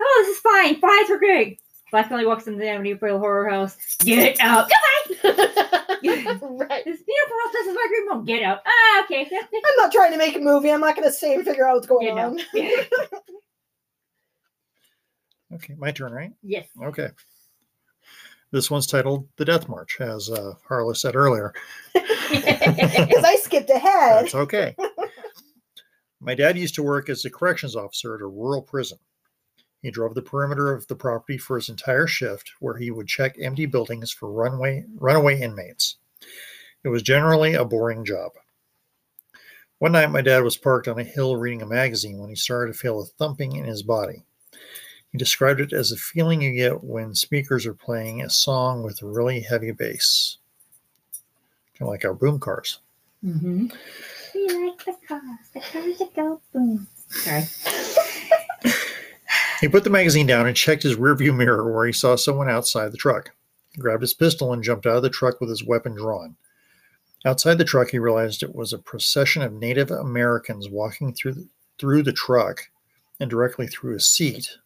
[0.00, 0.80] Oh, this is fine.
[0.80, 1.60] Fines are great.
[1.90, 3.76] Black family walks into the Amityville horror house.
[3.98, 4.70] Get out.
[5.22, 6.84] right.
[6.84, 7.52] This beautiful house.
[7.52, 8.24] This is my dream home.
[8.24, 8.60] Get out.
[8.64, 9.28] Ah, okay.
[9.30, 10.70] I'm not trying to make a movie.
[10.70, 12.28] I'm not going to stay and figure out what's going You know.
[12.28, 12.38] on.
[15.54, 16.32] Okay, my turn, right?
[16.42, 16.68] yes.
[16.82, 17.08] Okay.
[18.52, 21.52] This one's titled The Death March, as uh, Harla said earlier.
[22.30, 24.24] Because I skipped ahead.
[24.24, 24.76] That's okay.
[26.20, 28.98] My dad used to work as a corrections officer at a rural prison.
[29.82, 33.34] He drove the perimeter of the property for his entire shift, where he would check
[33.40, 35.96] empty buildings for runway, runaway inmates.
[36.84, 38.32] It was generally a boring job.
[39.78, 42.72] One night, my dad was parked on a hill reading a magazine when he started
[42.72, 44.24] to feel a thumping in his body.
[45.12, 49.02] He described it as a feeling you get when speakers are playing a song with
[49.02, 50.38] a really heavy bass,
[51.76, 52.78] kind of like our boom cars.
[53.24, 53.66] Mm-hmm.
[54.34, 55.22] We like the cars,
[55.52, 56.86] the cars that go boom.
[57.08, 57.42] Sorry.
[59.60, 62.92] He put the magazine down and checked his rearview mirror where he saw someone outside
[62.92, 63.32] the truck.
[63.72, 66.36] He grabbed his pistol and jumped out of the truck with his weapon drawn.
[67.26, 71.48] Outside the truck, he realized it was a procession of Native Americans walking through the,
[71.78, 72.70] through the truck
[73.20, 74.56] and directly through his seat,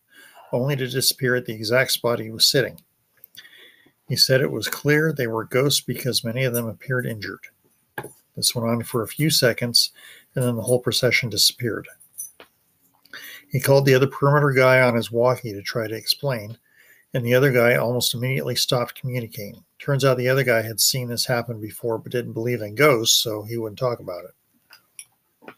[0.54, 2.80] only to disappear at the exact spot he was sitting.
[4.08, 7.46] He said it was clear they were ghosts because many of them appeared injured.
[8.36, 9.92] This went on for a few seconds,
[10.34, 11.88] and then the whole procession disappeared.
[13.50, 16.58] He called the other perimeter guy on his walkie to try to explain,
[17.14, 19.64] and the other guy almost immediately stopped communicating.
[19.78, 23.22] Turns out the other guy had seen this happen before but didn't believe in ghosts,
[23.22, 25.54] so he wouldn't talk about it.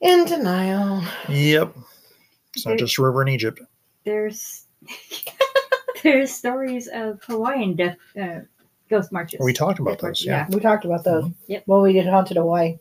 [0.00, 1.04] In denial.
[1.28, 1.76] Yep.
[2.54, 3.60] It's not just a river in Egypt.
[4.04, 4.66] There's
[6.02, 8.40] there's stories of Hawaiian death uh,
[8.90, 9.40] ghost marches.
[9.40, 10.46] We talked about Death those, yeah.
[10.50, 11.30] We talked about those.
[11.46, 11.62] Yep.
[11.66, 12.78] When we did Haunted Hawaii.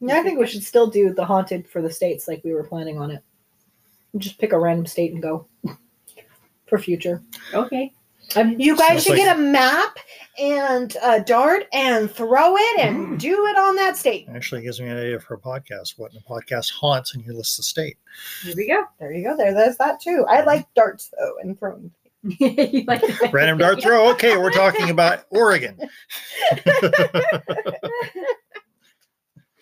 [0.00, 2.64] Yeah, I think we should still do the haunted for the states like we were
[2.64, 3.22] planning on it.
[4.18, 5.46] Just pick a random state and go
[6.66, 7.22] for future.
[7.52, 7.92] Okay.
[8.36, 9.98] I'm, You guys Sounds should like- get a map
[10.38, 13.18] and a dart and throw it and mm.
[13.18, 14.26] do it on that state.
[14.34, 15.94] Actually, it gives me an idea for a podcast.
[15.96, 17.96] What in a podcast haunts, and you list the state.
[18.44, 18.84] There we go.
[18.98, 19.36] There you go.
[19.36, 20.24] There, there's that too.
[20.28, 20.46] I mm-hmm.
[20.48, 21.92] like darts though and throwing.
[22.86, 23.02] like
[23.32, 24.10] Random dart throw.
[24.12, 25.78] Okay, we're talking about Oregon.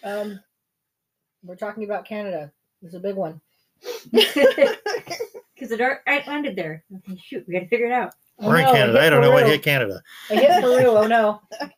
[0.04, 0.40] um,
[1.42, 2.52] we're talking about Canada.
[2.82, 3.40] It's a big one.
[4.12, 6.84] Because the dart I landed there.
[7.24, 8.14] Shoot, we got to figure it out.
[8.42, 8.92] Oh, We're in oh, no, I Canada.
[9.00, 9.52] hit I don't know what Peru.
[9.52, 10.02] hit Canada.
[10.30, 10.86] I hit Peru.
[10.88, 11.40] Oh no.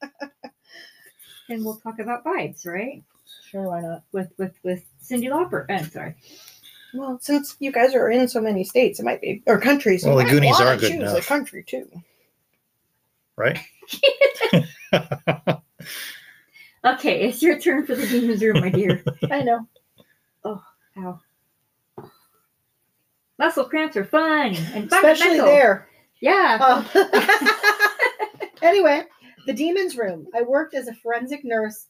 [1.51, 3.05] And we'll talk about vibes, right?
[3.51, 4.03] Sure, why not?
[4.13, 5.67] With with with Cyndi Lauper.
[5.69, 6.15] Eh, I'm sorry.
[6.95, 10.05] Well, since you guys are in so many states, it might be or countries.
[10.07, 11.19] Well, the Goonies are good choose enough.
[11.19, 11.87] A country too.
[13.37, 13.59] Right?
[16.85, 19.03] Okay, it's your turn for the demon's room, my dear.
[19.31, 19.67] I know.
[20.45, 20.63] Oh,
[20.99, 21.19] ow.
[23.39, 25.47] Muscle cramps are fun and Especially fundamental.
[25.47, 25.89] there.
[26.25, 26.57] Yeah.
[26.59, 26.87] Um,
[28.63, 29.03] anyway,
[29.45, 30.27] the demon's room.
[30.35, 31.89] I worked as a forensic nurse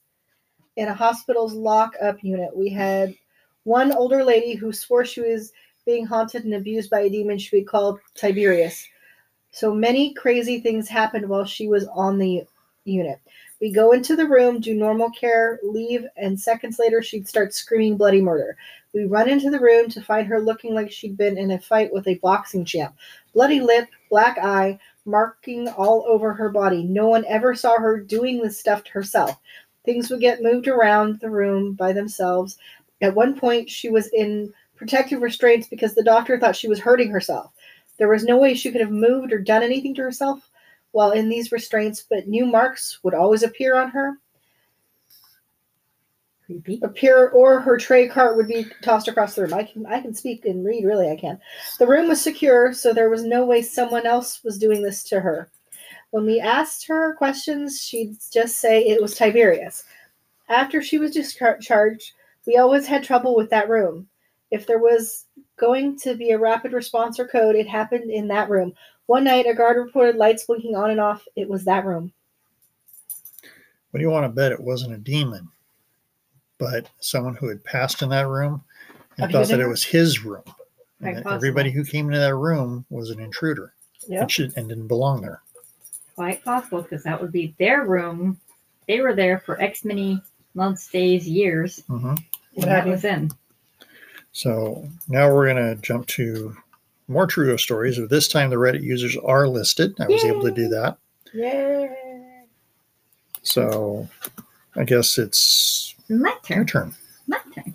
[0.75, 2.51] in a hospital's lock-up unit.
[2.53, 3.15] We had
[3.63, 5.53] one older lady who swore she was
[5.87, 8.85] being haunted and abused by a demon she called Tiberius.
[9.53, 12.43] So many crazy things happened while she was on the
[12.85, 13.21] unit.
[13.61, 17.97] We go into the room, do normal care, leave, and seconds later she'd start screaming
[17.97, 18.57] bloody murder.
[18.93, 21.93] We run into the room to find her looking like she'd been in a fight
[21.93, 22.95] with a boxing champ.
[23.33, 26.85] Bloody lip, black eye, marking all over her body.
[26.85, 29.39] No one ever saw her doing this stuff herself.
[29.85, 32.59] Things would get moved around the room by themselves.
[33.03, 37.11] At one point, she was in protective restraints because the doctor thought she was hurting
[37.11, 37.53] herself.
[37.99, 40.51] There was no way she could have moved or done anything to herself
[40.95, 44.17] while in these restraints, but new marks would always appear on her.
[46.47, 46.79] Creepy.
[46.85, 49.55] Appear or her tray cart would be tossed across the room.
[49.55, 51.41] I can I can speak and read, really I can.
[51.81, 55.21] The room was secure, so there was no way someone else was doing this to
[55.21, 55.49] her.
[56.11, 59.83] When we asked her questions, she'd just say it was Tiberius.
[60.49, 62.13] After she was discharged,
[62.47, 64.07] we always had trouble with that room.
[64.53, 65.25] If there was
[65.57, 68.75] going to be a rapid response or code, it happened in that room.
[69.07, 71.27] One night, a guard reported lights blinking on and off.
[71.37, 72.13] It was that room.
[73.91, 75.49] What do you want to bet it wasn't a demon,
[76.59, 78.63] but someone who had passed in that room
[79.19, 80.43] and thought that it was his room.
[80.45, 80.57] Quite
[81.01, 81.37] And that possible.
[81.37, 83.73] everybody who came into that room was an intruder
[84.09, 84.21] Yep.
[84.21, 85.41] and, should, and didn't belong there.
[86.15, 88.39] Quite possible because that would be their room.
[88.89, 90.21] They were there for X many
[90.55, 91.83] months, days, years.
[91.87, 92.21] hmm And
[92.55, 93.31] What that was in.
[94.33, 96.57] So now we're going to jump to
[97.09, 97.99] more true ghost stories.
[97.99, 99.95] But this time the Reddit users are listed.
[100.01, 100.99] I was able to do that.
[101.33, 101.91] Yay!
[103.43, 104.09] So
[104.77, 106.57] I guess it's My turn.
[106.59, 106.91] your turn.
[106.91, 106.95] turn.
[107.27, 107.75] My turn.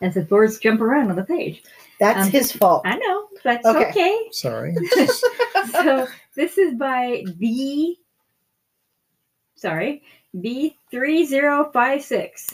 [0.00, 1.62] As the boards jump around on the page.
[1.98, 2.82] That's Um, his fault.
[2.86, 3.28] I know.
[3.44, 3.90] That's Okay.
[3.90, 4.18] okay.
[4.32, 4.74] Sorry.
[5.72, 7.98] so this is by B.
[9.56, 10.02] Sorry,
[10.40, 12.46] B three zero five six.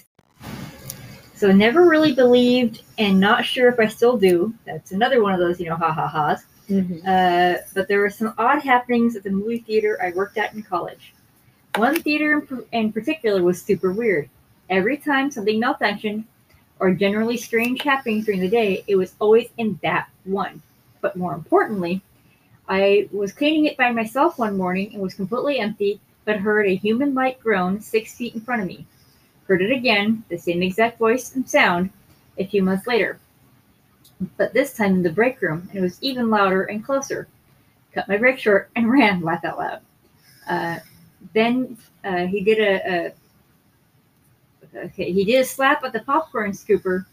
[1.37, 4.55] So never really believed, and not sure if I still do.
[4.65, 6.47] That's another one of those, you know, ha ha ha's.
[6.71, 7.07] Mhm.
[7.07, 10.63] Uh, but there were some odd happenings at the movie theater I worked at in
[10.63, 11.13] college.
[11.77, 14.31] One theater in, in particular was super weird.
[14.71, 16.25] Every time something malfunctioned,
[16.81, 20.63] or generally strange happenings during the day, it was always in that one.
[21.03, 22.01] But more importantly,
[22.69, 26.75] I was cleaning it by myself one morning and was completely empty, but heard a
[26.75, 28.87] human like groan six feet in front of me.
[29.47, 31.91] Heard it again, the same exact voice and sound,
[32.39, 33.19] a few months later.
[34.37, 37.29] but this time in the break room, and it was even louder and closer.
[37.93, 39.81] Cut my break short and ran, laugh out loud.
[40.49, 40.79] Uh,
[41.33, 43.13] then uh, he did a,
[44.75, 47.05] a okay, he did a slap at the popcorn scooper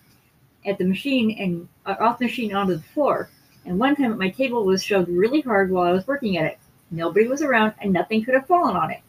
[0.66, 3.30] at the machine and uh, off the machine onto the floor.
[3.66, 6.46] And one time at my table was shoved really hard while I was working at
[6.46, 6.60] it.
[6.92, 9.02] Nobody was around and nothing could have fallen on it.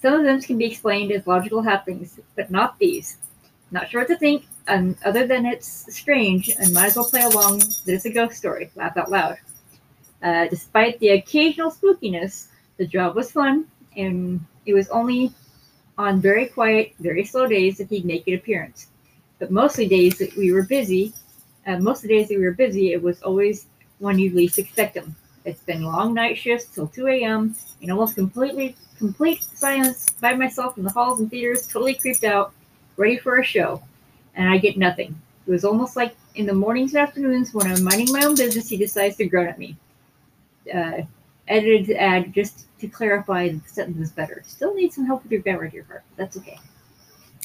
[0.00, 3.18] Some of them can be explained as logical happenings, but not these.
[3.70, 7.22] Not sure what to think, um, other than it's strange and might as well play
[7.22, 8.70] along that it's a ghost story.
[8.74, 9.36] Laugh out loud.
[10.22, 12.46] Uh, despite the occasional spookiness,
[12.78, 13.66] the job was fun,
[13.96, 15.32] and it was only
[15.98, 18.88] on very quiet, very slow days that he'd make an appearance.
[19.38, 21.12] But mostly days that we were busy,
[21.66, 23.66] uh, most of the days that we were busy, it was always
[23.98, 25.14] when you least expect him.
[25.44, 27.54] It's been long night shifts till 2 a.m.
[27.80, 32.52] and almost completely complete silence by myself in the halls and theaters, totally creeped out,
[32.96, 33.82] ready for a show.
[34.34, 35.20] And I get nothing.
[35.46, 38.68] It was almost like in the mornings and afternoons when I'm minding my own business,
[38.68, 39.76] he decides to groan at me.
[40.72, 41.02] Uh,
[41.48, 44.42] edited to add just to clarify the sentence is better.
[44.46, 46.04] Still need some help with your grammar, dear heart.
[46.16, 46.58] That's okay.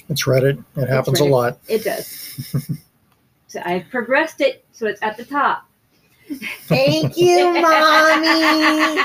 [0.10, 0.64] It's Reddit.
[0.76, 1.58] It happens a lot.
[1.68, 2.54] It does.
[3.48, 5.66] so I've progressed it so it's at the top.
[6.68, 9.02] Thank you, mommy.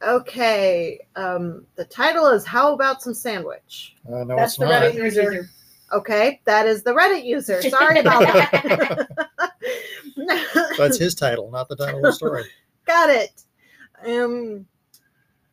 [0.00, 4.82] Okay, um, the title is "How About Some Sandwich." Uh, no, That's it's the not.
[4.82, 5.50] Reddit user.
[5.92, 7.60] Okay, that is the Reddit user.
[7.62, 9.08] Sorry about that.
[10.78, 12.44] That's his title, not the title of the story.
[12.86, 13.42] Got it.
[14.06, 14.66] Um,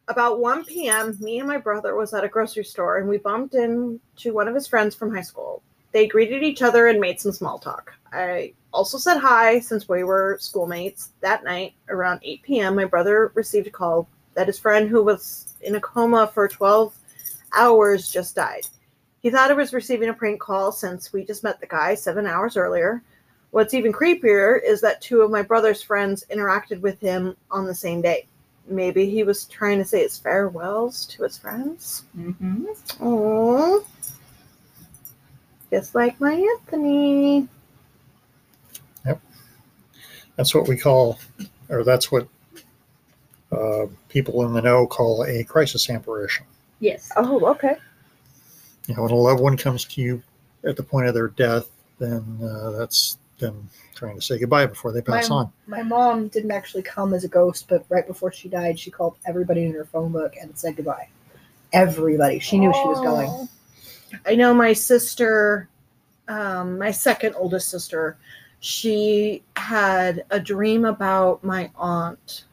[0.07, 3.55] about 1 p.m., me and my brother was at a grocery store and we bumped
[3.55, 5.63] into one of his friends from high school.
[5.95, 7.93] They greeted each other and made some small talk.
[8.11, 11.11] I also said hi since we were schoolmates.
[11.21, 15.55] That night, around 8 p.m., my brother received a call that his friend, who was
[15.61, 16.93] in a coma for 12
[17.53, 18.67] hours, just died.
[19.21, 22.27] He thought he was receiving a prank call since we just met the guy seven
[22.27, 23.01] hours earlier.
[23.51, 27.73] What's even creepier is that two of my brother's friends interacted with him on the
[27.73, 28.27] same day.
[28.67, 32.03] Maybe he was trying to say his farewells to his friends.
[32.17, 32.65] Mm-hmm.
[32.99, 33.85] Oh,
[35.75, 37.49] just like my Anthony.
[39.05, 39.21] Yep.
[40.37, 41.19] That's what we call,
[41.67, 42.29] or that's what
[43.51, 46.45] uh, people in the know call a crisis apparition.
[46.79, 47.11] Yes.
[47.17, 47.75] Oh, okay.
[48.87, 50.23] You know, when a loved one comes to you
[50.63, 51.67] at the point of their death,
[51.99, 55.51] then uh, that's them trying to say goodbye before they pass My- on.
[55.67, 59.17] My mom didn't actually come as a ghost, but right before she died, she called
[59.25, 61.09] everybody in her phone book and said goodbye.
[61.73, 62.39] Everybody.
[62.39, 63.49] She knew she was going.
[64.25, 65.69] I know my sister,
[66.27, 68.17] um, my second oldest sister,
[68.59, 72.45] she had a dream about my aunt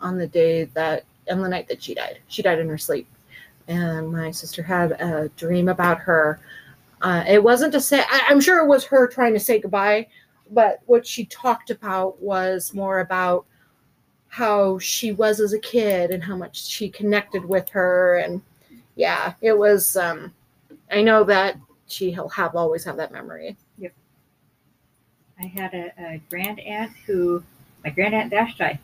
[0.00, 2.20] on the day that, on the night that she died.
[2.28, 3.08] She died in her sleep.
[3.68, 6.40] And my sister had a dream about her.
[7.02, 10.06] Uh, it wasn't to say, I, I'm sure it was her trying to say goodbye,
[10.52, 13.44] but what she talked about was more about
[14.28, 18.18] how she was as a kid and how much she connected with her.
[18.18, 18.40] And
[18.94, 20.32] yeah, it was, um,
[20.90, 21.56] I know that
[21.88, 23.56] she'll have always have that memory.
[23.78, 23.92] Yep.
[25.38, 27.42] I had a, a grand aunt who,
[27.84, 28.78] my grand aunt Vashti,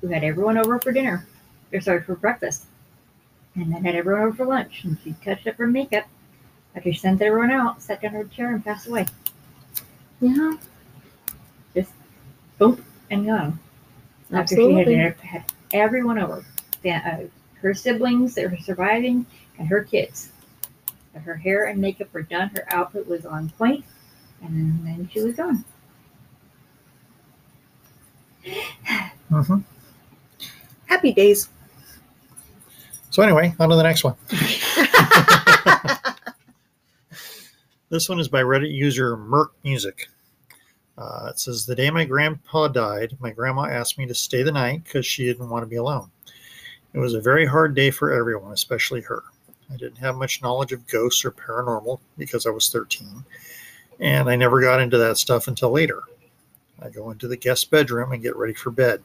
[0.00, 1.26] who had everyone over for dinner,
[1.72, 2.66] or sorry, for breakfast,
[3.54, 4.84] and then had everyone over for lunch.
[4.84, 6.06] And she touched up her makeup
[6.74, 9.06] after she sent everyone out, sat down in her chair, and passed away.
[10.20, 10.56] Yeah,
[11.74, 11.92] Just
[12.58, 13.58] Boom, and gone.
[14.32, 14.96] After she absolutely.
[14.96, 16.44] had, had everyone over,
[16.82, 17.20] the, uh,
[17.54, 19.26] her siblings that were surviving,
[19.58, 20.30] and her kids.
[21.14, 22.48] Her hair and makeup were done.
[22.50, 23.84] Her outfit was on point,
[24.42, 25.64] and then she was gone.
[29.28, 29.58] hmm
[30.86, 31.48] Happy days.
[33.10, 34.14] So anyway, on to the next one.
[37.90, 40.06] This one is by Reddit user Merc Music.
[40.96, 44.52] Uh, it says the day my grandpa died, my grandma asked me to stay the
[44.52, 46.08] night because she didn't want to be alone.
[46.94, 49.24] It was a very hard day for everyone, especially her.
[49.72, 53.24] I didn't have much knowledge of ghosts or paranormal because I was 13,
[54.00, 56.02] and I never got into that stuff until later.
[56.82, 59.02] I go into the guest bedroom and get ready for bed.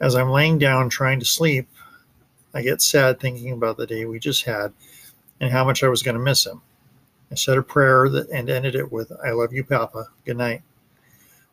[0.00, 1.68] As I'm laying down trying to sleep,
[2.54, 4.72] I get sad thinking about the day we just had
[5.40, 6.60] and how much I was going to miss him.
[7.30, 10.06] I said a prayer that, and ended it with, I love you, Papa.
[10.24, 10.62] Good night.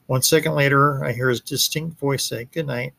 [0.07, 2.93] One second later, I hear his distinct voice say, Good night.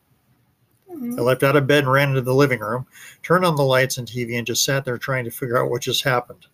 [1.01, 2.85] I leapt out of bed and ran into the living room,
[3.23, 5.81] turned on the lights and TV, and just sat there trying to figure out what
[5.81, 6.47] just happened.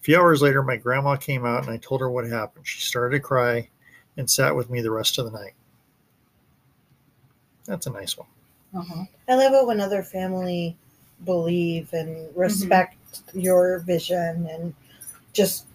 [0.00, 2.66] A few hours later, my grandma came out and I told her what happened.
[2.66, 3.68] She started to cry
[4.16, 5.52] and sat with me the rest of the night.
[7.66, 8.28] That's a nice one.
[8.74, 9.04] Uh-huh.
[9.28, 10.76] I love it when other family
[11.24, 12.96] believe and respect
[13.34, 14.74] your vision and
[15.32, 15.66] just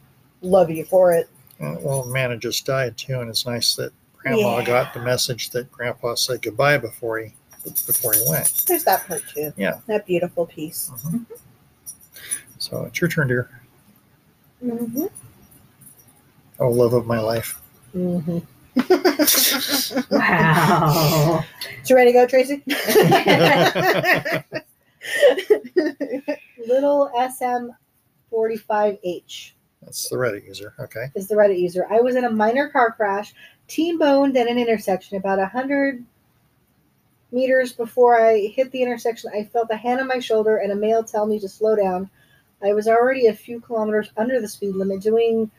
[0.41, 1.29] love you for it.
[1.61, 4.65] Uh, Well, Amanda just died too, and it's nice that Grandma Yeah.
[4.65, 7.33] got the message that Grandpa said goodbye before he
[7.65, 8.63] before he went.
[8.67, 9.51] There's that part too.
[9.57, 9.79] Yeah.
[9.87, 10.91] That beautiful piece.
[10.93, 11.25] Mhm.
[12.57, 13.49] So it's your turn, dear.
[14.63, 15.05] Mm-hmm.
[16.59, 17.61] Oh, love of my life.
[17.95, 18.39] Mm-hmm.
[20.11, 21.43] Wow.
[21.83, 22.61] So ready to go, Tracy?
[26.67, 29.51] Little SM45H
[29.83, 30.73] That's the Reddit user.
[30.79, 31.07] Okay.
[31.15, 31.85] is the Reddit user.
[31.91, 33.33] I was in a minor car crash,
[33.67, 36.03] T-boned at an intersection about a hundred
[37.35, 39.29] meters before I hit the intersection.
[39.35, 42.09] I felt a hand on my shoulder and a male tell me to slow down.
[42.63, 45.51] I was already a few kilometers under the speed limit, doing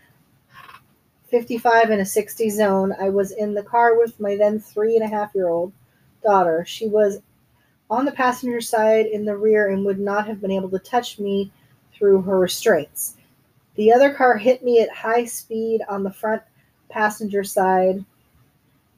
[1.28, 2.94] 55 in a 60 zone.
[2.98, 5.72] I was in the car with my then three and a half year old
[6.24, 6.64] daughter.
[6.66, 7.20] She was
[7.90, 11.18] on the passenger side in the rear and would not have been able to touch
[11.18, 11.52] me
[11.92, 13.16] through her restraints.
[13.74, 16.42] The other car hit me at high speed on the front
[16.88, 18.04] passenger side.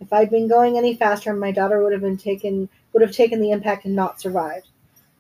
[0.00, 3.40] If I'd been going any faster, my daughter would have been taken would have taken
[3.40, 4.68] the impact and not survived.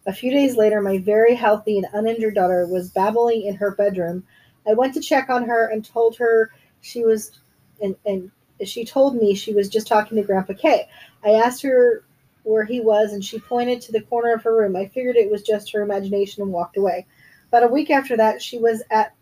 [0.06, 4.24] A few days later, my very healthy and uninjured daughter was babbling in her bedroom.
[4.66, 6.50] I went to check on her and told her
[6.80, 7.40] she was
[7.82, 8.30] and, and
[8.64, 10.88] she told me she was just talking to Grandpa K.
[11.24, 12.04] I asked her
[12.44, 14.76] where he was and she pointed to the corner of her room.
[14.76, 17.06] I figured it was just her imagination and walked away.
[17.48, 19.14] About a week after that, she was at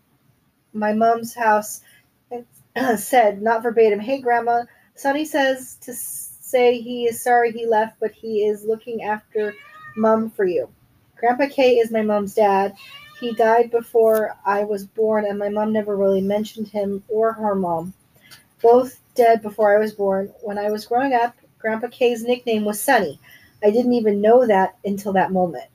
[0.73, 1.81] my mom's house
[2.31, 2.45] and
[2.99, 4.63] said, not verbatim, Hey, Grandma,
[4.97, 9.53] Sonny says to say he is sorry he left, but he is looking after
[9.95, 10.67] Mom for you.
[11.15, 12.75] Grandpa K is my mom's dad.
[13.19, 17.55] He died before I was born, and my mom never really mentioned him or her
[17.55, 17.93] mom.
[18.61, 20.31] Both dead before I was born.
[20.41, 23.19] When I was growing up, Grandpa K's nickname was Sonny.
[23.63, 25.65] I didn't even know that until that moment.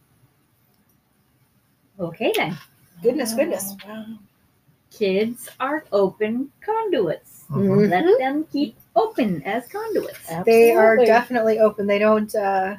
[1.99, 2.57] Okay then.
[3.03, 3.77] Goodness, goodness.
[3.87, 4.19] Wow.
[4.91, 7.42] Kids are open conduits.
[7.53, 7.91] Mhm.
[7.91, 10.19] Let them keep open as conduits.
[10.45, 11.87] They are definitely open.
[11.87, 12.35] They don't.
[12.35, 12.77] Uh,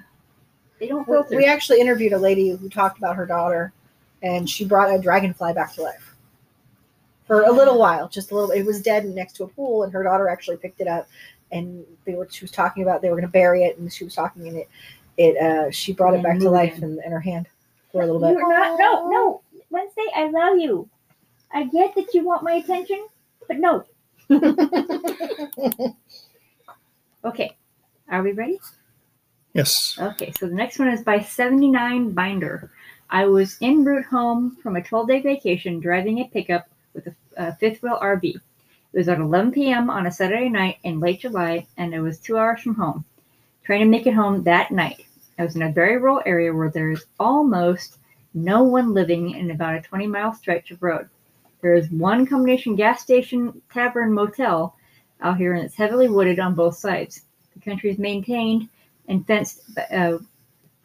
[0.80, 1.38] They don't we, filter.
[1.38, 3.72] we actually interviewed a lady who talked about her daughter,
[4.22, 6.16] and she brought a dragonfly back to life
[7.26, 8.10] for a little while.
[8.10, 8.52] Just a little.
[8.52, 11.08] It was dead next to a pool, and her daughter actually picked it up,
[11.52, 12.28] and they were.
[12.30, 14.58] She was talking about they were going to bury it, and she was talking in
[14.58, 14.70] it.
[15.18, 15.38] It.
[15.38, 17.48] Uh, she brought it back to life in, in her hand
[17.92, 18.32] for a little bit.
[18.32, 18.80] You're not.
[18.80, 19.42] No, no.
[19.70, 20.90] Wednesday, I love you.
[21.52, 23.08] I get that you want my attention,
[23.48, 23.86] but no.
[27.26, 27.56] Okay.
[28.10, 28.60] Are we ready?
[29.54, 29.98] Yes.
[30.00, 32.72] Okay, so the next one is by 79 Binder.
[33.10, 37.16] I was en route home from a 12 day vacation driving a pickup with a,
[37.38, 38.36] a fifth wheel RV.
[38.36, 38.42] It
[38.92, 39.90] was at 11 p.m.
[39.90, 43.06] on a Saturday night in late July, and it was two hours from home.
[43.64, 45.06] Trying to make it home that night.
[45.40, 48.00] I was in a very rural area where there is almost
[48.34, 51.10] no one living in about a 20 mile stretch of road.
[51.64, 54.76] There is one combination gas station, tavern, motel
[55.22, 57.24] out here, and it's heavily wooded on both sides.
[57.56, 58.70] The country is maintained
[59.08, 59.62] and fenced.
[59.92, 60.20] Uh,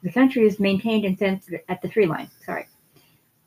[0.02, 2.30] the country is maintained and fenced at the tree line.
[2.46, 2.66] Sorry,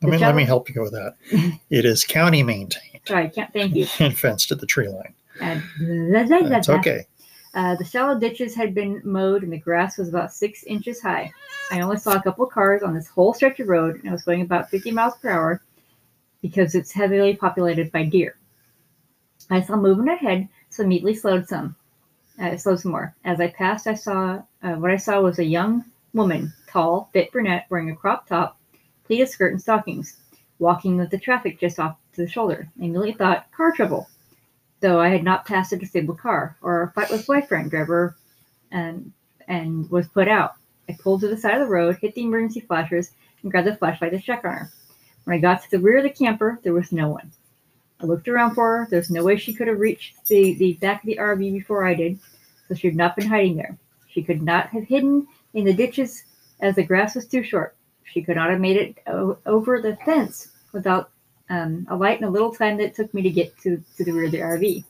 [0.04, 1.16] Let me, let me help you with that.
[1.72, 3.52] It is county maintained sorry, can't.
[3.54, 3.88] Thank you.
[4.00, 5.14] and fenced at the tree line.
[5.42, 5.60] Uh,
[6.50, 7.06] That's okay.
[7.54, 11.32] Uh, the shallow ditches had been mowed and the grass was about six inches high.
[11.70, 14.12] I only saw a couple of cars on this whole stretch of road and I
[14.14, 15.62] was going about 50 miles per hour
[16.42, 18.38] because it's heavily populated by deer.
[19.50, 21.76] I saw movement ahead, so immediately slowed some.
[22.40, 23.14] Uh, slowed some more.
[23.26, 27.32] As I passed, I saw uh, what I saw was a young woman, tall, fit
[27.32, 28.58] brunette, wearing a crop top,
[29.06, 30.18] pleated skirt, and stockings,
[30.60, 32.70] walking with the traffic just off to the shoulder.
[32.80, 34.08] I immediately thought car trouble
[34.82, 38.18] though I had not passed a disabled car or a fight with boyfriend driver
[38.72, 39.14] and
[39.48, 40.54] and was put out.
[40.90, 43.12] I pulled to the side of the road, hit the emergency flashers,
[43.42, 44.70] and grabbed the flashlight to check on her.
[45.24, 47.32] When I got to the rear of the camper, there was no one.
[48.02, 48.88] I looked around for her.
[48.90, 51.94] There's no way she could have reached the, the back of the RV before I
[51.94, 52.20] did,
[52.68, 53.78] so she had not been hiding there.
[54.08, 56.24] She could not have hidden in the ditches
[56.60, 57.76] as the grass was too short.
[58.04, 61.12] She could not have made it o- over the fence without
[61.50, 64.04] um, a light and a little time that it took me to get to, to
[64.04, 64.84] the rear of the RV.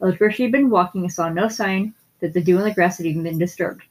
[0.00, 2.64] I looked where she had been walking and saw no sign that the dew on
[2.64, 3.82] the grass had even been disturbed.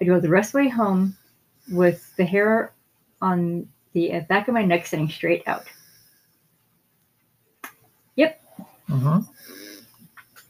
[0.00, 1.16] I drove the rest of the way home
[1.70, 2.72] with the hair
[3.20, 5.64] on the uh, back of my neck sitting straight out.
[8.88, 9.18] hmm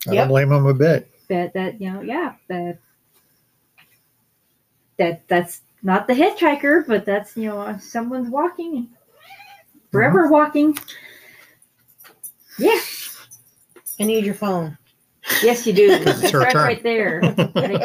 [0.09, 0.17] I Yep.
[0.17, 1.11] don't blame him a bit.
[1.29, 2.79] That that you know, yeah, that
[4.99, 8.89] that that's not the hitchhiker, but that's you know someone's walking and
[9.93, 10.77] forever walking.
[12.59, 12.79] Yeah,
[14.01, 14.77] I need your phone.
[15.43, 15.93] yes, you do.
[15.99, 16.67] Because it's It her starts turn.
[16.67, 17.21] right there.
[17.63, 17.73] An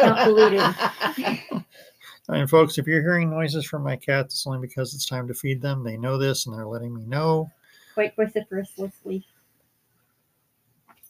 [2.28, 2.42] account deleted.
[2.42, 5.34] And folks, if you're hearing noises from my cats, it's only because it's time to
[5.34, 5.84] feed them.
[5.84, 7.50] They know this and they're letting me know.
[7.94, 9.26] Quite vociferously.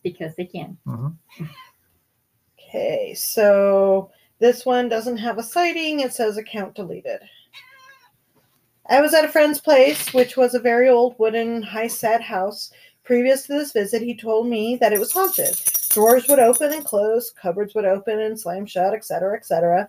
[0.03, 0.75] because they can.
[0.87, 1.15] Mhm.
[2.59, 4.09] Okay, so
[4.39, 5.99] this one doesn't have a sighting.
[5.99, 7.19] It says account deleted.
[8.87, 12.71] I was at a friend's place, which was a very old wooden, high set house.
[13.03, 15.55] Previous to this visit, he told me that it was haunted.
[15.89, 19.87] Doors would open and close, cupboards would open and slam shut, etc., etc.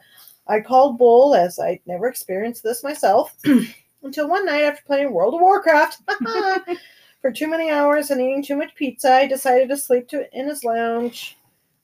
[0.53, 3.35] I called bull as I'd never experienced this myself
[4.03, 6.03] until one night after playing World of Warcraft
[7.23, 10.49] for too many hours and eating too much pizza, I decided to sleep to, in
[10.49, 11.39] his lounge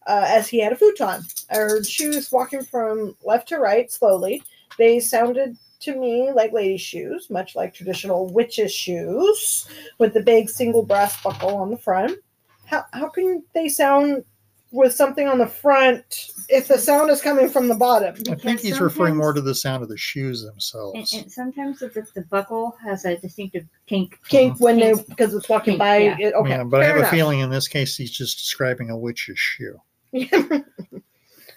[0.06, 1.22] uh, as he had a futon.
[1.50, 4.42] I heard shoes walking from left to right slowly.
[4.76, 9.66] They sounded to me like ladies' shoes, much like traditional witches' shoes,
[9.96, 12.18] with the big single brass buckle on the front.
[12.66, 14.24] How, how can they sound
[14.70, 18.14] with something on the front if the sound is coming from the bottom?
[18.30, 21.12] I think he's referring more to the sound of the shoes themselves.
[21.14, 24.18] and sometimes the, the buckle has a distinctive kink.
[24.28, 25.98] Kink when they because it's walking by.
[25.98, 26.16] Yeah.
[26.18, 27.12] It, okay, yeah, but I have enough.
[27.12, 29.80] a feeling in this case he's just describing a witch's shoe.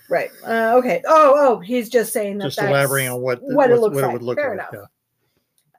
[0.10, 0.30] right.
[0.46, 1.02] Uh, okay.
[1.08, 2.46] Oh, oh, he's just saying that.
[2.46, 4.10] Just that's elaborating on what, the- what it looks what like.
[4.10, 4.70] it would look Fair like.
[4.72, 4.74] enough.
[4.74, 4.86] Yeah.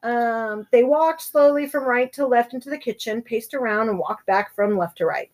[0.04, 4.26] Um, they walked slowly from right to left into the kitchen, paced around, and walked
[4.26, 5.30] back from left to right.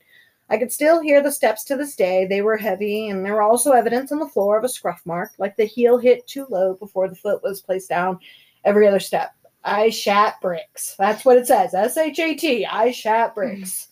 [0.51, 2.25] I could still hear the steps to this day.
[2.25, 5.33] They were heavy, and there were also evidence on the floor of a scruff mark,
[5.39, 8.19] like the heel hit too low before the foot was placed down
[8.65, 9.35] every other step.
[9.65, 10.95] I shat bricks.
[10.99, 11.75] That's what it says.
[11.75, 12.65] S H A T.
[12.65, 13.89] I shat bricks.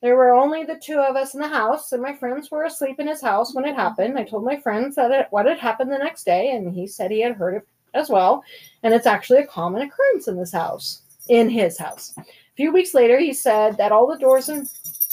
[0.00, 2.98] There were only the two of us in the house, and my friends were asleep
[2.98, 4.18] in his house when it happened.
[4.18, 7.10] I told my friends that it, what had happened the next day, and he said
[7.10, 8.42] he had heard it as well.
[8.82, 12.14] And it's actually a common occurrence in this house, in his house.
[12.16, 12.24] A
[12.56, 14.66] few weeks later, he said that all the doors and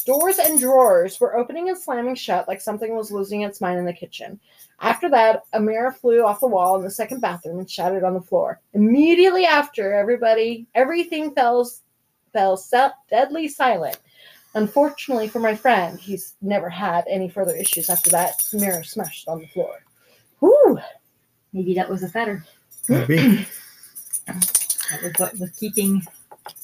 [0.07, 3.83] doors and drawers were opening and slamming shut like something was losing its mind in
[3.83, 4.39] the kitchen.
[4.79, 8.13] After that, a mirror flew off the wall in the second bathroom and shattered on
[8.13, 8.61] the floor.
[8.73, 11.69] Immediately after, everybody, everything fell,
[12.31, 13.99] fell se- deadly silent.
[14.55, 19.39] Unfortunately for my friend, he's never had any further issues after that mirror smashed on
[19.39, 19.83] the floor.
[20.39, 20.79] Whew.
[21.51, 22.45] Maybe that was a fetter.
[22.87, 23.45] Maybe.
[24.89, 26.01] That was what was keeping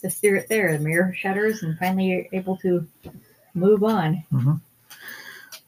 [0.01, 0.77] the spirit there.
[0.77, 2.87] The mirror shutters and finally you're able to
[3.53, 4.23] move on.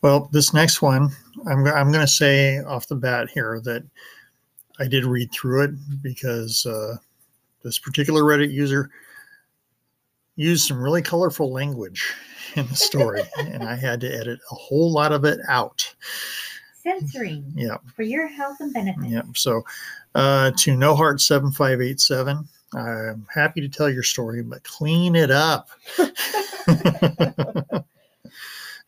[0.01, 1.09] Well, this next one,
[1.47, 3.83] I'm, I'm going to say off the bat here that
[4.79, 5.71] I did read through it
[6.01, 6.97] because uh,
[7.63, 8.89] this particular Reddit user
[10.35, 12.13] used some really colorful language
[12.55, 15.93] in the story, and I had to edit a whole lot of it out.
[16.83, 19.09] Censoring Yeah, for your health and benefit.
[19.09, 19.23] yeah.
[19.33, 19.63] So,
[20.13, 24.63] uh, to No Heart seven five eight seven, I'm happy to tell your story, but
[24.63, 25.69] clean it up.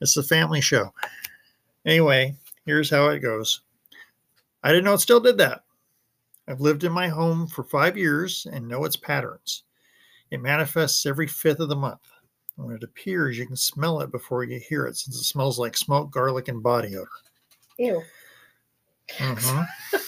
[0.02, 0.94] it's a family show.
[1.86, 3.62] Anyway, here's how it goes.
[4.64, 5.64] I didn't know it still did that.
[6.48, 9.64] I've lived in my home for five years and know its patterns.
[10.32, 12.02] It manifests every fifth of the month.
[12.56, 15.78] When it appears, you can smell it before you hear it, since it smells like
[15.78, 17.10] smoke, garlic, and body odor.
[17.78, 18.02] Ew.
[19.18, 19.68] Mhm.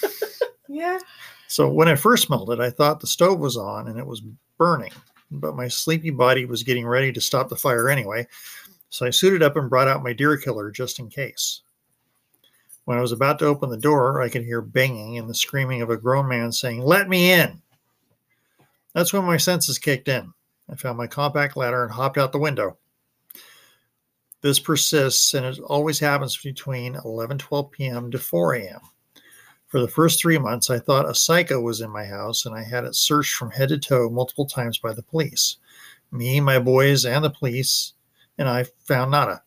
[0.71, 0.99] Yeah.
[1.47, 4.21] So when I first smelled it, I thought the stove was on and it was
[4.59, 4.91] burning,
[5.31, 8.27] but my sleepy body was getting ready to stop the fire anyway.
[8.89, 11.61] So I suited up and brought out my deer killer just in case.
[12.85, 15.81] When I was about to open the door, I could hear banging and the screaming
[15.81, 17.61] of a grown man saying, Let me in.
[18.93, 20.33] That's when my senses kicked in.
[20.69, 22.77] I found my compact ladder and hopped out the window.
[24.41, 28.11] This persists and it always happens between 11 12 p.m.
[28.11, 28.79] to 4 a.m.
[29.67, 32.63] For the first three months, I thought a psycho was in my house and I
[32.63, 35.57] had it searched from head to toe multiple times by the police.
[36.11, 37.93] Me, my boys, and the police,
[38.39, 39.43] and I found nada.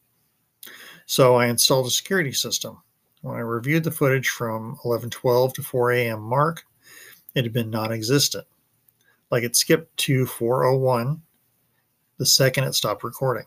[1.06, 2.81] So I installed a security system.
[3.23, 6.20] When I reviewed the footage from 11:12 to 4 a.m.
[6.20, 6.64] mark,
[7.35, 8.47] it had been non-existent.
[9.31, 11.20] Like it skipped to 4:01
[12.19, 13.47] the second it stopped recording.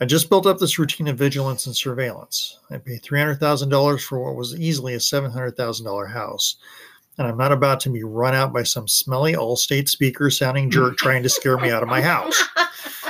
[0.00, 2.60] I just built up this routine of vigilance and surveillance.
[2.70, 6.56] I paid $300,000 for what was easily a $700,000 house.
[7.18, 10.96] And I'm not about to be run out by some smelly Allstate speaker sounding jerk
[10.98, 12.42] trying to scare me out of my house.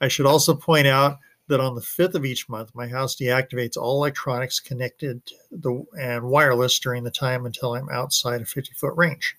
[0.00, 1.18] I should also point out
[1.48, 6.24] that on the 5th of each month, my house deactivates all electronics connected the, and
[6.24, 9.36] wireless during the time until I'm outside a 50 foot range.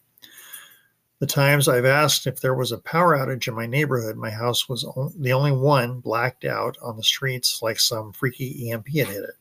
[1.19, 4.67] The times I've asked if there was a power outage in my neighborhood, my house
[4.67, 4.85] was
[5.17, 9.35] the only one blacked out on the streets like some freaky EMP had hit it.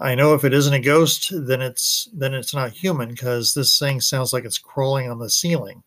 [0.00, 3.78] I know if it isn't a ghost, then it's then it's not human because this
[3.78, 5.82] thing sounds like it's crawling on the ceiling.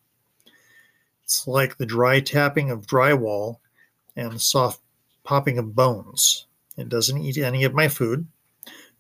[1.24, 3.58] It's like the dry tapping of drywall
[4.16, 4.82] and the soft
[5.24, 6.48] popping of bones.
[6.78, 8.28] It doesn't eat any of my food,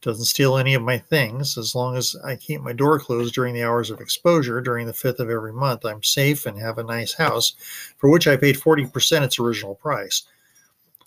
[0.03, 3.53] Doesn't steal any of my things as long as I keep my door closed during
[3.53, 5.85] the hours of exposure during the 5th of every month.
[5.85, 7.53] I'm safe and have a nice house
[7.97, 10.23] for which I paid 40% its original price.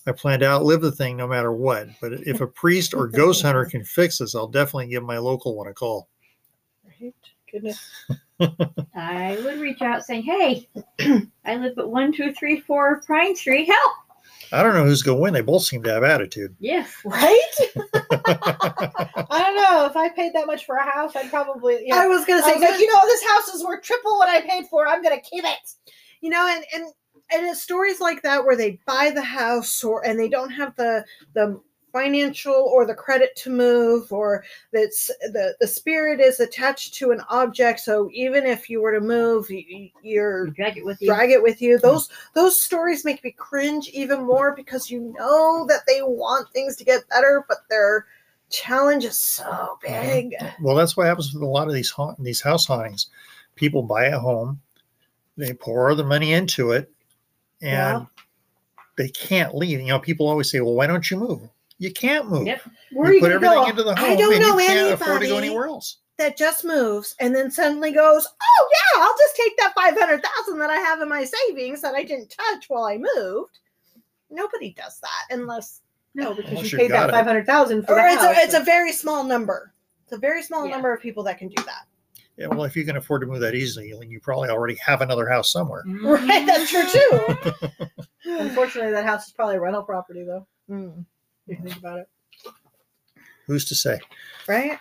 [0.06, 3.43] I plan to outlive the thing no matter what, but if a priest or ghost
[3.43, 6.09] hunter can fix this, I'll definitely give my local one a call.
[6.84, 7.14] Right?
[7.52, 7.90] Goodness.
[8.40, 10.68] I would reach out saying, "Hey,
[11.44, 13.66] I live at one, two, three, four Pine Street.
[13.66, 13.92] Help!"
[14.52, 15.34] I don't know who's going to win.
[15.34, 16.54] They both seem to have attitude.
[16.60, 16.92] Yes.
[17.04, 17.50] Right?
[18.24, 19.86] I don't know.
[19.86, 21.80] If I paid that much for a house, I'd probably.
[21.86, 21.96] Yeah.
[21.96, 24.28] I was gonna I say, was like, you know, this house is worth triple what
[24.28, 24.86] I paid for.
[24.86, 25.70] I'm gonna keep it.
[26.20, 26.92] you know, and and
[27.32, 30.76] and it's stories like that where they buy the house or and they don't have
[30.76, 31.04] the
[31.34, 31.60] the
[31.97, 37.23] financial or the credit to move or that's the the spirit is attached to an
[37.31, 41.06] object so even if you were to move you, you're You drag it with you.
[41.09, 45.64] drag it with you those those stories make me cringe even more because you know
[45.68, 48.06] that they want things to get better but their
[48.51, 52.40] challenge is so big Well, that's what happens with a lot of these haunt, these
[52.43, 53.06] house hauntings.
[53.56, 54.60] People buy a home,
[55.36, 56.90] they pour the money into it,
[57.62, 58.05] and Yeah.
[58.98, 59.81] they can't leave.
[59.81, 61.48] You know, people always say, "Well, why don't you move?"
[61.78, 62.47] You can't move.
[62.47, 62.62] Yep.
[62.93, 64.59] where are you you put gonna everything go into the home, I don't and know
[64.59, 65.98] you can't afford to go anywhere else.
[66.19, 70.23] that just moves and then suddenly goes, "Oh yeah, I'll just take that five hundred
[70.24, 73.59] thousand that I have in my savings that I didn't touch while I moved."
[74.31, 75.82] Nobody does that unless,
[76.15, 78.36] No, because Unless you you paid that five hundred thousand for or the it's house.
[78.36, 79.73] a, it's a very small number.
[80.05, 80.73] It's a very small Yeah.
[80.73, 81.85] number of people that can do that.
[82.39, 85.28] Yeah, well, if you can afford to move that easily, you probably already have another
[85.28, 85.85] house somewhere.
[86.03, 87.86] Right, that's true too.
[88.27, 90.47] Unfortunately, that house is probably a rental property, though.
[90.70, 91.07] Mm, If
[91.47, 92.09] you think about it.
[93.47, 94.01] Who's to say?
[94.48, 94.78] right?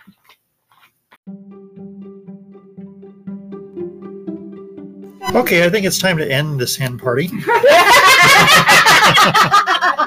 [5.34, 7.30] Okay, I think it's time to end this hen party.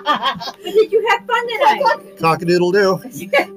[0.09, 1.81] But did you have fun tonight?
[2.19, 2.99] Cockadoodle do.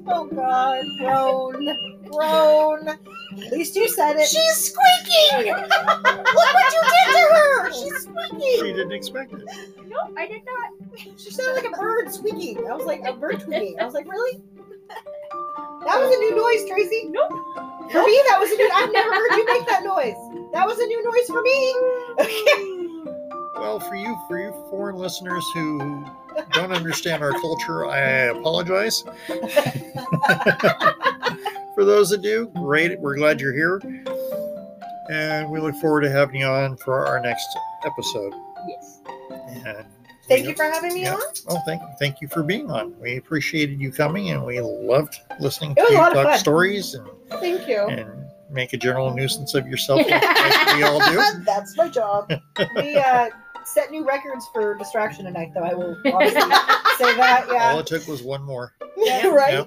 [0.06, 1.76] Oh God, groan,
[2.10, 2.98] groan.
[3.32, 4.26] At least you said it.
[4.28, 5.52] She's squeaking.
[5.54, 7.72] Look what you did to her.
[7.72, 8.58] She's squeaking.
[8.58, 9.44] She didn't expect it.
[9.86, 10.72] no, I did not.
[11.16, 12.58] She sounded like a bird squeaking.
[12.68, 13.78] I was like a bird tweeting.
[13.80, 14.40] I was like, really?
[14.88, 17.06] That was a new noise, Tracy.
[17.08, 17.30] Nope.
[17.90, 18.70] For me, that was a new.
[18.74, 20.14] I've never heard you make that noise.
[20.52, 21.74] That was a new noise for me.
[22.20, 22.80] Okay.
[23.60, 26.04] Well, for you, for you foreign listeners who
[26.52, 27.98] don't understand our culture, I
[28.30, 29.04] apologize.
[31.80, 33.00] for those that do, great.
[33.00, 33.80] We're glad you're here.
[35.08, 37.46] And we look forward to having you on for our next
[37.86, 38.34] episode.
[38.68, 39.00] Yes.
[39.64, 39.86] And
[40.28, 41.14] Thank you for having me Yeah.
[41.14, 41.22] on.
[41.48, 42.94] Oh, thank thank you for being on.
[43.00, 47.08] We appreciated you coming, and we loved listening to you talk stories and,
[47.40, 47.78] Thank you.
[47.86, 51.18] and make a general nuisance of yourself, like, we all do.
[51.46, 52.30] That's my job.
[52.76, 53.30] We uh,
[53.64, 55.64] set new records for distraction tonight, though.
[55.64, 56.40] I will obviously
[56.98, 57.46] say that.
[57.50, 57.72] Yeah.
[57.72, 58.74] All it took was one more.
[58.96, 59.28] Yeah.
[59.28, 59.66] right?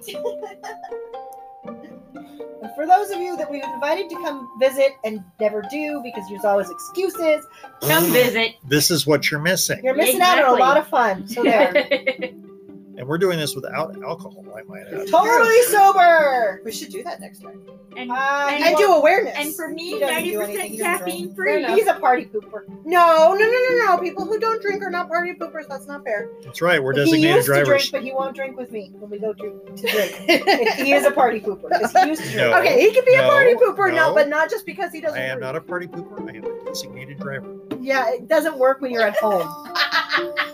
[2.63, 6.23] And for those of you that we've invited to come visit and never do because
[6.29, 7.45] there's always excuses,
[7.81, 8.13] Come mm.
[8.13, 8.55] visit.
[8.63, 11.27] This is what you're missing, you're missing out on a lot of fun.
[11.27, 11.73] So there.
[12.97, 14.45] and we're doing this without alcohol.
[14.55, 15.07] I might add.
[15.07, 16.61] totally sober.
[16.63, 17.61] We should do that next time.
[17.97, 19.33] and, Uh, And And do awareness.
[19.37, 21.63] and for me, ninety percent caffeine free.
[21.73, 22.67] He's a party pooper.
[22.85, 23.97] no, no, no, no, no.
[23.99, 25.67] People who don't drink are not party poopers.
[25.67, 26.29] That's not fair.
[26.43, 26.81] That's right.
[26.81, 27.91] We're designated he designated used to drink, drivers.
[27.91, 30.11] but he won't drink with me when we go to, to drink.
[30.75, 31.69] he is a party pooper
[32.03, 32.37] he used to drink.
[32.37, 32.59] No.
[32.59, 34.13] okay, he can be a party pooper, no, no.
[34.13, 35.17] but not just because he doesn't.
[35.19, 35.41] I am drink.
[35.41, 36.19] not a party pooper.
[36.29, 37.55] I am a designated driver.
[37.79, 39.47] Yeah, it doesn't work when you're at home.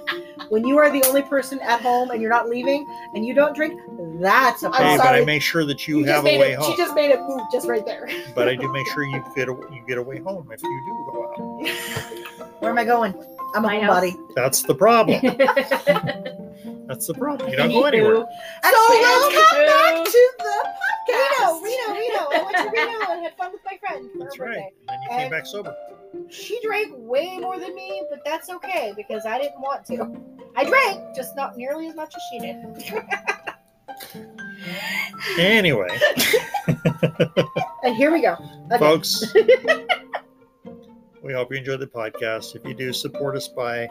[0.50, 3.56] when you are the only person at home and you're not leaving and you don't
[3.56, 3.80] drink,
[4.20, 4.98] that's a I'm Hey, problem.
[4.98, 5.26] but I sorry.
[5.26, 6.72] make sure that you, You have a way it, home.
[6.72, 8.10] She just made it move just right there.
[8.36, 10.70] But I do make sure you get a, you get a way home if you
[10.86, 12.62] do go out.
[12.62, 13.14] Where am I going?
[13.56, 14.16] I'm a homebody.
[14.36, 15.20] That's the problem.
[16.88, 17.50] That's the problem.
[17.50, 18.16] You don't go anywhere.
[18.16, 18.28] So
[18.64, 20.70] Actually, let's come back to the
[21.10, 21.64] Reno, podcast.
[21.64, 22.28] Reno, Reno.
[22.32, 24.50] I went to Reno and had fun with my friend for That's her right.
[24.56, 24.74] birthday.
[24.88, 25.76] And then you came And- back sober.
[26.30, 29.96] She drank way more than me, but that's okay because I didn't want to.
[30.60, 32.58] I drank, just not nearly as much as she did.
[35.38, 35.88] Anyway,
[37.86, 38.34] And here we go.
[38.66, 38.78] Okay.
[38.78, 39.34] folks,
[41.24, 42.58] we hope you enjoyed the podcast.
[42.58, 43.88] If you do, support us by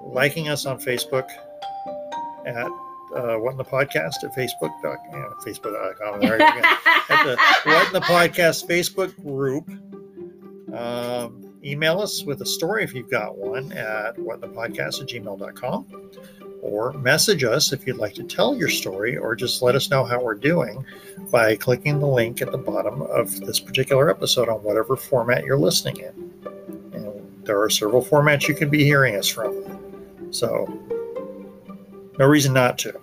[0.00, 1.28] liking us on Facebook
[2.46, 2.56] at
[3.14, 4.72] uh, What in the Podcast at Facebook.
[4.82, 6.20] Yeah, Facebook.com.
[6.20, 6.68] There you go.
[7.10, 7.36] At the
[7.66, 9.68] What in the Podcast Facebook group.
[10.74, 15.86] Um, email us with a story if you've got one at whatinthepodcast at gmail.com
[16.62, 20.04] or message us if you'd like to tell your story or just let us know
[20.04, 20.84] how we're doing
[21.30, 25.58] by clicking the link at the bottom of this particular episode on whatever format you're
[25.58, 26.32] listening in.
[26.92, 29.78] And there are several formats you can be hearing us from.
[30.30, 30.66] So,
[32.18, 33.00] no reason not to.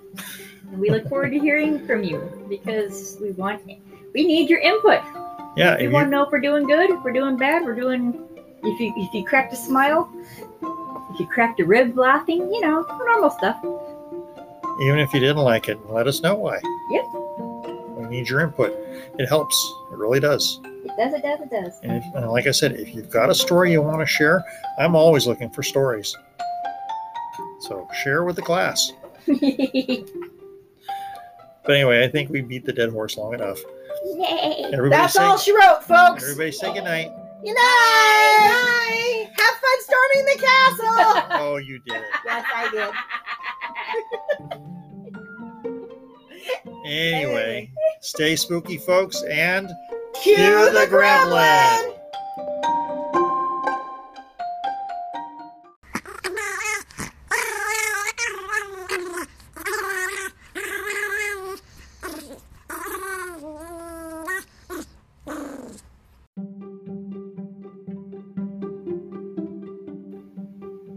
[0.74, 5.02] We look forward to hearing from you because we want we need your input.
[5.56, 8.25] Yeah, you want to know if we're doing good, if we're doing bad, we're doing
[8.66, 10.10] if you if you cracked a smile,
[11.14, 13.58] if you cracked a rib laughing, you know, normal stuff.
[14.82, 16.60] even if you didn't like it, let us know why.
[16.92, 17.06] Yep.
[17.98, 18.74] We need your input.
[19.18, 19.56] It helps.
[19.92, 20.60] It really does.
[20.64, 21.80] It does, it does, it does.
[21.84, 24.44] And, if, and like I said, if you've got a story you want to share,
[24.78, 26.16] I'm always looking for stories.
[27.62, 28.92] So share with the class.
[31.66, 33.58] But anyway, I think we beat the dead horse long enough.
[34.72, 36.24] Everybody That's say, all she wrote, folks.
[36.24, 37.12] Everybody say goodnight.
[37.44, 39.28] Good night.
[39.38, 41.22] Have fun storming the castle.
[41.38, 42.04] Oh, you did it.
[42.26, 42.90] yes, I did.
[46.86, 47.72] Anyway,
[48.02, 49.70] stay spooky, folks, and
[50.22, 51.92] Cue Cue the the gremlin.
[51.92, 52.05] gremlin.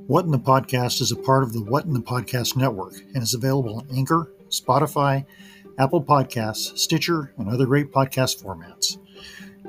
[0.09, 3.22] What in the Podcast is a part of the What in the Podcast network and
[3.22, 5.26] is available on Anchor, Spotify,
[5.76, 8.97] Apple Podcasts, Stitcher, and other great podcast formats.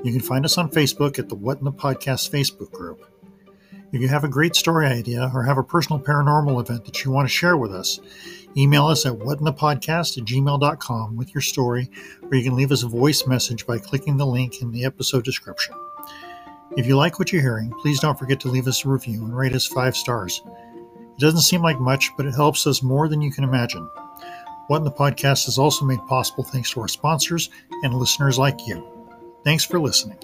[0.02, 3.06] You can find us on Facebook at the What in the Podcast Facebook group.
[3.92, 7.10] If you have a great story idea or have a personal paranormal event that you
[7.10, 8.00] want to share with us,
[8.56, 11.90] email us at whatinthepodcast at gmail.com with your story,
[12.22, 15.22] or you can leave us a voice message by clicking the link in the episode
[15.22, 15.74] description.
[16.76, 19.36] If you like what you're hearing, please don't forget to leave us a review and
[19.36, 20.42] rate us five stars.
[20.46, 23.88] It doesn't seem like much, but it helps us more than you can imagine.
[24.68, 27.50] What in the Podcast is also made possible thanks to our sponsors
[27.82, 28.86] and listeners like you.
[29.42, 30.18] Thanks for listening.